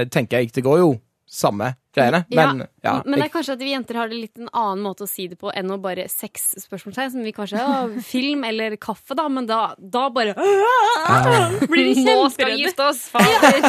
Tenker 0.07 0.39
jeg. 0.39 0.53
Det 0.55 0.63
går 0.63 0.79
jo 0.79 0.93
samme 1.29 1.73
greiene. 1.95 2.23
Men 2.29 2.63
ja, 2.81 2.95
men 3.05 3.19
det 3.19 3.27
er 3.27 3.31
kanskje 3.33 3.55
at 3.55 3.61
vi 3.61 3.71
jenter 3.73 3.99
har 3.99 4.09
det 4.09 4.17
litt 4.17 4.39
en 4.41 4.49
annen 4.49 4.81
måte 4.85 5.05
å 5.05 5.09
si 5.09 5.27
det 5.29 5.37
på 5.39 5.51
enn 5.53 5.69
å 5.73 5.77
bare 5.81 6.07
sex 6.09 6.49
spørsmålstegn, 6.63 7.11
som 7.13 7.25
vi 7.25 7.33
kanskje 7.35 7.61
har 7.61 7.93
film 8.05 8.43
eller 8.49 8.75
kaffe, 8.81 9.17
da, 9.17 9.27
men 9.29 9.49
da, 9.49 9.59
da 9.77 10.07
bare 10.13 10.33
Blir 11.69 11.91
de 11.91 12.05
Nå 12.05 12.17
skal 12.33 12.53
vi 12.53 12.65
gifte 12.65 12.89
oss! 12.89 13.05
Ja, 13.13 13.61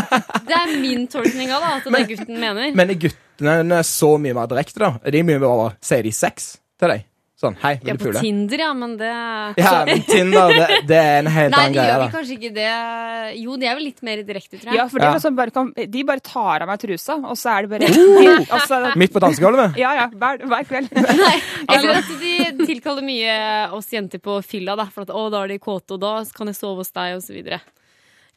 det 0.46 0.57
er 0.57 0.75
min 0.81 1.07
tolkning 1.11 1.53
av 1.53 1.66
det, 1.66 1.75
at 1.77 1.90
det 1.90 2.01
er 2.01 2.09
gutten 2.14 2.40
mener. 2.40 2.73
men 2.77 2.94
er 2.94 3.01
guttene 3.07 3.85
så 3.87 4.14
mye 4.20 4.37
mer 4.37 4.51
direkte, 4.51 4.81
da? 4.83 4.94
Er 5.05 5.16
de 5.16 5.25
mye 5.27 5.42
mer 5.42 5.79
Sier 5.85 6.07
de 6.07 6.12
sex 6.14 6.55
til 6.81 6.94
deg? 6.94 7.10
Sånn 7.40 7.55
hei, 7.62 7.70
Ja, 7.81 7.94
vil 7.96 7.96
du 7.96 8.18
på? 8.18 8.20
Tinder, 8.20 8.61
ja, 8.61 8.70
men 8.76 8.90
det 9.00 9.11
Ja, 9.57 9.70
men 9.88 10.03
Tinder, 10.05 10.50
det, 10.53 10.66
det 10.90 10.96
er 11.00 11.14
en 11.22 11.31
helt 11.33 11.53
Nei, 11.55 11.61
annen 11.62 11.72
de 11.72 11.79
greie. 11.79 11.87
gjør 11.88 12.00
vel 12.03 12.05
da. 12.05 12.12
kanskje 12.18 12.35
ikke 12.37 12.50
det. 12.59 13.38
Jo, 13.40 13.55
de 13.62 13.68
er 13.70 13.79
vel 13.79 13.87
litt 13.87 14.03
mer 14.05 14.20
direkte, 14.29 14.59
tror 14.61 14.68
jeg. 14.68 14.76
Ja, 14.76 14.85
for 14.92 15.00
de, 15.00 15.09
Ja. 15.09 15.22
Sånn, 15.24 15.38
bare 15.38 15.55
kan, 15.57 15.70
de 15.96 16.05
bare 16.11 16.20
tar 16.20 16.66
av 16.66 16.68
meg 16.68 16.83
trusa, 16.85 17.16
og 17.16 17.38
så 17.40 17.55
er 17.55 17.64
det 17.64 17.72
bare 17.72 17.88
Uh! 17.90 18.44
altså, 18.59 18.83
Midt 19.00 19.14
på 19.16 19.22
dansegulvet? 19.24 19.81
Ja, 19.81 19.94
ja. 20.03 20.07
Hver, 20.12 20.44
hver 20.53 20.68
kveld. 20.68 20.92
Nei, 21.24 21.35
eller 21.72 22.03
at 22.03 22.12
de 22.20 22.66
tilkaller 22.66 23.09
mye 23.09 23.35
oss 23.79 23.88
jenter 23.96 24.20
på 24.20 24.37
fylla, 24.44 24.76
da, 24.76 24.85
for 24.92 25.09
at 25.09 25.14
å, 25.16 25.24
da 25.33 25.40
er 25.46 25.55
de 25.55 25.61
kåte, 25.64 25.96
og 25.96 26.05
da 26.05 26.18
kan 26.37 26.53
jeg 26.53 26.61
sove 26.61 26.85
hos 26.85 26.92
deg, 26.92 27.16
og 27.16 27.24
så 27.24 27.33
videre. 27.40 27.62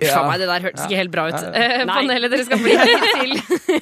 Ja. 0.01 0.07
Ja. 0.09 0.21
meg, 0.27 0.39
det 0.41 0.47
der 0.49 0.63
hørtes 0.65 0.81
Ja. 0.81 0.87
ikke 0.89 0.97
helt 0.97 1.11
bra 1.13 1.23
ut. 1.29 1.35
Ja, 1.37 1.51
Eh, 1.53 1.85
Panelet, 1.85 2.31
dere 2.33 2.45
skal 2.47 2.59
bli 2.59 2.73
her 2.75 2.87
til. 3.17 3.33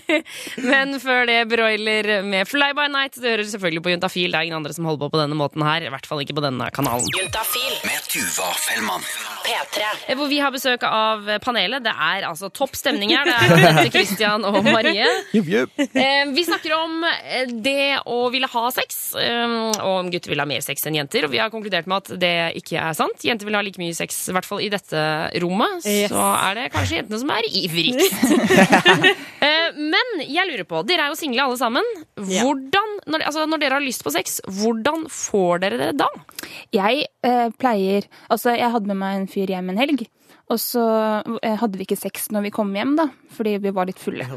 Men 0.72 0.96
før 1.02 1.26
det, 1.30 1.38
broiler 1.50 2.10
med 2.28 2.48
Fly 2.50 2.72
by 2.78 2.88
Night. 2.92 3.16
Det 3.16 3.32
hører 3.32 3.48
selvfølgelig 3.48 3.84
på 3.86 3.94
Juntafil. 3.94 4.32
Det 4.34 4.40
er 4.42 4.48
ingen 4.50 4.58
andre 4.60 4.74
som 4.76 4.86
holder 4.90 5.06
på 5.06 5.12
på 5.16 5.22
denne 5.22 5.38
måten 5.40 5.64
her. 5.66 5.86
I 5.88 5.92
hvert 5.94 6.06
fall 6.10 6.22
ikke 6.24 6.36
på 6.38 6.44
denne 6.44 6.68
kanalen. 6.76 7.08
Juntafil. 7.16 7.78
Med 7.88 8.04
Tuva 8.12 8.50
Fellmann. 8.60 9.06
P3. 9.46 9.86
Eh, 10.12 10.16
Hvor 10.20 10.28
vi 10.32 10.40
har 10.44 10.52
besøk 10.54 10.84
av 10.88 11.26
panelet. 11.46 11.84
Det 11.88 11.94
er 11.96 12.28
altså 12.30 12.52
topp 12.54 12.76
stemning 12.78 13.16
her. 13.16 13.32
Det 13.32 13.72
er 13.72 13.90
Christian 13.96 14.46
og 14.46 14.60
Marie. 14.68 15.08
Eh, 15.34 16.26
Vi 16.36 16.44
snakker 16.48 16.76
om 16.78 17.04
eh, 17.08 17.48
det 17.48 18.02
å 18.06 18.20
ville 18.34 18.50
ha 18.52 18.66
sex, 18.76 19.00
og 19.16 19.82
om 19.88 20.12
gutter 20.14 20.32
vil 20.36 20.44
ha 20.44 20.48
mer 20.50 20.62
sex 20.66 20.86
enn 20.90 21.00
jenter. 21.00 21.26
Og 21.28 21.34
vi 21.34 21.40
har 21.42 21.50
konkludert 21.54 21.88
med 21.90 22.04
at 22.04 22.14
det 22.22 22.36
ikke 22.62 22.78
er 22.84 22.94
sant. 22.98 23.24
Jenter 23.26 23.48
vil 23.48 23.58
ha 23.58 23.64
like 23.66 23.80
mye 23.82 23.96
sex, 23.98 24.22
i 24.30 24.36
hvert 24.36 24.48
fall 24.48 24.62
i 24.64 24.70
dette 24.72 25.02
rommet. 25.42 25.88
Yes. 26.02 26.12
Så 26.14 26.22
er 26.22 26.58
det 26.58 26.66
kanskje 26.74 26.98
jentene 27.00 27.20
som 27.22 27.34
er 27.36 27.48
ivrigst. 27.62 28.18
Eh, 29.42 29.74
Men 29.74 30.20
jeg 30.30 30.46
lurer 30.46 30.68
på, 30.70 30.84
dere 30.86 31.08
er 31.08 31.14
jo 31.14 31.18
single 31.18 31.42
alle 31.48 31.58
sammen. 31.58 31.86
Hvordan, 32.14 32.92
når, 33.10 33.24
altså, 33.26 33.48
når 33.50 33.62
dere 33.64 33.80
har 33.80 33.82
lyst 33.82 34.04
på 34.06 34.12
sex, 34.14 34.36
hvordan 34.46 35.08
får 35.10 35.64
dere 35.64 35.80
det 35.82 35.88
da? 35.98 36.10
Jeg 36.78 37.08
eh, 37.26 37.48
pleier 37.58 38.06
Altså, 38.30 38.54
jeg 38.54 38.70
hadde 38.70 38.92
med 38.92 39.00
meg 39.02 39.16
en 39.18 39.26
fyr 39.32 39.50
hjem 39.50 39.72
en 39.74 39.82
helg. 39.82 40.04
Og 40.52 40.60
så 40.62 40.84
eh, 41.42 41.58
hadde 41.58 41.80
vi 41.80 41.88
ikke 41.88 41.98
sex 41.98 42.30
når 42.36 42.46
vi 42.50 42.54
kom 42.54 42.70
hjem, 42.78 42.94
da, 43.00 43.08
fordi 43.34 43.56
vi 43.64 43.74
var 43.74 43.90
litt 43.90 44.02
fulle. 44.04 44.28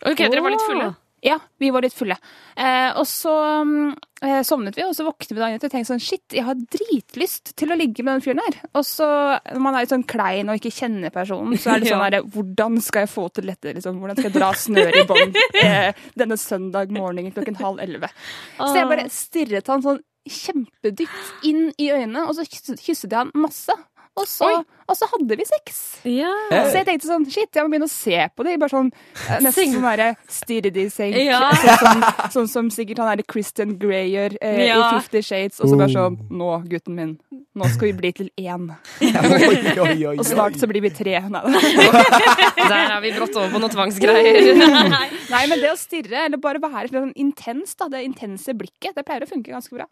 Ok, 0.00 0.16
dere 0.22 0.40
var 0.46 0.54
litt 0.56 0.64
fulle. 0.64 0.88
Ja, 1.20 1.36
vi 1.60 1.68
var 1.70 1.84
litt 1.84 1.94
fulle. 1.94 2.16
Eh, 2.56 2.96
og 2.96 3.04
så 3.08 3.32
mm, 3.66 3.90
eh, 4.24 4.38
sovnet 4.46 4.76
vi, 4.78 4.84
og 4.86 4.94
så 4.96 5.04
våknet 5.04 5.34
vi 5.34 5.40
dagen 5.40 5.58
etter 5.58 5.68
og 5.68 5.74
tenkte 5.74 5.92
sånn 5.92 6.02
Shit, 6.02 6.24
jeg 6.32 6.46
har 6.46 6.56
dritlyst 6.72 7.52
til 7.60 7.72
å 7.72 7.76
ligge 7.76 8.04
med 8.06 8.16
den 8.16 8.24
fyren 8.24 8.42
her. 8.44 8.56
Og 8.72 8.86
så, 8.88 9.08
når 9.44 9.62
man 9.64 9.76
er 9.76 9.84
litt 9.84 9.92
sånn 9.92 10.06
klein 10.08 10.48
og 10.48 10.60
ikke 10.60 10.72
kjenner 10.78 11.12
personen, 11.14 11.60
så 11.60 11.74
er 11.74 11.82
det 11.82 11.90
sånn 11.92 12.04
herre 12.06 12.22
Hvordan 12.24 12.80
skal 12.84 13.04
jeg 13.04 13.12
få 13.12 13.26
til 13.36 13.52
dette? 13.52 13.74
Liksom? 13.76 14.00
Hvordan 14.00 14.20
skal 14.20 14.30
jeg 14.30 14.38
dra 14.38 14.52
snøret 14.64 15.00
i 15.02 15.06
bånd 15.10 15.40
eh, 15.64 16.06
denne 16.24 16.40
søndag 16.40 16.94
morgenen 16.96 17.36
klokken 17.36 17.60
halv 17.60 17.84
elleve? 17.84 18.12
Så 18.56 18.72
jeg 18.78 18.90
bare 18.94 19.10
stirret 19.12 19.72
han 19.72 19.84
sånn 19.84 20.00
kjempedypt 20.30 21.46
inn 21.48 21.70
i 21.80 21.88
øynene, 21.92 22.26
og 22.28 22.36
så 22.36 22.44
kysset 22.48 23.10
jeg 23.10 23.16
han 23.16 23.32
masse. 23.36 23.76
Og 24.18 24.26
så, 24.28 24.48
og 24.90 24.96
så 24.98 25.06
hadde 25.12 25.36
vi 25.38 25.44
sex. 25.46 25.76
Ja. 26.04 26.32
Så 26.50 26.80
jeg 26.80 26.86
tenkte 26.88 27.06
sånn, 27.08 27.22
shit, 27.30 27.48
jeg 27.56 27.62
må 27.64 27.70
begynne 27.72 27.86
å 27.86 27.92
se 27.92 28.16
på 28.36 28.44
det. 28.44 28.56
Bare 28.60 28.72
sånn, 28.72 28.88
eh, 29.30 29.38
Nesten 29.46 29.70
som 29.76 29.84
være 29.86 30.08
stirret 30.28 30.76
i 30.76 30.88
seng. 30.92 31.14
Ja. 31.16 31.38
Sånn, 31.54 31.78
som, 31.78 32.02
sånn 32.34 32.48
som 32.50 32.70
sikkert 32.74 33.00
han 33.00 33.08
derre 33.14 33.24
Christian 33.30 33.76
Grey 33.80 34.10
gjør 34.10 34.34
eh, 34.42 34.58
Ja. 34.66 34.80
i 34.82 34.98
Fifty 34.98 35.22
Shades. 35.24 35.60
Og 35.62 35.70
så 35.72 35.78
bare 35.78 35.94
sånn 35.94 36.18
Nå, 36.36 36.50
gutten 36.68 36.98
min. 36.98 37.14
nå 37.56 37.70
skal 37.72 37.92
vi 37.92 37.94
bli 38.02 38.12
til 38.18 38.28
én. 38.36 38.66
Oi, 39.00 39.78
oi, 39.78 39.96
oi, 40.10 40.16
Og 40.18 40.26
snart 40.26 40.58
så 40.60 40.68
blir 40.68 40.82
vi 40.84 40.90
tre. 40.90 41.16
Nei, 41.30 41.40
da. 41.46 41.64
Der 42.70 42.94
er 42.98 43.00
vi 43.06 43.14
brått 43.16 43.34
over 43.38 43.54
på 43.54 43.62
noen 43.62 43.72
tvangsgreier. 43.72 44.52
Nei, 45.32 45.44
men 45.46 45.62
det 45.62 45.70
å 45.72 45.78
stirre, 45.80 46.26
eller 46.26 46.42
bare 46.42 46.60
være 46.62 46.88
litt 46.90 46.98
sånn 46.98 47.14
intens, 47.16 47.76
da, 47.78 47.88
det 47.94 48.02
intense 48.04 48.52
blikket, 48.58 48.98
det 48.98 49.06
pleier 49.08 49.24
å 49.24 49.30
funke 49.30 49.54
ganske 49.54 49.74
bra. 49.78 49.86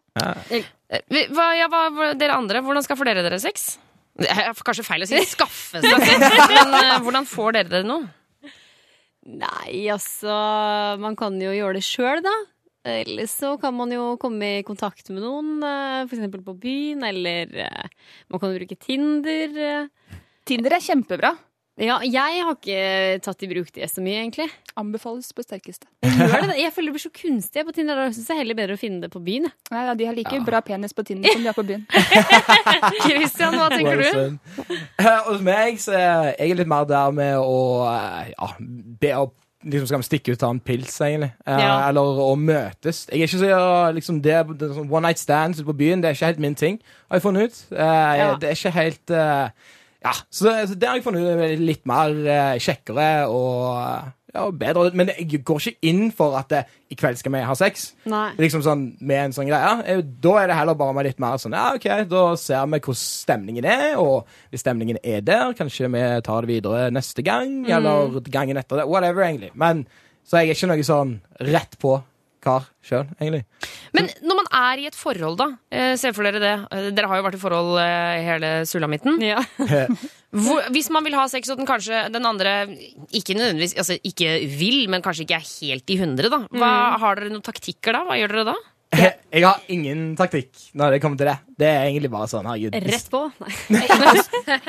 Eh, 0.51 0.67
Hva, 1.33 1.51
ja, 1.57 1.67
hva, 1.71 1.87
hva- 1.95 2.13
dere 2.19 2.35
andre, 2.37 2.61
hvordan 2.65 2.83
skal 2.85 2.99
dere 3.07 3.23
dere 3.25 3.39
sex? 3.41 3.77
Det 4.19 4.29
er 4.31 4.53
kanskje 4.65 4.85
feil 4.87 5.05
å 5.05 5.09
si 5.09 5.19
skaffe 5.31 5.81
seg 5.81 6.05
sex, 6.05 6.39
men 6.55 6.73
eh, 6.79 6.95
hvordan 7.05 7.27
får 7.29 7.55
dere 7.57 7.71
dere 7.71 7.87
noe? 7.87 8.09
Nei, 9.29 9.83
altså 9.93 10.31
Man 11.01 11.17
kan 11.19 11.35
jo 11.41 11.51
gjøre 11.53 11.77
det 11.77 11.83
sjøl, 11.85 12.21
da. 12.25 12.33
Eller 12.89 13.27
så 13.29 13.53
kan 13.61 13.75
man 13.75 13.91
jo 13.93 14.13
komme 14.21 14.47
i 14.59 14.63
kontakt 14.65 15.09
med 15.11 15.21
noen, 15.21 15.57
f.eks. 15.59 16.07
for 16.09 16.15
eksempel 16.17 16.43
på 16.45 16.55
byen, 16.63 17.03
eller 17.05 17.51
eh, 17.65 17.89
man 18.31 18.41
kan 18.41 18.55
bruke 18.55 18.77
Tinder. 18.79 19.59
eh. 19.59 20.17
Tinder 20.47 20.77
er 20.77 20.81
kjempebra. 20.85 21.33
Ja, 21.79 21.95
jeg 22.03 22.41
har 22.43 22.55
ikke 22.57 23.19
tatt 23.23 23.43
i 23.45 23.47
bruk 23.47 23.69
det 23.75 23.87
så 23.87 24.01
mye, 24.03 24.19
egentlig. 24.19 24.49
Anbefales 24.79 25.29
på 25.35 25.43
sterkeste. 25.45 25.87
Gjør 26.03 26.33
det 26.43 26.49
det? 26.51 26.57
Jeg 26.59 26.73
føler 26.75 26.91
det 26.91 26.95
blir 26.97 27.03
så 27.05 27.11
kunstig 27.15 27.63
på 27.67 27.75
Tinder. 27.77 28.01
Jeg 28.09 28.17
syns 28.17 28.31
jeg 28.33 28.41
heller 28.41 28.57
bedre 28.59 28.75
å 28.75 28.81
finne 28.81 28.99
det 29.05 29.09
på 29.13 29.21
byen. 29.23 29.47
Nei, 29.71 29.83
ja, 29.87 29.95
De 29.95 30.07
har 30.09 30.17
like 30.17 30.41
bra 30.47 30.59
penis 30.65 30.95
på 30.97 31.05
Tinder 31.07 31.31
som 31.31 31.45
de 31.45 31.47
har 31.51 31.55
på 31.55 31.63
byen. 31.69 31.85
Christian, 33.07 33.55
hva 33.55 33.69
tenker 33.71 34.01
Well, 34.03 34.35
du? 34.35 34.73
Hos 35.29 35.43
meg 35.45 35.79
så 35.79 35.95
er 35.95 36.33
jeg 36.35 36.59
litt 36.59 36.69
mer 36.71 36.87
der 36.89 37.15
med 37.15 37.39
å 37.39 37.59
eh, 37.93 38.33
ja, 38.35 38.51
be 39.03 39.13
opp 39.25 39.35
Liksom 39.59 39.89
skal 39.89 39.99
vi 39.99 40.05
stikke 40.07 40.31
ut 40.31 40.37
og 40.37 40.39
ta 40.39 40.49
en 40.53 40.59
pils, 40.63 40.93
egentlig. 41.03 41.33
Eh, 41.43 41.57
Ja. 41.59 41.73
Eller 41.89 42.19
å 42.23 42.29
møtes. 42.39 43.01
Jeg 43.11 43.25
er 43.25 43.27
ikke 43.27 43.41
så 43.41 43.57
liksom 43.91 44.21
det, 44.23 44.37
det 44.55 44.69
sånn 44.71 44.87
One 44.87 45.09
night 45.09 45.19
stands 45.19 45.59
ute 45.59 45.65
på 45.67 45.75
byen, 45.81 45.99
det 45.99 46.07
er 46.07 46.15
ikke 46.15 46.29
helt 46.29 46.39
min 46.45 46.55
ting, 46.55 46.77
har 47.09 47.19
jeg 47.19 47.25
funnet 47.25 47.49
ut. 47.51 47.57
Uh, 47.73 47.81
Ja. 47.83 48.29
Det 48.39 48.47
er 48.53 48.55
ikke 48.55 48.71
helt 48.77 49.11
eh, 49.11 49.75
Ja, 50.03 50.13
så, 50.31 50.53
det 50.79 50.87
har 50.87 50.95
jeg 50.95 51.03
funnet 51.03 51.59
litt 51.59 51.81
mer 51.89 52.13
eh, 52.23 52.55
kjekkere 52.63 53.07
og 53.27 54.13
ja, 54.29 54.43
bedre. 54.53 54.91
Men 54.95 55.09
jeg 55.11 55.41
går 55.43 55.59
ikke 55.59 55.87
inn 55.89 56.11
for 56.15 56.37
at 56.39 56.47
det, 56.53 56.61
i 56.93 56.95
kveld 56.95 57.17
skal 57.19 57.33
vi 57.33 57.41
ha 57.43 57.55
sex. 57.57 57.89
Nei. 58.07 58.29
Liksom 58.39 58.61
sånn 58.63 58.83
med 59.01 59.23
en 59.25 59.33
sånn 59.35 59.49
greie. 59.49 59.71
Eh, 59.89 60.03
Da 60.23 60.35
er 60.39 60.47
det 60.51 60.55
heller 60.59 60.77
bare 60.79 60.95
med 60.95 61.09
litt 61.09 61.19
mer 61.19 61.35
sånn 61.41 61.57
Ja, 61.57 61.73
OK, 61.75 61.87
da 62.11 62.23
ser 62.39 62.63
vi 62.71 62.79
hvordan 62.79 62.99
stemningen 63.01 63.65
er, 63.67 63.97
og 63.99 64.29
hvis 64.53 64.63
stemningen 64.63 65.01
er 65.03 65.19
der, 65.25 65.51
kanskje 65.57 65.89
vi 65.91 66.05
tar 66.23 66.45
det 66.47 66.53
videre 66.53 66.87
neste 66.95 67.25
gang, 67.25 67.65
Mm. 67.65 67.71
eller 67.79 68.21
gangen 68.31 68.57
etter 68.61 68.77
det. 68.79 68.87
Whatever, 68.87 69.23
egentlig. 69.27 69.51
Men 69.55 69.83
så 70.23 70.37
er 70.39 70.45
jeg 70.47 70.55
ikke 70.61 70.71
noe 70.71 70.85
sånn 70.85 71.17
rett 71.41 71.75
på 71.81 71.97
kar 72.43 72.65
sjøl, 72.85 73.07
egentlig. 73.19 73.43
Men 73.97 74.07
når 74.23 74.37
man 74.39 74.47
er 74.59 74.81
i 74.81 74.87
et 74.89 74.95
forhold, 74.97 75.37
da. 75.41 75.47
Eh, 75.71 75.93
se 75.99 76.11
for 76.15 76.23
dere 76.27 76.39
det. 76.43 76.53
Eh, 76.71 76.89
Dere 76.95 77.09
har 77.11 77.19
jo 77.19 77.25
vært 77.27 77.37
i 77.37 77.41
forhold 77.41 77.79
eh, 77.83 78.21
hele 78.25 78.51
sulamitten. 78.69 79.19
Hvor, 80.29 80.61
hvis 80.69 80.91
man 80.93 81.03
vil 81.07 81.15
ha 81.17 81.23
sex, 81.31 81.49
og 81.49 81.57
den 81.57 81.65
kanskje 81.69 82.03
den 82.13 82.25
andre 82.29 82.51
ikke 83.17 83.33
nødvendigvis 83.33 83.73
altså 83.81 83.95
ikke 84.05 84.35
vil, 84.59 84.83
men 84.93 85.01
kanskje 85.05 85.25
ikke 85.25 85.39
er 85.39 85.47
helt 85.49 85.89
i 85.89 85.97
hundre, 86.01 86.29
da. 86.29 86.43
Hva, 86.53 86.69
Mm. 86.69 86.99
Har 87.01 87.15
dere 87.19 87.31
noen 87.33 87.45
taktikker 87.45 87.95
da? 87.97 88.03
Hva 88.05 88.17
gjør 88.19 88.35
dere 88.35 88.51
da? 88.51 88.57
Jeg 88.89 89.43
har 89.45 89.59
ingen 89.69 90.15
taktikk 90.17 90.49
når 90.73 90.95
det 90.95 90.99
kommer 91.03 91.19
til 91.19 91.27
det. 91.29 91.35
Det 91.61 91.67
er 91.69 91.83
egentlig 91.85 92.09
bare 92.09 92.27
sånn, 92.31 92.47
herregud. 92.49 92.77
Rett 92.89 93.09
på. 93.13 93.21
Nei. 93.43 93.83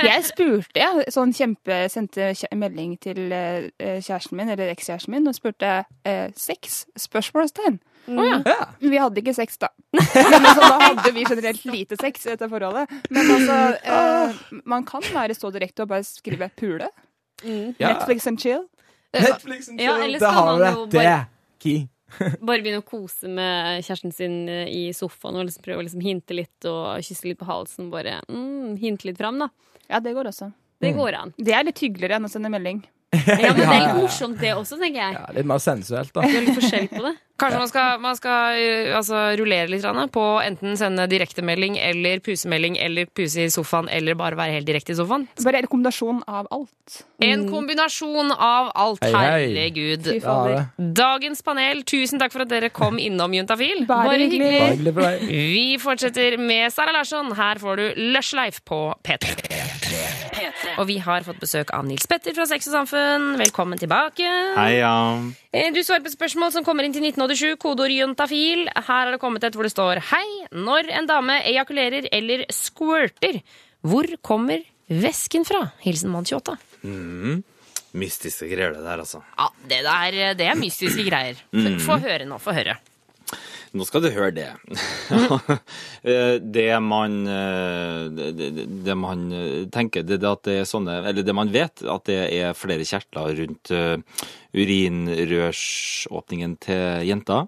Jeg 0.11 0.25
spurte, 0.29 0.77
jeg. 0.77 1.05
Sånn 1.15 1.33
kjempe, 1.37 1.79
sendte 1.93 2.33
melding 2.59 2.99
til 3.01 3.33
eh, 3.33 3.71
kjæresten 4.05 4.37
min, 4.37 4.51
eller 4.53 4.73
ekskjæresten 4.75 5.15
min, 5.15 5.29
og 5.31 5.37
spurte 5.39 5.71
eh, 6.05 6.27
sex? 6.37 6.83
Spørsmålstegn. 7.01 7.79
Mm. 8.11 8.43
ja. 8.45 8.67
Vi 8.83 9.01
hadde 9.01 9.23
ikke 9.23 9.35
sex, 9.37 9.57
da. 9.63 9.71
Men 9.97 10.37
altså, 10.37 10.67
da 10.67 10.73
hadde 10.83 11.15
vi 11.17 11.25
generelt 11.25 11.65
lite 11.71 11.97
sex 12.01 12.27
i 12.27 12.33
dette 12.35 12.49
forholdet. 12.53 12.93
Men 13.09 13.33
altså, 13.37 13.57
eh, 13.81 14.43
man 14.69 14.85
kan 14.89 15.07
være 15.15 15.39
så 15.39 15.53
direkte 15.55 15.87
og 15.87 15.95
bare 15.95 16.05
skrive 16.05 16.51
'pule'. 16.53 16.91
Mm. 17.45 17.73
Netflix 17.81 18.27
and 18.27 18.39
chill. 18.39 18.67
Netflix 19.17 19.69
and 19.69 19.81
chill, 19.81 20.13
ja, 20.13 20.19
det 20.21 20.33
har 20.37 20.59
du 20.59 20.67
jo 20.69 20.87
det. 20.93 21.17
Key. 21.61 21.89
Bare 22.19 22.61
begynne 22.63 22.83
å 22.83 22.87
kose 22.87 23.31
med 23.31 23.85
kjæresten 23.87 24.15
sin 24.15 24.37
eh, 24.51 24.69
i 24.69 24.83
sofaen 24.97 25.39
og 25.41 25.49
liksom 25.49 25.65
prøve 25.67 25.83
å 25.83 25.87
liksom 25.87 26.05
hinte 26.05 26.37
litt 26.37 26.69
og 26.69 27.03
kysse 27.07 27.29
litt 27.29 27.41
på 27.41 27.49
halsen. 27.49 27.91
Bare 27.93 28.21
mm, 28.29 28.77
hinte 28.81 29.09
litt 29.11 29.21
fram, 29.21 29.41
da. 29.43 29.51
Ja, 29.91 30.03
det 30.03 30.15
går 30.17 30.31
også. 30.31 30.51
Det 30.81 30.95
går 30.97 31.19
an. 31.19 31.35
Det 31.37 31.53
er 31.53 31.67
litt 31.67 31.81
hyggeligere 31.83 32.17
enn 32.21 32.29
å 32.29 32.33
sende 32.33 32.51
melding. 32.53 32.81
Ja, 33.11 33.51
men 33.53 33.59
det 33.59 33.67
er 33.67 33.83
litt 33.89 33.99
morsomt, 33.99 34.39
det 34.41 34.53
også, 34.55 34.79
tenker 34.81 35.03
jeg. 35.03 35.17
Ja, 35.19 35.25
litt 35.37 35.49
mer 35.51 35.61
sensuelt, 35.63 36.13
da. 36.15 36.23
Det 36.25 36.39
er 36.39 36.47
litt 36.47 36.61
forskjell 36.61 36.87
på 36.93 37.03
det. 37.05 37.15
Kanskje 37.41 37.59
man 37.59 37.71
skal, 37.71 38.01
man 38.05 38.17
skal 38.19 38.59
eh, 38.61 38.97
altså, 38.97 39.21
rullere 39.41 39.71
litt 39.73 39.85
Anna, 39.89 40.07
på 40.13 40.25
enten 40.45 40.77
sende 40.77 41.07
direktemelding 41.09 41.79
eller 41.81 42.21
pusemelding 42.25 42.77
eller 42.81 43.09
puse 43.17 43.47
i 43.47 43.53
sofaen 43.53 43.89
eller 43.89 44.19
bare 44.19 44.37
være 44.37 44.59
helt 44.59 44.69
direkte 44.69 44.93
i 44.93 44.99
sofaen? 44.99 45.25
Bare 45.41 45.63
en 45.63 45.71
kombinasjon 45.71 46.21
av 46.29 46.51
alt. 46.53 47.01
En 47.25 47.47
kombinasjon 47.49 48.35
av 48.35 48.71
alt. 48.75 49.05
Hei, 49.05 49.13
hei. 49.15 49.31
Herregud. 49.31 50.11
Ja. 50.21 50.65
Dagens 50.77 51.45
panel, 51.47 51.85
tusen 51.89 52.21
takk 52.21 52.35
for 52.35 52.45
at 52.45 52.53
dere 52.53 52.73
kom 52.75 53.01
innom 53.01 53.33
Juntafil. 53.37 53.87
Bare 53.89 54.19
hyggelig. 54.21 54.51
Bare 54.51 54.73
hyggelig 54.75 54.95
for 54.97 55.09
deg. 55.09 55.27
Vi 55.57 55.67
fortsetter 55.81 56.37
med 56.41 56.69
Sara 56.75 56.97
Larsson. 56.97 57.33
Her 57.39 57.63
får 57.63 57.81
du 57.81 58.03
Lush 58.11 58.37
Life 58.37 58.65
på 58.69 58.83
P3. 59.07 59.39
Og 60.81 60.87
vi 60.89 60.97
har 61.03 61.25
fått 61.27 61.41
besøk 61.43 61.73
av 61.77 61.85
Nils 61.87 62.07
Petter 62.11 62.35
fra 62.37 62.47
Sex 62.49 62.69
og 62.71 62.77
Samfunn. 62.79 63.35
Velkommen 63.41 63.81
tilbake. 63.81 64.29
Hei, 64.57 64.81
ja. 64.81 64.95
Du 65.51 65.81
svarer 65.83 66.05
på 66.05 66.13
spørsmål 66.13 66.53
som 66.55 66.67
kommer 66.67 66.87
inn 66.87 66.95
til 66.95 67.05
1987, 67.31 67.57
kodeord 67.63 67.95
juntafil. 67.95 68.67
Her 68.75 68.83
har 68.91 69.13
det 69.15 69.21
kommet 69.23 69.45
et 69.47 69.55
hvor 69.57 69.67
det 69.67 69.73
står 69.75 70.01
Hei, 70.11 70.27
når 70.53 70.91
en 70.99 71.07
dame 71.11 71.39
ejakulerer 71.47 72.09
eller 72.13 72.45
squirter, 72.53 73.41
hvor 73.87 74.07
kommer 74.27 74.63
væsken 74.91 75.47
fra? 75.47 75.71
Hilsen 75.85 76.11
mann 76.13 76.27
28. 76.27 76.59
Mm. 76.85 77.43
Mystiske 78.01 78.47
greier, 78.51 78.75
det 78.77 78.85
der, 78.87 79.01
altså. 79.03 79.23
Ja, 79.39 79.49
det 79.71 79.81
der 79.87 80.35
det 80.39 80.47
er 80.47 80.59
mystiske 80.59 81.03
greier. 81.09 81.39
Få- 81.51 81.79
Få 81.87 81.99
høre 82.05 82.27
nå, 82.29 82.39
få 82.39 82.55
høre. 82.55 82.77
Nå 83.73 83.85
skal 83.87 84.03
du 84.03 84.11
høre 84.11 84.33
det. 84.35 84.51
Eh, 86.01 86.39
det 86.41 86.79
man 86.81 87.27
eh, 87.29 88.07
det, 88.09 88.95
man 88.97 89.27
eh, 89.37 89.67
tenker, 89.69 90.01
det 90.07 90.15
er 90.17 90.23
det 90.23 90.31
at 90.31 90.47
det 90.49 90.55
er 90.63 90.69
sånne 90.71 90.95
Eller 91.11 91.27
det 91.27 91.35
man 91.37 91.51
vet, 91.53 91.83
at 91.85 92.07
det 92.09 92.17
er 92.39 92.55
flere 92.57 92.87
kjertler 92.89 93.35
rundt 93.37 93.73
urinrørsåpningen 94.57 96.57
til 96.63 97.07
jenter. 97.09 97.47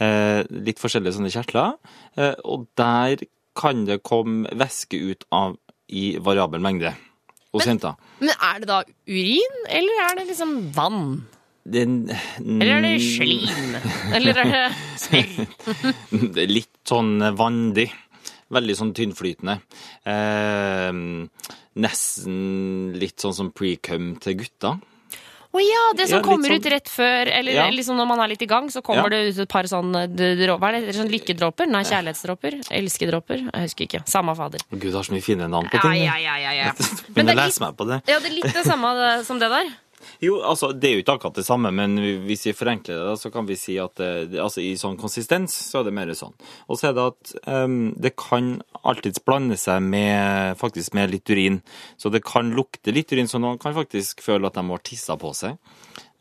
Eh, 0.00 0.42
Litt 0.50 0.78
forskjellige 0.82 1.14
sånne 1.18 1.32
kjertler. 1.32 1.76
Eh, 2.16 2.34
Og 2.44 2.66
der 2.76 3.16
kan 3.58 3.84
det 3.88 4.02
komme 4.06 4.48
væske 4.54 4.96
ut 5.10 5.24
av 5.34 5.56
i 5.88 6.18
variabel 6.20 6.60
mengde 6.60 6.92
hos 7.52 7.64
jenter. 7.66 7.94
Men 8.20 8.30
er 8.36 8.58
det 8.60 8.68
da 8.68 8.82
urin, 9.08 9.56
eller 9.68 9.92
er 10.04 10.14
det 10.20 10.26
liksom 10.28 10.52
vann? 10.76 11.24
Den, 11.68 12.08
Eller 12.40 12.78
er 12.78 12.82
det 12.82 13.00
slim? 13.04 13.74
Eller 14.14 14.38
er 14.40 14.72
det 16.32 16.42
er 16.44 16.48
litt 16.52 16.78
sånn 16.88 17.18
vandig. 17.36 17.90
Veldig 18.48 18.76
sånn 18.78 18.94
tynnflytende. 18.96 19.58
Eh, 20.08 20.92
nesten 21.76 22.38
litt 22.96 23.20
sånn 23.20 23.34
som 23.36 23.50
pre-cum 23.52 24.14
til 24.22 24.38
gutter. 24.40 24.78
Å 25.48 25.60
ja, 25.64 25.84
det 25.96 26.08
som 26.10 26.18
Ja, 26.18 26.22
kommer 26.24 26.48
sånn- 26.50 26.60
ut 26.60 26.66
rett 26.70 26.88
før, 26.92 27.26
eller 27.32 27.52
Ja. 27.52 27.70
liksom 27.70 27.96
når 27.96 28.06
man 28.06 28.20
er 28.20 28.28
litt 28.28 28.42
i 28.42 28.46
gang, 28.46 28.68
så 28.68 28.82
kommer 28.82 29.04
Ja. 29.04 29.08
det 29.08 29.34
ut 29.34 29.38
et 29.38 29.48
par 29.48 29.62
sånne 29.64 30.06
d- 30.14 30.36
Hva 30.46 30.68
er 30.68 30.80
det? 30.80 30.94
Sånn 30.94 31.08
lykkedråper? 31.08 31.66
Nei, 31.66 31.82
kjærlighetsdråper? 31.84 32.68
Elskedråper? 32.70 33.38
Jeg 33.54 33.62
husker 33.64 33.86
ikke. 33.88 34.04
Samme 34.06 34.36
fader. 34.36 34.60
Gud, 34.70 34.80
det 34.82 34.92
har 34.94 35.02
så 35.02 35.12
mye 35.12 35.22
fine 35.24 35.48
navn 35.48 35.68
på 35.70 35.80
ting. 35.80 36.04
ja, 36.04 36.16
ja, 36.16 36.36
ja, 36.36 36.50
ja. 36.52 36.72
Begynner 36.76 37.16
Men 37.16 37.26
det 37.26 37.38
er 37.38 37.46
lese 37.48 37.60
meg 37.60 37.76
på 37.76 37.86
det. 37.88 38.02
Ja, 38.06 38.18
det 38.20 38.26
er 38.30 38.34
litt 38.34 38.52
det 38.52 38.64
samme 38.66 39.24
som 39.24 39.38
det 39.38 39.48
der. 39.48 39.64
Jo, 40.22 40.38
altså, 40.46 40.70
det 40.72 40.88
er 40.88 40.94
jo 40.96 41.02
ikke 41.02 41.14
akkurat 41.18 41.38
det 41.40 41.44
samme, 41.46 41.70
men 41.74 41.96
hvis 42.26 42.46
vi 42.48 42.52
forenkler 42.56 43.00
det, 43.10 43.16
så 43.20 43.30
kan 43.34 43.46
vi 43.48 43.56
si 43.58 43.76
at 43.82 43.94
det, 44.00 44.10
det- 44.32 44.40
altså, 44.44 44.62
i 44.62 44.74
sånn 44.78 44.98
konsistens 45.00 45.54
så 45.70 45.80
er 45.80 45.88
det 45.88 45.94
mer 45.96 46.12
sånn. 46.18 46.34
Og 46.68 46.78
så 46.80 46.90
er 46.90 46.96
det 46.98 47.06
at 47.12 47.34
um, 47.46 47.94
det 47.98 48.14
kan 48.20 48.62
alltids 48.84 49.22
blande 49.24 49.58
seg 49.58 49.82
med, 49.82 50.56
faktisk 50.60 50.94
med 50.94 51.10
litt 51.14 51.28
urin. 51.30 51.60
Så 51.98 52.10
det 52.14 52.24
kan 52.26 52.54
lukte 52.56 52.94
litt 52.94 53.10
urin, 53.12 53.28
så 53.30 53.40
noen 53.42 53.58
kan 53.62 53.74
faktisk 53.76 54.22
føle 54.24 54.46
at 54.50 54.54
de 54.58 54.64
har 54.70 54.84
tissa 54.86 55.16
på 55.20 55.34
seg. 55.34 55.58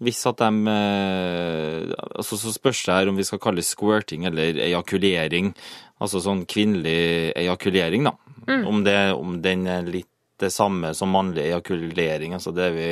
Hvis 0.04 0.20
at 0.30 0.38
de 0.38 0.70
eh, 0.70 1.94
altså 2.14 2.38
Så 2.38 2.52
spørs 2.54 2.84
det 2.86 2.94
her 2.94 3.10
om 3.10 3.18
vi 3.18 3.26
skal 3.26 3.40
kalle 3.42 3.64
det 3.64 3.66
squirting 3.70 4.28
eller 4.30 4.60
ejakulering. 4.68 5.54
Altså 6.02 6.22
sånn 6.22 6.44
kvinnelig 6.50 7.34
ejakulering, 7.34 8.06
da. 8.06 8.14
Mm. 8.48 8.68
Om, 8.70 8.84
det, 8.86 8.98
om 9.18 9.40
den 9.42 9.66
er 9.68 9.88
litt 9.90 10.10
det 10.40 10.52
samme 10.54 10.92
som 10.94 11.10
mannlig 11.10 11.48
ejakulering. 11.48 12.36
Altså 12.38 12.54
det 12.54 12.68
er 12.70 12.76
vi 12.76 12.90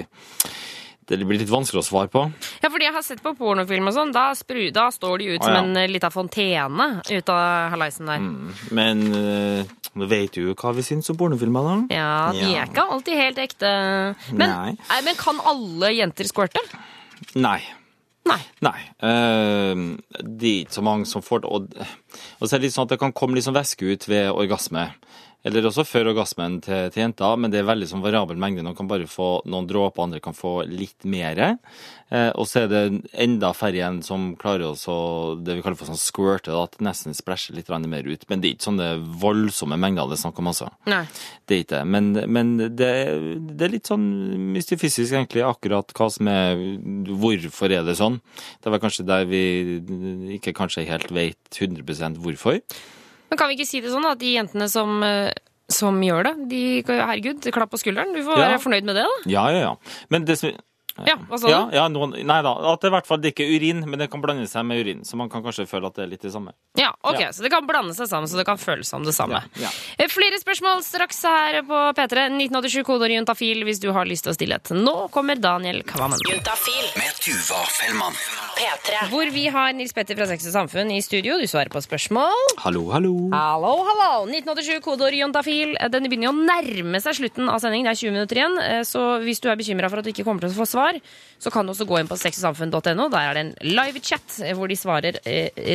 Det 1.05 1.19
blir 1.21 1.37
litt 1.37 1.51
vanskelig 1.51 1.83
å 1.83 1.85
svare 1.85 2.09
på. 2.09 2.23
Ja, 2.63 2.69
fordi 2.73 2.87
jeg 2.87 2.95
har 2.95 3.03
sett 3.05 3.21
på 3.21 3.35
pornofilm 3.37 3.91
og 3.91 3.93
sånn. 3.93 4.13
Da, 4.15 4.31
da 4.73 4.85
står 4.93 5.21
de 5.21 5.27
ut 5.35 5.41
Å, 5.43 5.45
som 5.45 5.57
en 5.59 5.77
eh, 5.77 5.87
lita 5.91 6.09
fontene 6.09 6.87
ut 7.05 7.29
av 7.29 7.69
halaisen 7.75 8.09
der. 8.09 8.25
Men 8.73 9.03
eh, 9.13 9.73
nå 9.93 10.07
vet 10.09 10.33
du 10.33 10.41
jo 10.47 10.55
hva 10.57 10.73
vi 10.75 10.81
syns 10.87 11.09
om 11.13 11.19
pornofilmer, 11.19 11.69
da. 11.69 11.77
Ja, 11.93 12.11
de 12.33 12.41
Ja. 12.41 12.63
er 12.63 12.71
ikke 12.71 12.87
alltid 12.97 13.21
helt 13.21 13.37
ekte. 13.45 13.71
Men, 14.33 14.49
Nei. 14.49 14.71
Nei, 14.89 15.01
men 15.05 15.15
kan 15.19 15.39
alle 15.45 15.93
jenter 15.93 16.25
squirte? 16.29 16.63
Nei. 17.37 17.59
Nei. 18.25 18.39
Nei. 18.65 18.79
Uh, 19.05 19.93
det 20.25 20.49
er 20.49 20.61
ikke 20.65 20.79
så 20.79 20.83
mange 20.85 21.05
som 21.05 21.21
får 21.21 21.43
det. 21.43 21.51
Og 21.53 21.69
Og 22.41 22.47
så 22.49 22.55
er 22.55 22.59
det 22.59 22.65
litt 22.71 22.73
sånn 22.75 22.87
at 22.89 22.95
det 22.95 22.99
kan 23.03 23.13
komme 23.13 23.37
litt 23.37 23.45
sånn 23.45 23.53
væske 23.53 23.85
ut 23.85 24.07
ved 24.09 24.31
orgasme. 24.33 24.87
Eller 25.45 25.67
også 25.69 25.85
før 25.85 26.09
orgasmen 26.09 26.57
til, 26.65 26.89
til 26.89 27.03
jenter, 27.03 27.35
men 27.37 27.53
det 27.53 27.59
er 27.61 27.67
veldig 27.67 27.87
sånn 27.91 28.01
variabel 28.01 28.39
mengde. 28.41 28.63
Noen 28.65 28.77
kan 28.77 28.89
bare 28.89 29.05
få 29.09 29.43
noen 29.45 29.67
dråper, 29.69 30.07
andre 30.07 30.21
kan 30.23 30.33
få 30.33 30.63
litt 30.65 31.05
mer. 31.05 31.41
Eh, 32.09 32.31
og 32.33 32.47
så 32.49 32.63
er 32.63 32.71
det 32.71 32.81
enda 33.21 33.51
færre 33.53 33.77
igjen 33.77 33.99
som 34.05 34.31
klarer 34.41 34.71
også 34.71 34.95
det 35.45 35.59
vi 35.59 35.65
kaller 35.65 35.77
for 35.77 35.91
sånn 35.91 36.01
squirte, 36.01 36.55
at 36.57 36.79
det 36.79 36.87
nesten 36.87 37.17
splæsjer 37.17 37.59
litt 37.59 37.69
mer 37.69 38.09
ut. 38.09 38.25
Men 38.29 38.41
det 38.41 38.49
er 38.49 38.57
ikke 38.57 38.69
sånne 38.71 38.89
voldsomme 39.21 39.77
mengder 39.81 40.09
det 40.09 40.17
er 40.17 40.23
snakk 40.23 40.41
om, 40.41 40.49
altså. 40.49 40.71
Nei. 40.89 41.03
Det 41.45 41.59
er 41.59 41.63
ikke 41.63 41.75
det. 41.75 41.83
Men, 41.93 42.11
men 42.39 42.51
det, 42.65 42.91
det 43.53 43.69
er 43.69 43.73
litt 43.75 43.93
sånn 43.93 44.09
mystifisisk, 44.55 45.13
egentlig, 45.13 45.45
akkurat 45.45 45.93
hva 45.93 46.09
som 46.13 46.29
er 46.31 46.57
Hvorfor 47.05 47.73
er 47.73 47.85
det 47.85 47.97
sånn? 47.99 48.17
Det 48.63 48.71
vel 48.73 48.81
kanskje 48.81 49.05
der 49.07 49.25
vi 49.29 49.41
ikke 50.39 50.55
kanskje 50.57 50.87
helt 50.89 51.11
vet 51.13 51.59
100% 51.61 52.21
hvorfor. 52.23 52.61
Men 53.29 53.37
kan 53.37 53.49
vi 53.49 53.57
ikke 53.57 53.67
si 53.67 53.81
det 53.81 53.89
sånn 53.91 54.05
at 54.09 54.19
de 54.19 54.35
jentene 54.35 54.69
som, 54.69 55.01
eh, 55.03 55.31
som 55.69 55.97
gjør 56.01 56.23
det, 56.29 56.35
de, 56.49 56.83
herregud, 56.85 57.41
klapp 57.51 57.71
på 57.73 57.79
skulderen. 57.81 58.13
Du 58.13 58.21
får 58.23 58.37
Ja. 58.37 58.49
være 58.53 58.61
fornøyd 58.61 58.83
med 58.85 58.95
det, 58.95 59.03
da. 59.09 59.29
Ja, 59.29 59.49
ja, 59.49 59.59
ja. 59.59 59.75
Men 60.09 60.25
det 60.25 60.37
som 60.39 60.51
Ja, 61.05 61.17
hva 61.27 61.37
sa 61.37 61.49
ja, 61.49 61.65
du? 61.67 61.75
ja, 61.75 61.87
noen, 61.91 62.13
nei 62.23 62.37
da, 62.41 62.53
at 62.71 62.79
det 62.79 62.87
i 62.87 62.91
hvert 62.93 63.05
fall 63.05 63.17
det 63.19 63.33
ikke 63.35 63.43
er 63.43 63.57
urin, 63.59 63.81
men 63.83 63.99
det 63.99 64.09
kan 64.09 64.21
blande 64.23 64.47
seg 64.47 64.63
med 64.63 64.79
urin. 64.79 65.01
Så 65.03 65.17
man 65.19 65.27
kan 65.27 65.43
kanskje 65.43 65.65
føle 65.67 65.87
at 65.87 65.93
det 65.97 66.03
er 66.05 66.07
litt 66.07 66.21
det 66.23 66.31
samme. 66.31 66.53
Ja, 66.79 66.93
ok, 67.03 67.19
Ja. 67.19 67.27
Så 67.35 67.41
det 67.43 67.51
kan 67.51 67.67
blande 67.67 67.91
seg 67.93 68.07
sammen, 68.07 68.29
så 68.31 68.37
det 68.37 68.45
kan 68.45 68.55
føles 68.55 68.87
som 68.87 69.03
det 69.03 69.11
samme. 69.13 69.43
Ja. 69.59 69.67
Eh, 69.99 70.07
Flere 70.07 70.39
spørsmål 70.39 70.79
straks 70.87 71.21
her 71.23 71.63
på 71.63 71.81
P3. 71.99 72.29
1987 72.39 72.85
kodeord 72.87 73.11
juntafil 73.11 73.65
hvis 73.65 73.81
du 73.81 73.91
har 73.91 74.05
lyst 74.05 74.23
til 74.23 74.31
å 74.31 74.35
stille 74.37 74.55
et. 74.55 74.71
Nå 74.71 75.09
kommer 75.11 75.35
Daniel 75.35 75.83
Kvammen. 75.83 76.15
Juntafil 76.31 76.87
Med 76.95 77.11
Tuva 77.19 77.59
Fellmann. 77.75 78.15
P3. 78.55 79.09
Hvor 79.11 79.29
vi 79.33 79.45
har 79.51 79.73
Nils 79.75 79.91
Petter 79.95 80.15
fra 80.15 80.25
Sex 80.29 80.45
og 80.47 80.53
Samfunn 80.55 80.91
i 80.95 81.01
studio. 81.03 81.35
Du 81.41 81.43
svarer 81.49 81.67
på 81.73 81.81
spørsmål. 81.83 82.53
Hallo, 82.63 82.85
hallo. 82.93 83.11
Hallo, 83.33 83.71
hallo! 83.89 84.11
1987 84.31 84.79
kodeord 84.85 85.17
juntafil. 85.17 85.73
Eh, 85.75 85.89
Den 85.91 86.07
begynner 86.07 86.31
å 86.31 86.37
nærme 86.37 87.01
seg 87.03 87.17
slutten 87.19 87.49
av 87.51 87.59
sendingen. 87.63 87.89
Det 87.89 87.95
er 87.97 88.01
20 88.05 88.15
minutter 88.15 88.39
igjen. 88.39 88.55
eh, 88.63 88.81
Så 88.87 89.01
hvis 89.25 89.41
du 89.43 89.49
er 89.51 89.59
bekymra 89.59 89.89
for 89.91 89.99
at 89.99 90.05
du 90.07 90.11
ikke 90.13 90.23
kommer 90.27 90.39
til 90.45 90.53
å 90.53 90.59
få 90.61 90.67
svar, 90.69 90.99
så 91.39 91.51
kan 91.51 91.65
du 91.67 91.73
også 91.73 91.85
gå 91.89 91.99
inn 91.99 92.07
på 92.07 92.15
sexogsamfunn.no. 92.17 93.09
Der 93.11 93.27
er 93.29 93.33
det 93.33 93.43
en 93.43 93.53
live-chat 93.75 94.39
eh, 94.45 94.53
hvor 94.55 94.71
de 94.71 94.75
svarer 94.79 95.19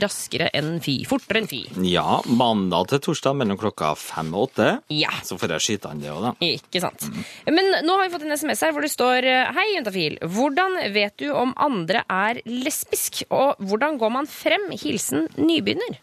raskere 0.01 0.49
enn 0.57 0.81
fy. 0.81 0.97
Fortere 1.09 1.43
enn 1.43 1.51
fy. 1.51 1.61
Ja, 1.85 2.21
mandag 2.27 2.89
til 2.95 3.03
torsdag 3.11 3.37
mellom 3.37 3.61
klokka 3.61 3.93
fem 4.01 4.33
og 4.35 4.49
åtte. 4.49 4.71
Ja. 4.89 5.13
Så 5.27 5.37
får 5.39 5.57
jeg 5.59 5.67
skyte 5.69 5.91
an 5.93 6.01
det 6.01 6.11
òg, 6.15 6.23
da. 6.31 6.33
Ikke 6.49 6.81
sant. 6.81 7.05
Men 7.47 7.75
nå 7.85 7.99
har 7.99 8.09
vi 8.09 8.15
fått 8.17 8.25
en 8.25 8.33
SMS 8.41 8.65
her 8.65 8.73
hvor 8.73 8.87
det 8.87 8.93
står 8.95 9.29
Hei, 9.55 9.69
jontafil. 9.77 10.17
Hvordan 10.25 10.79
vet 10.95 11.17
du 11.21 11.29
om 11.37 11.53
andre 11.61 12.03
er 12.09 12.41
lesbisk? 12.71 13.25
Og 13.35 13.59
hvordan 13.59 13.99
går 14.01 14.15
man 14.15 14.31
frem? 14.31 14.71
Hilsen 14.79 15.29
nybegynner. 15.37 15.99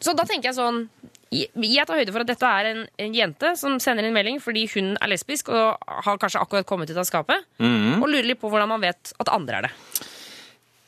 Så 0.00 0.16
da 0.16 0.24
tenker 0.24 0.50
jeg 0.50 0.56
sånn 0.56 0.86
Jeg 1.36 1.84
tar 1.84 1.98
høyde 1.98 2.12
for 2.14 2.22
at 2.22 2.30
dette 2.30 2.48
er 2.48 2.68
en, 2.70 2.82
en 3.02 3.14
jente 3.14 3.50
som 3.60 3.80
sender 3.82 4.06
inn 4.06 4.14
melding 4.14 4.38
fordi 4.40 4.62
hun 4.72 4.92
er 4.94 5.10
lesbisk 5.10 5.50
og 5.52 5.88
har 6.06 6.20
kanskje 6.22 6.40
akkurat 6.40 6.68
kommet 6.68 6.90
ut 6.90 7.00
av 7.02 7.08
skapet. 7.08 7.48
Mhm. 7.58 7.98
Og 8.00 8.06
lurer 8.08 8.30
litt 8.30 8.40
på 8.40 8.50
hvordan 8.52 8.70
man 8.70 8.84
vet 8.84 9.12
at 9.20 9.32
andre 9.34 9.58
er 9.58 9.66
det. 9.66 9.72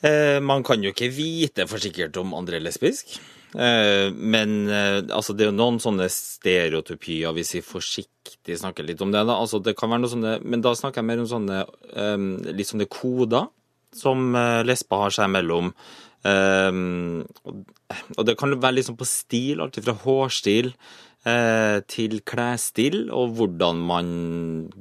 Eh, 0.08 0.38
man 0.40 0.62
kan 0.62 0.82
jo 0.82 0.94
ikke 0.94 1.10
vite 1.10 1.66
for 1.68 1.82
sikkert 1.82 2.16
om 2.22 2.36
andre 2.38 2.60
er 2.60 2.64
lesbisk. 2.68 3.18
Eh, 3.56 4.12
men 4.12 4.68
eh, 4.68 5.00
altså, 5.10 5.34
det 5.34 5.46
er 5.46 5.50
jo 5.50 5.58
noen 5.58 5.80
sånne 5.82 6.06
stereotypier, 6.12 7.32
hvis 7.34 7.56
vi 7.56 7.64
forsiktig 7.64 8.58
snakker 8.60 8.86
litt 8.86 9.02
om 9.04 9.12
det. 9.14 9.24
da. 9.26 9.38
Altså, 9.40 9.58
det 9.58 9.74
kan 9.78 9.90
være 9.90 10.04
noe 10.04 10.12
sånne, 10.12 10.34
Men 10.44 10.62
da 10.64 10.74
snakker 10.78 11.02
jeg 11.02 11.10
mer 11.10 11.24
om 11.24 11.30
sånne 11.30 11.62
eh, 11.64 12.52
litt 12.52 12.70
sånne 12.70 12.88
koder 12.92 13.48
som 13.96 14.30
eh, 14.36 14.60
lesber 14.66 15.04
har 15.04 15.14
seg 15.14 15.30
imellom. 15.30 15.72
Um, 16.28 17.22
og, 17.46 17.60
og 18.16 18.24
det 18.26 18.34
kan 18.40 18.50
være 18.58 18.82
sånn 18.84 18.98
på 18.98 19.06
stil, 19.06 19.62
alt 19.62 19.78
fra 19.80 19.94
hårstil 20.02 20.72
til 21.88 22.20
klesstil, 22.28 23.08
og 23.14 23.34
hvordan 23.38 23.80
man 23.88 24.12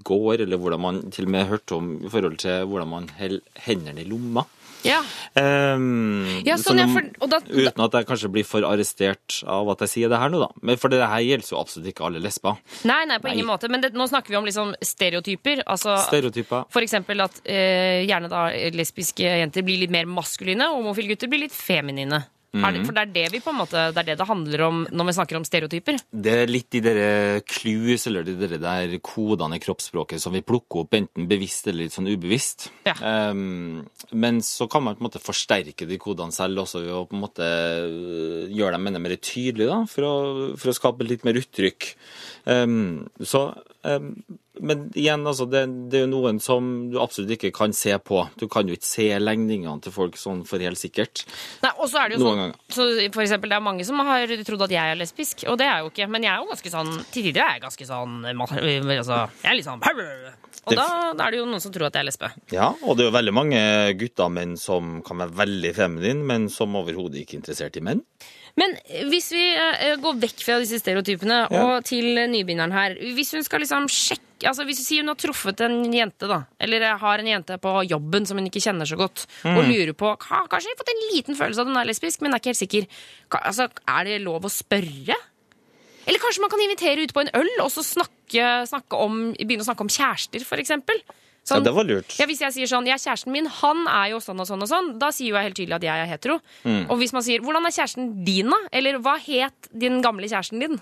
går, 0.08 0.43
eller 0.45 0.58
hvordan 0.62 0.80
man 0.84 1.02
til 1.12 1.26
og 1.28 1.34
med 1.38 1.48
hørte 1.50 1.76
om 1.80 1.95
i 2.06 2.10
forhold 2.14 2.38
til 2.43 2.66
hvordan 2.70 2.91
man 2.91 3.10
holder 3.20 3.41
hendene 3.68 4.04
i 4.04 4.08
lomma. 4.10 4.45
Ja. 4.86 5.00
Um, 5.36 6.22
Ja, 6.45 6.54
sånn, 6.56 6.78
så 6.78 6.84
ja, 6.84 6.86
for- 6.93 7.28
da- 7.28 7.39
uten 7.50 7.82
at 7.84 7.95
jeg 7.98 8.06
kanskje 8.08 8.30
blir 8.32 8.45
for 8.45 8.62
arrestert 8.62 9.39
av 9.50 9.68
at 9.74 9.80
jeg 9.84 9.89
sier 9.89 10.10
det 10.10 10.20
her 10.22 10.30
nå, 10.30 10.39
da. 10.39 10.48
Men 10.62 10.78
for 10.78 10.88
det 10.93 11.02
her 11.02 11.20
gjelder 11.26 11.50
jo 11.50 11.60
absolutt 11.60 11.89
ikke 11.91 12.06
alle 12.06 12.22
lesber. 12.24 12.58
Nei, 12.86 13.00
nei, 13.10 13.18
på 13.18 13.28
Nei. 13.28 13.34
ingen 13.39 13.48
måte. 13.50 13.68
Men 13.74 13.82
det, 13.82 13.93
nå 13.98 14.06
snakker 14.08 14.30
vi 14.30 14.38
om 14.39 14.45
liksom 14.45 14.76
stereotyper. 14.80 15.64
Altså, 15.66 15.98
Stereotyper. 16.06 16.66
For 16.70 16.82
eksempel 16.86 17.20
at 17.26 17.41
eh, 17.43 18.06
gjerne 18.08 18.30
da 18.30 18.45
lesbiske 18.78 19.26
jenter 19.26 19.66
blir 19.66 19.80
litt 19.82 19.91
mer 19.91 20.06
maskuline, 20.06 20.62
og 20.70 20.84
homofile 20.84 21.10
gutter 21.16 21.28
blir 21.28 21.41
litt 21.48 21.58
feminine. 21.58 22.24
Er 22.56 22.72
det, 22.72 22.80
Mhm. 22.80 22.86
for 22.86 22.93
det 22.95 23.02
er 23.02 23.12
det 23.14 23.32
vi 23.34 23.39
på 23.43 23.50
en 23.52 23.58
måte 23.60 23.91
Det 23.93 23.98
er 24.00 24.04
det 24.08 24.18
det 24.18 24.28
handler 24.28 24.62
om 24.62 24.88
når 24.89 25.06
vi 25.06 25.14
snakker 25.14 25.36
om 25.36 25.43
stereotyper. 25.43 25.98
Det 26.16 26.32
er 26.32 26.48
litt 26.48 26.70
de 26.72 26.80
der 26.80 27.41
clues, 27.41 28.08
eller 28.08 28.24
de 28.24 28.36
der, 28.39 28.58
der 28.58 28.98
kodene 29.00 29.56
i 29.58 29.60
kroppsspråket 29.60 30.20
som 30.20 30.32
vi 30.34 30.41
plukker 30.41 30.80
opp, 30.86 30.93
enten 30.93 31.28
bevisst 31.28 31.68
eller 31.68 31.84
litt 31.84 31.91
sånn 31.93 32.08
ubevisst. 32.08 32.70
Ehm, 33.04 33.86
men 34.14 34.39
så 34.39 34.70
kan 34.72 34.82
man 34.82 34.95
på 34.95 35.04
en 35.04 35.10
måte 35.10 35.20
forsterke 35.22 35.86
de 35.86 35.98
kodene 35.98 36.32
selv 36.32 36.64
også 36.64 36.82
ved 36.86 36.95
å 36.95 37.06
på 37.08 37.16
en 37.16 37.22
måte 37.26 37.43
øh, 37.43 38.48
gjøre 38.50 38.72
dem 38.78 38.88
enda 38.88 39.00
mer 39.04 39.18
tydelige, 39.18 39.68
da, 39.68 39.84
for 39.86 40.08
å, 40.08 40.58
for 40.58 40.72
å 40.72 40.78
skape 40.78 41.04
litt 41.08 41.26
mer 41.28 41.34
uttrykk. 41.36 41.95
Um, 42.45 43.10
så 43.22 43.50
ehm, 43.84 44.14
men 44.60 44.88
igjen, 44.97 45.26
altså, 45.28 45.45
det, 45.49 45.64
det 45.91 45.99
er 45.99 46.05
jo 46.05 46.12
noen 46.12 46.39
som 46.43 46.70
du 46.91 46.97
absolutt 47.01 47.36
ikke 47.38 47.51
kan 47.55 47.74
se 47.76 47.93
på. 47.99 48.24
Du 48.39 48.47
kan 48.51 48.68
jo 48.70 48.78
ikke 48.78 48.88
se 48.89 49.08
legningene 49.22 49.78
til 49.84 49.93
folk 49.95 50.18
sånn 50.20 50.43
for 50.47 50.64
helt 50.64 50.80
sikkert. 50.80 51.24
Nei, 51.64 51.74
og 51.76 51.91
så 51.91 52.03
er 52.03 52.12
det 52.12 52.18
jo 52.18 52.26
Noen 52.26 52.53
sånn, 52.55 52.55
så 52.74 52.88
for 53.16 53.24
eksempel, 53.26 53.51
Det 53.53 53.60
er 53.60 53.64
mange 53.64 53.86
som 53.88 54.01
har 54.08 54.34
trodd 54.47 54.66
at 54.68 54.74
jeg 54.74 54.93
er 54.93 54.99
lesbisk, 54.99 55.45
og 55.47 55.60
det 55.60 55.68
er 55.68 55.78
jeg 55.78 55.86
jo 55.86 55.91
ikke. 55.93 56.10
Men 56.16 56.28
jeg 56.28 56.34
er 56.34 56.43
jo 56.43 56.51
ganske 56.51 56.74
sånn 56.74 56.91
til 57.14 57.30
tider 57.30 57.43
er 57.45 57.55
jeg 57.58 57.66
ganske 57.68 57.88
sånn 57.89 58.18
altså, 58.28 59.22
Jeg 59.43 59.51
er 59.51 59.58
litt 59.60 59.68
sånn 59.68 59.84
Og 59.84 60.74
da, 60.76 60.88
da 61.16 61.28
er 61.28 61.32
det 61.32 61.39
jo 61.39 61.47
noen 61.47 61.64
som 61.64 61.74
tror 61.76 61.88
at 61.88 61.95
jeg 61.95 62.03
er 62.03 62.10
lesbe. 62.10 62.32
Ja, 62.53 62.72
og 62.84 62.97
det 62.97 63.05
er 63.05 63.12
jo 63.12 63.18
veldig 63.18 63.36
mange 63.36 63.62
gutter 63.99 64.28
og 64.28 64.36
menn 64.36 64.58
som 64.60 64.99
kan 65.08 65.22
være 65.24 65.38
veldig 65.45 65.74
feminine, 65.78 66.28
men 66.28 66.49
som 66.51 66.76
overhodet 66.76 67.24
ikke 67.24 67.38
er 67.38 67.41
interessert 67.41 67.80
i 67.80 67.86
menn. 67.88 68.03
Men 68.58 68.74
hvis 69.12 69.28
vi 69.36 69.43
eh, 69.53 69.95
går 70.01 70.16
vekk 70.22 70.39
fra 70.45 70.55
disse 70.64 70.80
stereotypene 70.82 71.43
Ja. 71.53 71.60
og 71.64 71.84
til 71.86 72.08
nybegynneren 72.32 72.74
her 72.74 72.95
Hvis 73.14 73.32
hun 73.38 73.43
skal 73.45 73.62
liksom 73.62 73.86
sjekke 73.91 74.47
altså 74.49 74.66
Hvis 74.66 74.80
vi 74.82 74.86
sier 74.88 75.01
hun 75.05 75.10
har 75.14 75.18
truffet 75.22 75.62
en 75.66 75.78
jente, 75.93 76.28
da, 76.30 76.39
eller 76.62 76.84
har 77.01 77.20
en 77.24 77.30
jente 77.30 77.55
på 77.62 77.72
jobben 77.89 78.26
som 78.30 78.38
hun 78.38 78.45
ikke 78.49 78.62
kjenner 78.62 78.86
så 78.89 78.97
godt, 78.99 79.24
og 79.45 79.64
Mm. 79.64 79.70
lurer 79.72 79.93
på 79.97 80.12
Kanskje 80.22 80.76
fått 80.78 80.91
en 80.93 81.05
liten 81.16 81.36
følelse 81.38 81.58
av 81.62 81.66
at 81.68 81.72
hun 81.74 81.78
er 81.82 81.89
lesbisk, 81.89 82.22
men 82.22 82.34
er 82.34 82.38
ikke 82.41 82.53
helt 82.53 82.62
sikker. 82.62 82.88
Altså, 83.34 83.66
er 83.88 84.03
det 84.05 84.22
lov 84.22 84.41
å 84.45 84.51
spørre? 84.53 85.16
Eller 86.08 86.20
kanskje 86.22 86.39
man 86.45 86.49
kan 86.53 86.62
invitere 86.62 87.01
ut 87.03 87.14
på 87.14 87.22
en 87.26 87.34
øl 87.34 87.49
og 87.66 87.72
så 87.74 87.82
snakke, 87.84 88.45
snakke 88.70 88.93
om, 88.95 89.34
begynne 89.34 89.66
å 89.66 89.70
snakke 89.72 89.82
om 89.88 89.89
kjærester, 89.91 90.45
for 90.45 90.58
eksempel? 91.48 91.64
Ja, 91.64 91.66
det 91.66 91.76
var 91.78 91.88
lurt. 91.88 92.16
Ja, 92.20 92.28
Hvis 92.30 92.41
jeg 92.43 92.56
sier 92.58 92.70
sånn, 92.70 92.89
ja, 92.89 92.98
kjæresten 93.02 93.34
min 93.34 93.48
han 93.62 93.86
er 93.88 94.12
jo 94.14 94.20
sånn 94.24 94.43
og 94.43 94.50
sånn 94.50 94.66
og 94.66 94.70
sånn, 94.70 94.91
da 95.00 95.10
sier 95.16 95.32
jo 95.32 95.39
jeg 95.39 95.50
helt 95.50 95.58
tydelig 95.58 95.78
at 95.80 95.88
jeg 95.88 96.04
er 96.04 96.12
hetero. 96.12 96.38
Mm. 96.68 96.84
Og 96.91 97.02
hvis 97.02 97.14
man 97.16 97.24
sier 97.26 97.39
'hvordan 97.41 97.66
er 97.66 97.76
kjæresten 97.78 98.12
din', 98.28 98.52
da? 98.52 98.60
Eller 98.72 99.00
'hva 99.00 99.18
het 99.18 99.72
din 99.72 100.02
gamle 100.02 100.28
kjæresten 100.28 100.60
din'? 100.62 100.80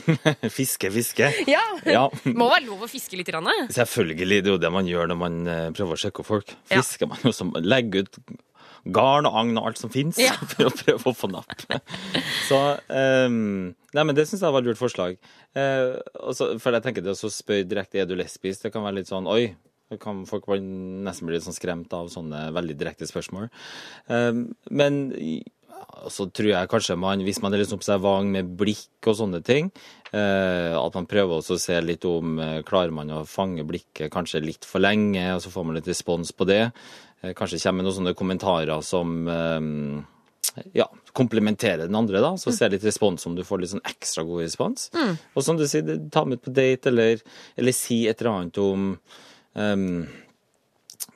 fiske, 0.58 0.90
fiske. 0.90 1.26
ja. 1.54 1.64
Ja. 1.84 2.08
Må 2.24 2.48
være 2.48 2.66
lov 2.66 2.86
å 2.86 2.88
fiske 2.88 3.16
litt. 3.16 3.28
Rann, 3.34 3.48
Selvfølgelig, 3.68 4.42
det 4.44 4.48
er 4.48 4.54
jo 4.54 4.58
det 4.62 4.70
man 4.72 4.86
gjør 4.86 5.08
når 5.10 5.16
man 5.18 5.46
eh, 5.48 5.70
prøver 5.74 5.96
å 5.96 6.00
sjekke 6.00 6.20
opp 6.20 6.26
folk. 6.28 6.54
Fisker 6.70 7.08
man 7.08 7.18
jo 7.24 7.32
som 7.32 7.50
legger 7.56 8.04
ut 8.04 8.18
garn 8.84 9.26
og 9.28 9.36
agn 9.40 9.58
og 9.58 9.70
alt 9.70 9.80
som 9.80 9.92
fins, 9.92 10.18
Ja. 10.20 10.34
for 10.52 10.68
å 10.68 10.72
prøve 10.74 11.10
å 11.10 11.16
få 11.16 11.30
napp. 11.32 11.54
Så 12.48 12.60
um, 12.88 13.72
Nei, 13.94 14.02
men 14.04 14.16
det 14.16 14.26
syns 14.28 14.42
jeg 14.44 14.52
var 14.52 14.64
et 14.64 14.68
lurt 14.68 14.80
forslag. 14.80 15.16
Uh, 15.56 16.00
også, 16.20 16.54
for 16.62 16.74
jeg 16.74 16.84
tenker 16.84 17.04
det 17.04 17.14
å 17.14 17.18
så 17.18 17.30
spørre 17.32 17.66
direkte 17.68 18.02
er 18.02 18.08
du 18.10 18.16
lesbisk, 18.18 18.64
det 18.66 18.72
kan 18.74 18.84
være 18.84 19.00
litt 19.00 19.10
sånn 19.10 19.28
oi. 19.30 19.54
Kan 20.02 20.24
folk 20.28 20.46
bare 20.50 20.62
nesten 20.62 21.28
bli 21.28 21.36
litt 21.36 21.46
sånn 21.46 21.56
skremt 21.56 21.92
av 21.96 22.10
sånne 22.12 22.46
veldig 22.54 22.78
direkte 22.80 23.08
spørsmål. 23.10 23.50
Ehm, 24.12 24.46
men 24.70 25.00
så 26.10 26.26
tror 26.32 26.50
jeg 26.50 26.70
kanskje 26.70 26.96
man, 27.00 27.22
hvis 27.24 27.40
man 27.42 27.54
er 27.54 27.62
litt 27.62 27.74
observant 27.74 28.30
med 28.32 28.54
blikk 28.58 29.08
og 29.10 29.18
sånne 29.18 29.40
ting, 29.44 29.70
eh, 30.12 30.74
at 30.76 30.96
man 30.98 31.08
prøver 31.10 31.38
også 31.38 31.56
å 31.56 31.62
se 31.62 31.78
litt 31.84 32.04
om 32.08 32.38
eh, 32.42 32.60
Klarer 32.66 32.94
man 32.94 33.12
å 33.12 33.24
fange 33.28 33.64
blikket 33.66 34.12
kanskje 34.12 34.42
litt 34.44 34.68
for 34.68 34.84
lenge, 34.84 35.24
og 35.34 35.42
så 35.44 35.52
får 35.52 35.68
man 35.68 35.78
litt 35.78 35.90
respons 35.90 36.32
på 36.36 36.48
det. 36.48 36.62
Eh, 37.22 37.34
kanskje 37.36 37.62
kommer 37.64 37.86
noen 37.86 37.98
sånne 37.98 38.16
kommentarer 38.18 38.84
som 38.84 39.16
eh, 39.28 39.70
ja, 40.76 40.88
komplementerer 41.16 41.86
den 41.86 41.98
andre, 41.98 42.22
da. 42.22 42.34
Så 42.40 42.52
ser 42.54 42.72
litt 42.74 42.84
respons 42.86 43.26
om 43.26 43.36
du 43.36 43.44
får 43.46 43.62
litt 43.62 43.74
sånn 43.74 43.86
ekstra 43.86 44.24
god 44.26 44.44
respons. 44.44 44.90
Mm. 44.94 45.14
Og 45.34 45.46
som 45.46 45.58
du 45.58 45.66
sier, 45.70 45.96
ta 46.14 46.24
med 46.28 46.42
på 46.44 46.52
date, 46.54 46.92
eller, 46.92 47.22
eller 47.58 47.76
si 47.76 48.04
et 48.10 48.20
eller 48.20 48.34
annet 48.34 48.60
om 48.62 48.90
ehm, 49.56 50.06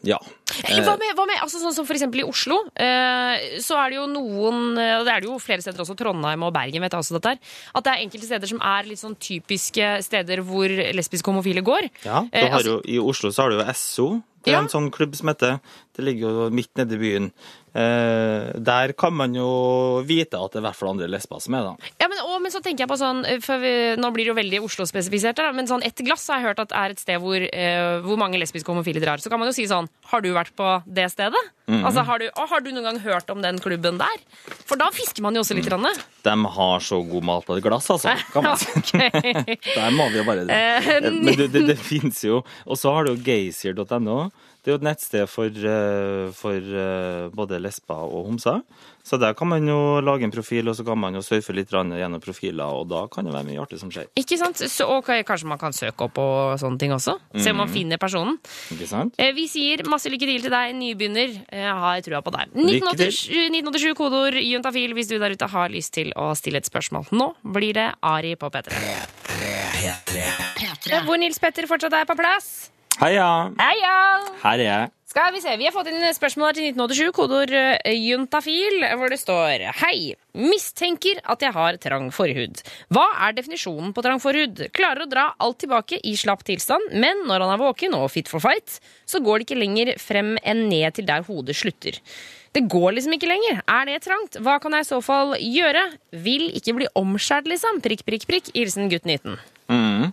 ja. 0.07 0.19
Hva 0.63 0.95
med, 0.99 1.11
hva 1.17 1.25
med 1.27 1.41
altså 1.43 1.59
sånn 1.61 1.75
som 1.75 1.87
eksempel 1.91 2.21
i 2.23 2.27
Oslo, 2.27 2.61
eh, 2.79 3.59
så 3.63 3.77
er 3.83 3.91
det 3.91 3.99
jo 3.99 4.07
noen 4.11 4.79
eh, 4.79 4.95
Og 5.01 5.05
det 5.07 5.13
er 5.15 5.21
det 5.25 5.29
jo 5.29 5.39
flere 5.43 5.63
steder 5.65 5.83
også, 5.83 5.97
Trondheim 5.99 6.45
og 6.47 6.53
Bergen, 6.55 6.83
vet 6.85 6.95
jeg 6.95 7.03
også 7.03 7.17
dette 7.19 7.33
her. 7.35 7.41
At 7.75 7.85
det 7.87 7.93
er 7.95 8.05
enkelte 8.07 8.29
steder 8.31 8.51
som 8.53 8.63
er 8.63 8.89
litt 8.89 9.01
sånn 9.03 9.17
typiske 9.19 9.91
steder 10.07 10.43
hvor 10.47 10.71
lesbiske 10.71 11.31
homofile 11.31 11.63
går. 11.67 11.91
Ja, 12.07 12.25
Eh, 12.33 12.49
altså- 12.51 12.79
jo, 12.79 12.81
I 12.87 12.99
Oslo 12.99 13.31
så 13.31 13.43
har 13.43 13.51
du 13.51 13.59
jo 13.59 13.73
SO. 13.75 14.23
Det 14.45 14.53
er 14.53 14.59
Ja. 14.59 14.61
en 14.63 14.69
sånn 14.69 14.91
klubb 14.91 15.17
som 15.17 15.29
heter 15.29 15.61
Det 15.97 16.05
ligger 16.05 16.31
jo 16.31 16.51
midt 16.51 16.71
nede 16.77 16.95
i 16.95 16.99
byen. 16.99 17.33
Eh, 17.75 18.53
der 18.59 18.93
kan 18.93 19.13
man 19.13 19.35
jo 19.35 20.03
vite 20.07 20.35
at 20.39 20.53
det 20.53 20.59
er 20.59 20.63
i 20.63 20.67
hvert 20.71 20.77
fall 20.77 20.91
andre 20.91 21.09
lesber 21.09 21.41
som 21.43 21.55
er, 21.55 21.63
da. 21.63 21.77
Ja, 22.01 22.09
men, 22.09 22.18
men 22.49 22.55
så 22.55 22.63
tenker 22.65 22.87
jeg 22.87 22.89
på 22.89 22.97
sånn 22.97 23.19
for 23.45 23.61
vi, 23.61 23.73
Nå 24.01 24.09
blir 24.15 24.25
det 24.25 24.33
jo 24.33 24.37
veldig 24.39 24.61
Oslo-spesifisert, 24.65 25.43
men 25.53 25.69
sånn 25.69 25.85
ett 25.85 26.01
glass 26.01 26.25
har 26.33 26.41
jeg 26.41 26.47
hørt 26.49 26.63
at 26.63 26.73
er 26.73 26.95
et 26.95 27.03
sted 27.03 27.21
hvor, 27.21 27.37
eh, 27.37 27.99
hvor 28.01 28.17
mange 28.21 28.41
lesbiske 28.41 28.73
homofile 28.73 29.03
drar. 29.05 29.21
Så 29.21 29.29
kan 29.29 29.41
man 29.41 29.51
jo 29.51 29.57
si 29.57 29.67
sånn 29.69 29.91
Har 30.09 30.25
du 30.25 30.31
vært 30.33 30.55
på 30.57 30.71
det 30.89 31.11
stedet? 31.13 31.43
Mm. 31.69 31.83
Altså, 31.85 32.07
har 32.09 32.23
du, 32.23 32.27
har 32.33 32.65
du 32.65 32.71
noen 32.73 32.87
gang 32.89 33.01
hørt 33.05 33.29
om 33.29 33.45
den 33.45 33.61
klubben 33.61 34.01
der? 34.01 34.23
For 34.65 34.81
da 34.81 34.89
fisker 34.95 35.21
man 35.27 35.37
jo 35.37 35.45
også 35.45 35.59
litt. 35.59 35.69
Rann. 35.69 35.85
De 36.25 36.35
har 36.57 36.81
så 36.81 37.03
god 37.05 37.27
mat 37.29 37.45
på 37.45 37.59
et 37.59 37.65
glass, 37.67 37.91
altså. 37.93 38.15
Kan 38.33 38.47
man 38.47 38.57
si. 38.57 38.97
Der 39.77 39.93
må 39.93 40.09
vi 40.09 40.23
jo 40.23 40.25
bare 40.25 40.47
det. 40.49 40.59
Men 41.05 41.29
det, 41.29 41.51
det, 41.53 41.67
det 41.69 41.77
fins 41.77 42.23
jo 42.25 42.41
Og 42.65 42.79
så 42.81 42.95
har 42.95 43.05
du 43.05 43.13
jo 43.13 43.21
gaysir.no. 43.27 44.31
Det 44.69 44.75
er 44.75 44.77
jo 44.77 44.81
et 44.83 44.85
nettsted 44.85 45.29
for, 45.33 45.49
eh, 45.49 46.27
for 46.37 46.53
eh, 46.61 47.31
både 47.33 47.57
lesber 47.65 48.03
og 48.05 48.27
homser. 48.27 48.59
Så 49.01 49.17
der 49.17 49.33
kan 49.33 49.49
man 49.49 49.65
jo 49.65 50.03
lage 50.05 50.27
en 50.27 50.31
profil, 50.35 50.69
og 50.69 50.77
så 50.77 50.85
kan 50.85 50.99
man 51.01 51.15
jo 51.17 51.23
surfe 51.25 51.55
litt 51.57 51.71
gjennom 51.73 52.21
profiler, 52.21 52.69
og 52.69 52.91
da 52.91 53.07
kan 53.09 53.25
det 53.25 53.33
være 53.33 53.47
mye 53.49 53.63
artig 53.63 53.79
som 53.81 53.89
skjer. 53.89 54.11
Ikke 54.21 54.37
sant? 54.37 54.61
Så, 54.61 54.85
og 54.85 55.09
kanskje 55.09 55.49
man 55.49 55.57
kan 55.57 55.73
søke 55.73 56.05
opp 56.05 56.21
og 56.21 56.61
sånne 56.61 56.77
ting 56.79 56.93
også? 56.93 57.17
Se 57.41 57.49
om 57.49 57.57
man 57.63 57.69
Mhm. 57.71 57.73
finner 57.79 57.97
personen. 57.97 58.37
Ikke 58.77 58.87
sant? 58.87 59.15
Eh, 59.19 59.33
Vi 59.33 59.47
sier 59.49 59.89
masse 59.89 60.13
lykke 60.13 60.29
til 60.29 60.43
til 60.43 60.51
deg, 60.51 60.75
nybegynner. 60.77 61.33
Jeg 61.51 61.73
har 61.81 62.01
trua 62.03 62.21
på 62.21 62.31
deg. 62.37 62.53
Lykke 62.53 62.93
til. 62.99 63.09
1987, 63.09 63.49
1987 63.49 63.95
kodeord 63.97 64.35
juntafil 64.45 64.93
hvis 64.93 65.09
du 65.09 65.19
der 65.19 65.31
ute 65.33 65.49
har 65.49 65.69
lyst 65.71 65.93
til 65.95 66.13
å 66.15 66.37
stille 66.37 66.57
et 66.61 66.69
spørsmål. 66.69 67.09
Nå 67.13 67.33
blir 67.43 67.73
det 67.73 67.95
Ari 68.03 68.35
på 68.37 68.51
P3. 68.53 68.69
P3, 68.69 69.97
P3, 70.05 70.29
P3. 70.61 71.05
Hvor 71.07 71.17
Nils 71.17 71.39
Petter 71.39 71.63
fortsatt 71.67 71.95
er 71.95 72.05
på 72.05 72.15
plass. 72.15 72.69
Heia! 72.99 73.53
Heia! 73.55 73.99
Her 74.43 74.59
er 74.59 74.65
jeg. 74.65 74.87
Skal 75.09 75.31
vi 75.31 75.41
se, 75.41 75.53
Vi 75.55 75.69
har 75.69 75.73
fått 75.73 75.87
inn 75.93 76.03
spørsmål 76.17 76.57
til 76.57 76.65
1987, 76.73 77.13
kodeord 77.15 77.53
eh, 77.55 77.95
juntafil, 77.95 78.83
hvor 78.99 79.13
det 79.13 79.21
står 79.23 79.63
Hei. 79.85 80.17
Mistenker 80.35 81.21
at 81.23 81.45
jeg 81.47 81.55
har 81.55 81.79
trang 81.79 82.09
forhud. 82.15 82.59
Hva 82.91 83.05
er 83.29 83.37
definisjonen 83.37 83.95
på 83.95 84.03
trang 84.03 84.19
forhud? 84.23 84.65
Klarer 84.75 85.05
å 85.05 85.09
dra 85.11 85.29
alt 85.39 85.61
tilbake 85.63 86.01
i 86.03 86.17
slapp 86.19 86.43
tilstand, 86.49 86.91
men 86.99 87.23
når 87.31 87.47
han 87.47 87.55
er 87.55 87.63
våken 87.63 87.95
og 88.01 88.11
fit 88.17 88.31
for 88.31 88.43
fight, 88.43 88.81
så 89.07 89.23
går 89.23 89.39
det 89.39 89.47
ikke 89.47 89.61
lenger 89.63 89.93
frem 90.03 90.35
enn 90.43 90.67
ned 90.67 90.99
til 90.99 91.07
der 91.07 91.23
hodet 91.31 91.55
slutter. 91.55 92.03
Det 92.51 92.67
går 92.67 92.99
liksom 92.99 93.15
ikke 93.15 93.31
lenger. 93.31 93.63
Er 93.63 93.87
det 93.87 94.03
trangt? 94.09 94.43
Hva 94.43 94.59
kan 94.59 94.75
jeg 94.75 94.89
i 94.89 94.91
så 94.91 94.99
fall 95.07 95.37
gjøre? 95.39 95.87
Vil 96.27 96.49
ikke 96.51 96.75
bli 96.81 96.91
omskjært, 96.99 97.47
liksom. 97.47 97.79
Prikk, 97.85 98.03
prikk, 98.09 98.27
prikk. 98.27 98.51
Hilsen 98.59 98.91
gutt 98.91 99.07
19. 99.07 99.39
Mhm. 99.71 100.11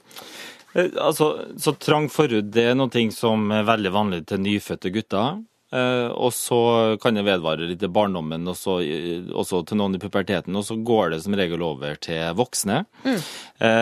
Eh, 0.76 0.92
Altså, 1.02 1.32
så 1.58 1.76
trang 1.80 2.10
forhud 2.12 2.52
det 2.54 2.70
er 2.72 2.78
noe 2.78 3.10
som 3.16 3.52
er 3.52 3.68
veldig 3.68 3.92
vanlig 3.96 4.26
til 4.30 4.44
nyfødte 4.44 4.92
gutter. 4.94 5.44
Eh, 5.76 6.08
og 6.14 6.30
så 6.32 6.96
kan 7.02 7.18
det 7.18 7.26
vedvare 7.26 7.66
litt 7.68 7.84
i 7.84 7.90
barndommen, 7.92 8.46
og 8.48 8.56
så, 8.56 8.78
eh, 8.86 9.26
også 9.34 9.64
til 9.66 9.80
noen 9.80 9.96
i 9.96 10.00
puberteten. 10.00 10.56
Og 10.56 10.64
så 10.64 10.78
går 10.78 11.10
det 11.12 11.24
som 11.24 11.34
regel 11.34 11.64
over 11.66 11.96
til 11.96 12.36
voksne. 12.36 12.86
Mm. 13.04 13.22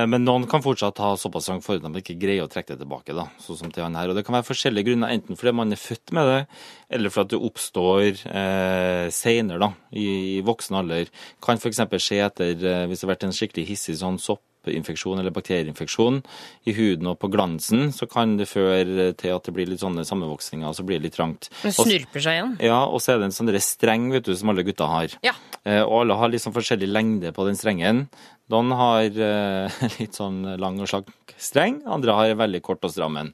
men 0.09 0.23
noen 0.23 0.43
kan 0.47 0.61
fortsatt 0.61 0.99
ha 1.01 1.15
såpass 1.17 1.47
trang 1.49 1.61
forhud 1.61 1.85
at 1.85 1.93
de 1.93 2.01
ikke 2.01 2.19
greier 2.21 2.45
å 2.45 2.49
trekke 2.49 2.75
det 2.75 2.85
tilbake. 2.85 3.13
da, 3.13 3.25
sånn 3.41 3.57
som 3.57 3.71
til 3.71 3.83
han 3.83 3.95
her. 3.95 4.09
Og 4.09 4.15
det 4.15 4.25
kan 4.25 4.35
være 4.35 4.45
forskjellige 4.45 4.85
grunner, 4.85 5.09
enten 5.09 5.35
fordi 5.35 5.53
man 5.53 5.71
er 5.71 5.81
født 5.81 6.13
med 6.13 6.25
det, 6.29 6.47
eller 6.91 7.09
fordi 7.09 7.29
det 7.33 7.41
oppstår 7.41 8.25
eh, 8.29 9.09
senere 9.09 9.59
da, 9.59 9.73
i, 9.91 10.37
i 10.37 10.41
voksen 10.41 10.77
alder. 10.77 11.09
Kan 11.41 11.57
f.eks. 11.57 11.81
skje 11.97 12.21
etter 12.23 12.53
eh, 12.53 12.85
hvis 12.87 13.01
det 13.01 13.07
har 13.07 13.15
vært 13.15 13.23
en 13.23 13.33
skikkelig 13.35 13.67
hissig 13.67 13.97
sånn 13.97 14.21
soppinfeksjon 14.63 15.19
eller 15.19 15.33
bakterieinfeksjon 15.33 16.21
i 16.65 16.73
huden 16.73 17.07
og 17.11 17.19
på 17.19 17.29
glansen, 17.33 17.91
så 17.91 18.07
kan 18.09 18.37
det 18.37 18.47
føre 18.47 19.11
til 19.19 19.35
at 19.35 19.45
det 19.45 19.53
blir 19.55 19.69
litt 19.69 19.83
sånne 19.83 20.05
sammenvoksninger, 20.07 20.67
og 20.67 20.75
så 20.75 20.83
blir 20.83 20.99
det 20.99 21.09
litt 21.09 21.17
trangt. 21.17 21.49
Det 21.63 21.73
snurper 21.75 22.23
seg 22.23 22.37
igjen. 22.37 22.55
ja, 22.63 22.83
og 22.85 23.01
så 23.01 23.13
er 23.13 23.19
det 23.19 23.29
en 23.29 23.35
sånn 23.35 23.51
streng 23.59 24.11
vet 24.11 24.25
du, 24.25 24.35
som 24.35 24.49
alle 24.49 24.63
gutter 24.63 24.89
har. 24.89 25.17
Ja. 25.23 25.33
Eh, 25.63 25.81
og 25.83 26.03
alle 26.03 26.17
har 26.19 26.37
sånn 26.37 26.55
forskjellig 26.55 26.89
lengde 26.89 27.33
på 27.33 27.45
den 27.47 27.59
strengen. 27.59 28.07
Noen 28.51 28.71
har 28.75 29.03
eh, 29.07 29.83
litt 29.99 30.15
sånn 30.19 30.43
lang 30.59 30.79
og 30.81 30.89
slank 30.89 31.11
streng, 31.37 31.81
andre 31.89 32.15
har 32.15 32.35
veldig 32.39 32.61
kort 32.63 32.83
og 32.85 32.93
stram 32.93 33.17
en. 33.19 33.31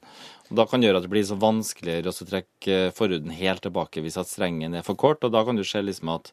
Da 0.50 0.64
kan 0.66 0.82
det 0.82 0.88
gjøre 0.88 0.98
at 0.98 1.04
det 1.06 1.12
blir 1.12 1.22
så 1.22 1.36
vanskeligere 1.38 2.10
å 2.10 2.26
trekke 2.26 2.78
forhuden 2.96 3.30
helt 3.38 3.62
tilbake 3.62 4.02
hvis 4.02 4.18
at 4.18 4.26
strengen 4.26 4.74
er 4.74 4.82
for 4.82 4.98
kort, 4.98 5.22
og 5.22 5.30
da 5.30 5.44
kan 5.46 5.58
du 5.58 5.62
se 5.66 5.82
liksom 5.84 6.10
at 6.16 6.32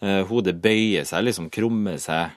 eh, 0.00 0.22
hodet 0.30 0.56
bøyer 0.62 1.04
seg, 1.08 1.26
liksom 1.26 1.50
krummer 1.52 2.00
seg 2.00 2.32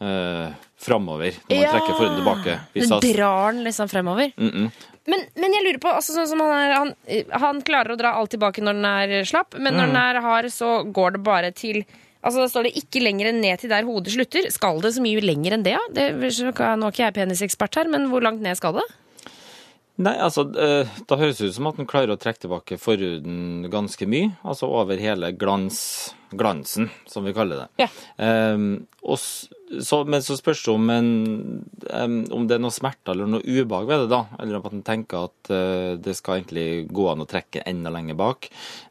eh, 0.00 0.54
framover 0.80 1.36
når 1.48 1.60
man 1.60 1.70
trekker 1.74 1.94
forhuden 1.98 2.18
tilbake. 2.20 2.58
Hvis 2.74 2.90
Du 2.90 3.12
drar 3.12 3.52
den 3.52 3.64
liksom 3.64 3.88
fremover. 3.88 4.32
Mm 4.36 4.50
-mm. 4.50 4.70
Men, 5.06 5.20
men 5.36 5.52
jeg 5.52 5.64
lurer 5.64 5.78
på, 5.78 5.88
altså 5.92 6.12
sånn 6.12 6.28
som 6.28 6.40
han, 6.40 6.50
er, 6.50 6.72
han, 6.72 6.94
han 7.40 7.62
klarer 7.62 7.92
å 7.92 7.96
dra 7.96 8.14
alt 8.14 8.30
tilbake 8.30 8.62
når 8.62 8.72
den 8.72 8.84
er 8.84 9.24
slapp, 9.24 9.54
men 9.58 9.74
når 9.74 9.86
Mm. 9.86 9.92
den 9.92 9.96
er 9.96 10.20
hard, 10.20 10.44
så 10.52 10.82
går 10.92 11.10
det 11.12 11.22
bare 11.22 11.50
til 11.52 11.84
Altså 12.24 12.40
Da 12.40 12.48
står 12.48 12.62
det 12.62 12.76
ikke 12.80 13.02
lenger 13.04 13.26
enn 13.28 13.40
ned 13.42 13.58
til 13.60 13.68
der 13.68 13.84
hodet 13.84 14.12
slutter. 14.14 14.50
Skal 14.50 14.80
det 14.80 14.94
så 14.94 15.02
mye 15.04 15.20
lenger 15.20 15.52
enn 15.52 15.62
det? 15.62 15.72
Ja? 15.76 15.80
det 15.92 16.14
nå 16.16 16.86
er 16.86 16.90
ikke 16.90 17.04
jeg 17.04 17.14
penisekspert 17.14 17.74
her, 17.76 17.84
men 17.92 18.08
hvor 18.08 18.22
langt 18.22 18.40
ned 18.40 18.56
skal 18.56 18.72
det? 18.72 18.86
Nei, 19.98 20.16
altså, 20.18 20.42
eh, 20.58 20.88
da 21.06 21.16
høres 21.20 21.38
det 21.38 21.50
ut 21.52 21.54
som 21.54 21.66
at 21.66 21.76
den 21.76 21.86
klarer 21.86 22.10
å 22.10 22.18
trekke 22.18 22.40
tilbake 22.40 22.78
forhuden 22.80 23.68
ganske 23.70 24.08
mye. 24.08 24.32
Altså 24.42 24.66
over 24.66 24.96
hele 24.96 25.30
glans, 25.38 26.14
glansen, 26.38 26.90
som 27.10 27.26
vi 27.26 27.34
kaller 27.36 27.64
det. 27.64 27.84
Ja. 27.84 27.88
Um, 28.54 28.86
og 29.04 29.18
så, 29.20 29.98
men 30.08 30.22
så 30.24 30.36
spørs 30.38 30.62
det 30.64 30.72
om, 30.72 30.90
en, 30.92 31.08
um, 31.90 32.16
om 32.32 32.46
det 32.48 32.56
er 32.56 32.62
noe 32.62 32.72
smerte 32.72 33.12
eller 33.12 33.28
noe 33.28 33.44
ubehag 33.44 33.88
ved 33.88 34.04
det, 34.04 34.08
da. 34.12 34.20
Eller 34.40 34.58
om 34.58 34.68
at 34.68 34.76
en 34.76 34.84
tenker 34.86 35.26
at 35.28 35.50
uh, 35.52 35.96
det 36.00 36.14
skal 36.16 36.40
egentlig 36.40 36.86
gå 36.94 37.06
an 37.10 37.24
å 37.24 37.28
trekke 37.28 37.64
enda 37.68 37.92
lenger 37.92 38.16
bak. 38.18 38.48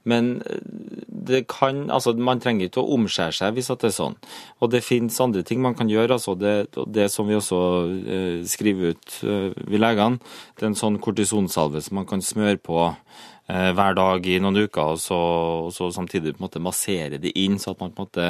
Men 0.10 0.36
eh, 0.44 0.60
det 1.08 1.46
kan 1.48 1.86
Altså, 1.94 2.14
man 2.20 2.42
trenger 2.44 2.68
ikke 2.68 2.82
å 2.82 2.98
omskjære 2.98 3.36
seg 3.38 3.56
hvis 3.56 3.72
at 3.74 3.84
det 3.84 3.90
er 3.90 3.96
sånn. 3.96 4.18
Og 4.62 4.72
det 4.74 4.84
finnes 4.86 5.22
andre 5.24 5.44
ting 5.48 5.62
man 5.64 5.78
kan 5.78 5.90
gjøre. 5.90 6.18
altså 6.18 6.36
Det, 6.38 6.74
det 6.94 7.10
som 7.14 7.30
vi 7.30 7.38
også 7.40 7.62
uh, 7.90 8.40
skriver 8.50 8.94
ut, 8.94 9.20
uh, 9.24 9.50
ved 9.66 9.82
legene, 9.82 10.22
det 10.58 10.68
er 10.68 10.74
en 10.74 10.80
sånn 10.80 11.02
kortisonsalve 11.02 11.82
som 11.82 11.98
man 12.02 12.10
kan 12.10 12.22
smøre 12.22 12.62
på 12.62 12.92
hver 13.48 13.98
dag 13.98 14.28
i 14.32 14.38
noen 14.40 14.62
uker, 14.64 14.94
og 14.96 15.02
så, 15.04 15.18
og 15.68 15.74
så 15.76 15.90
samtidig 15.92 16.32
på 16.36 16.40
en 16.40 16.46
måte 16.46 16.62
massere 16.64 17.20
det 17.20 17.34
inn, 17.40 17.58
så 17.60 17.74
at 17.74 17.82
man 17.84 17.92
på 17.92 18.06
en 18.06 18.08
måte 18.08 18.30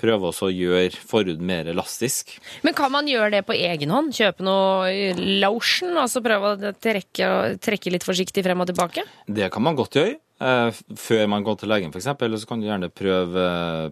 prøver 0.00 0.28
også 0.30 0.48
å 0.48 0.54
gjøre 0.54 1.00
forhuden 1.06 1.46
mer 1.48 1.68
elastisk. 1.70 2.36
Men 2.66 2.76
kan 2.76 2.92
man 2.94 3.08
gjøre 3.10 3.32
det 3.38 3.44
på 3.48 3.56
egen 3.56 3.92
hånd? 3.94 4.12
Kjøpe 4.14 4.44
noe 4.46 5.14
lotion 5.42 5.96
og 5.98 6.10
så 6.12 6.22
prøve 6.24 6.52
å 6.54 6.74
trekke, 6.74 7.30
trekke 7.62 7.94
litt 7.94 8.06
forsiktig 8.06 8.44
frem 8.46 8.62
og 8.62 8.70
tilbake? 8.70 9.06
Det 9.26 9.50
kan 9.54 9.64
man 9.64 9.78
godt 9.78 9.98
gjøre. 9.98 10.18
eh, 10.44 10.70
før 10.98 11.26
man 11.30 11.44
går 11.46 11.56
til 11.60 11.70
legen, 11.70 11.92
f.eks. 11.94 12.08
Eller 12.26 12.40
så 12.42 12.48
kan 12.50 12.60
du 12.60 12.66
gjerne 12.66 12.90
prøve, 12.90 13.44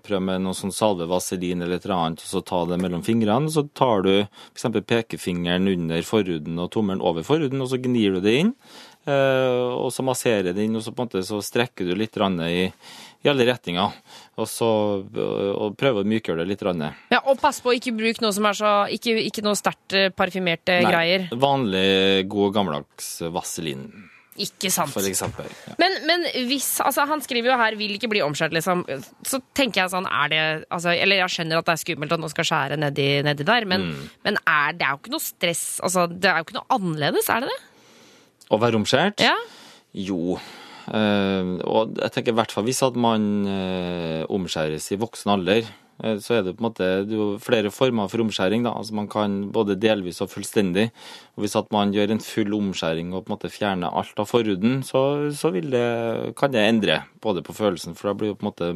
prøve 0.04 0.20
med 0.26 0.42
noe 0.44 0.58
sånn 0.58 0.74
salve, 0.74 1.06
vaselin 1.08 1.62
eller 1.62 1.78
et 1.78 1.86
eller 1.86 1.96
annet, 1.96 2.24
og 2.24 2.28
så 2.28 2.42
ta 2.44 2.64
det 2.68 2.80
mellom 2.82 3.04
fingrene. 3.06 3.48
Så 3.52 3.66
tar 3.78 4.02
du 4.04 4.12
f.eks. 4.20 4.66
pekefingeren 4.90 5.70
under 5.70 6.02
forhuden 6.06 6.58
og 6.60 6.72
tommelen 6.74 7.00
over 7.00 7.24
forhuden, 7.26 7.62
og 7.62 7.70
så 7.72 7.80
gnir 7.80 8.18
du 8.18 8.20
det 8.26 8.34
inn. 8.42 8.52
Eh, 9.06 9.72
og 9.76 9.90
så 9.92 10.04
masserer 10.06 10.52
det 10.52 10.64
inn, 10.66 10.76
og 10.76 10.82
så 10.84 10.92
på 10.94 11.02
en 11.02 11.08
måte 11.10 11.24
så 11.26 11.40
strekker 11.42 11.88
du 11.88 11.94
litt 11.98 12.16
i, 12.16 12.72
i 13.22 13.28
alle 13.30 13.46
retninger. 13.46 13.92
Og 14.40 14.48
så 14.48 14.68
og 15.02 15.74
prøver 15.78 16.02
å 16.02 16.08
mykgjøre 16.08 16.42
det 16.44 16.48
litt. 16.52 16.62
Ja, 17.12 17.20
Og 17.26 17.40
pass 17.40 17.60
på 17.60 17.70
å 17.72 17.76
ikke 17.76 17.92
bruke 17.96 18.22
noe 18.24 18.32
som 18.32 18.46
er 18.48 18.56
så 18.56 18.70
Ikke, 18.92 19.16
ikke 19.20 19.42
noe 19.44 19.58
sterkt 19.58 19.92
eh, 19.98 20.08
parfymerte 20.14 20.78
Nei, 20.82 20.90
greier. 20.90 21.28
Vanlig, 21.36 22.26
god, 22.32 22.54
gammeldags 22.54 23.10
vaselin, 23.34 23.84
Ikke 24.40 24.70
sant. 24.72 24.92
for 24.94 25.04
eksempel. 25.04 25.44
Ja. 25.68 25.74
Men, 25.78 25.98
men 26.08 26.24
hvis 26.48 26.78
altså 26.80 27.04
Han 27.10 27.20
skriver 27.20 27.52
jo 27.52 27.58
her 27.60 27.76
'vil 27.76 27.98
ikke 27.98 28.08
bli 28.08 28.22
omskjært', 28.24 28.54
liksom. 28.56 28.84
Så 29.28 29.42
tenker 29.54 29.82
jeg 29.82 29.90
sånn 29.92 30.06
er 30.08 30.28
det, 30.32 30.42
altså, 30.70 30.94
Eller 30.96 31.16
jeg 31.20 31.28
skjønner 31.34 31.58
at 31.58 31.66
det 31.66 31.74
er 31.74 31.82
skummelt 31.84 32.12
at 32.12 32.20
noen 32.22 32.30
skal 32.32 32.44
skjære 32.48 32.78
nedi, 32.80 33.22
nedi 33.22 33.44
der, 33.44 33.64
men, 33.66 33.80
Mm. 33.92 34.08
men 34.24 34.38
er, 34.46 34.72
det 34.72 34.86
er 34.86 34.90
jo 34.96 35.02
ikke 35.02 35.12
noe 35.18 35.26
stress. 35.26 35.80
Altså, 35.82 36.06
det 36.08 36.30
er 36.30 36.38
jo 36.40 36.44
ikke 36.48 36.58
noe 36.60 36.70
annerledes, 36.78 37.28
er 37.28 37.40
det 37.44 37.50
det? 37.52 37.60
Å 38.52 38.58
være 38.60 38.76
omskjært? 38.76 39.22
Ja. 39.24 39.36
Jo. 39.96 40.36
Eh, 40.92 41.52
og 41.68 41.94
jeg 41.96 42.12
tenker 42.12 42.34
i 42.34 42.36
hvert 42.36 42.52
fall 42.52 42.66
hvis 42.66 42.82
at 42.84 42.98
man 43.00 43.46
eh, 43.48 44.24
omskjæres 44.32 44.90
i 44.92 44.98
voksen 45.00 45.32
alder, 45.32 45.70
eh, 46.02 46.18
så 46.20 46.36
er 46.36 46.44
det 46.44 46.56
på 46.58 46.60
en 46.60 46.68
måte 46.68 46.90
det 47.06 47.16
er 47.16 47.20
jo 47.20 47.28
flere 47.40 47.72
former 47.72 48.10
for 48.12 48.24
omskjæring. 48.24 48.66
da, 48.66 48.74
altså 48.76 48.98
Man 48.98 49.08
kan 49.08 49.38
både 49.54 49.78
delvis 49.80 50.20
og 50.20 50.32
fullstendig. 50.34 50.90
og 51.36 51.46
Hvis 51.46 51.56
at 51.56 51.72
man 51.72 51.94
gjør 51.96 52.12
en 52.12 52.24
full 52.24 52.52
omskjæring 52.58 53.14
og 53.14 53.24
på 53.24 53.32
en 53.32 53.36
måte 53.38 53.52
fjerner 53.52 53.88
alt 53.88 54.20
av 54.20 54.28
forhuden, 54.28 54.82
så, 54.84 55.32
så 55.32 55.54
det, 55.56 56.36
kan 56.36 56.52
det 56.52 56.68
endre 56.68 57.02
både 57.22 57.44
på 57.46 57.56
følelsen, 57.56 57.96
for 57.96 58.10
da 58.10 58.18
blir 58.18 58.34
det 58.34 58.40
på 58.40 58.46
en 58.46 58.52
måte 58.52 58.74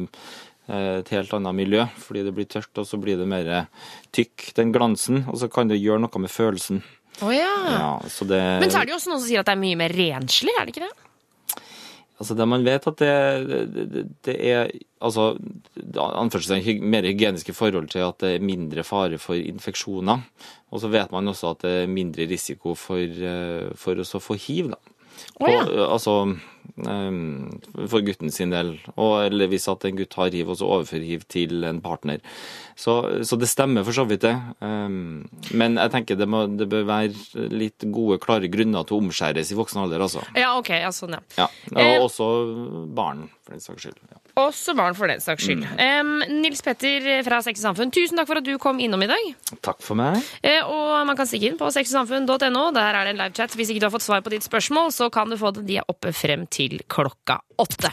et 0.67 1.07
helt 1.15 1.31
annet 1.31 1.55
miljø, 1.55 1.85
fordi 1.95 2.25
det 2.25 2.33
blir 2.35 2.47
tørt, 2.51 2.73
og 2.75 2.83
så 2.83 2.97
blir 2.99 3.15
det 3.15 3.23
mer 3.23 3.69
tykk, 4.11 4.49
den 4.57 4.73
glansen, 4.75 5.21
og 5.31 5.37
så 5.39 5.47
kan 5.47 5.69
det 5.69 5.77
gjøre 5.79 6.01
noe 6.03 6.19
med 6.19 6.27
følelsen. 6.33 6.81
Å 7.25 7.33
ja. 7.33 7.53
Ja, 7.73 7.91
så 8.11 8.27
det, 8.29 8.39
Men 8.61 8.71
så 8.71 8.81
er 8.81 8.87
det 8.87 8.93
jo 8.93 8.99
også 8.99 9.11
noen 9.11 9.21
som 9.21 9.29
sier 9.29 9.41
at 9.41 9.49
det 9.49 9.55
er 9.55 9.61
mye 9.63 9.79
mer 9.79 9.93
renslig, 9.95 10.53
er 10.53 10.67
det 10.67 10.75
ikke 10.75 10.87
det? 10.87 10.95
Altså 12.17 12.33
det 12.33 12.47
man 12.49 12.65
vet 12.65 12.85
at 12.89 12.97
det, 12.97 13.13
det, 13.73 14.03
det, 14.25 14.35
er 14.49 14.71
altså, 15.05 15.35
anførselstegn, 15.93 16.81
mer 16.89 17.05
hygieniske 17.05 17.53
forhold 17.53 17.91
til 17.93 18.07
at 18.07 18.17
det 18.23 18.31
er 18.35 18.45
mindre 18.45 18.85
fare 18.87 19.19
for 19.21 19.37
infeksjoner. 19.37 20.23
Og 20.73 20.81
så 20.81 20.89
vet 20.93 21.13
man 21.13 21.29
også 21.29 21.53
at 21.53 21.65
det 21.65 21.73
er 21.83 21.91
mindre 21.91 22.25
risiko 22.29 22.73
for, 22.77 23.05
eh, 23.05 23.69
for 23.77 24.01
å 24.01 24.21
få 24.23 24.37
hiv. 24.47 24.73
Da. 24.73 24.95
Å, 25.37 25.51
ja. 25.51 25.61
Altså, 25.85 26.15
eh, 26.25 26.56
for 26.77 28.01
gutten 28.05 28.31
sin 28.33 28.51
del. 28.53 28.73
Og, 28.95 29.25
eller 29.27 29.49
hvis 29.51 29.67
at 29.71 29.85
en 29.87 29.97
gutt 29.97 30.17
har 30.19 30.33
hiv, 30.33 30.49
og 30.53 30.59
så 30.59 30.67
overfører 30.77 31.05
hiv 31.07 31.23
til 31.31 31.63
en 31.67 31.81
partner. 31.83 32.19
Så, 32.77 32.93
så 33.25 33.37
det 33.41 33.49
stemmer 33.49 33.85
for 33.87 33.95
så 33.97 34.05
vidt, 34.09 34.21
det. 34.27 34.35
Eh, 34.61 34.97
men 35.57 35.79
jeg 35.81 35.93
tenker 35.95 36.19
det, 36.19 36.27
må, 36.29 36.43
det 36.59 36.67
bør 36.69 36.85
være 36.89 37.47
litt 37.53 37.87
gode, 37.93 38.19
klare 38.23 38.49
grunner 38.53 38.85
til 38.85 38.97
å 38.99 39.01
omskjæres 39.05 39.51
i 39.53 39.57
voksen 39.57 39.81
alder, 39.85 40.03
altså. 40.05 40.21
Ja, 40.37 40.51
ok, 40.59 40.73
ja, 40.83 40.91
sånn, 40.93 41.17
ja. 41.17 41.23
Ja, 41.41 41.49
Eh, 41.77 41.97
Og 41.97 42.07
også 42.07 42.25
barn, 42.95 43.25
for 43.43 43.53
den 43.55 43.61
saks 43.61 43.83
skyld. 43.83 43.97
Ja. 44.11 44.17
Også 44.43 44.73
barn, 44.77 44.93
for 44.97 45.09
den 45.09 45.19
saks 45.23 45.43
skyld. 45.47 45.65
Em, 45.81 46.11
Nils 46.41 46.61
Petter 46.65 47.05
fra 47.25 47.39
Sex 47.45 47.59
og 47.61 47.67
Samfunn, 47.71 47.91
tusen 47.93 48.17
takk 48.19 48.29
for 48.29 48.39
at 48.39 48.45
du 48.45 48.53
kom 48.61 48.79
innom 48.83 49.01
i 49.03 49.09
dag. 49.09 49.27
Takk 49.65 49.81
for 49.83 49.97
meg. 49.99 50.21
Eh, 50.45 50.61
og 50.63 51.05
man 51.09 51.17
kan 51.17 51.27
stikke 51.29 51.49
inn 51.51 51.57
på 51.59 51.69
sexogsamfunn.no. 51.73 52.63
Der 52.77 52.93
er 52.99 53.07
det 53.09 53.15
en 53.15 53.21
livechat. 53.23 53.55
Hvis 53.57 53.71
ikke 53.73 53.81
du 53.83 53.87
har 53.89 53.95
fått 53.97 54.05
svar 54.07 54.21
på 54.25 54.33
ditt 54.33 54.45
spørsmål, 54.45 54.91
så 54.95 55.09
kan 55.13 55.29
du 55.33 55.37
få 55.41 55.51
det. 55.57 55.65
De 55.69 55.79
er 55.81 55.89
oppe 55.91 56.13
frem 56.15 56.45
til 56.53 56.56
klokka 56.89 57.37
åtte. 57.61 57.91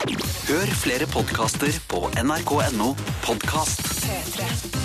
Hør 0.48 0.72
flere 0.84 1.08
podkaster 1.12 1.76
på 1.90 2.06
nrk.no 2.24 2.94
podkast. 3.26 3.84
P3. 4.04 4.83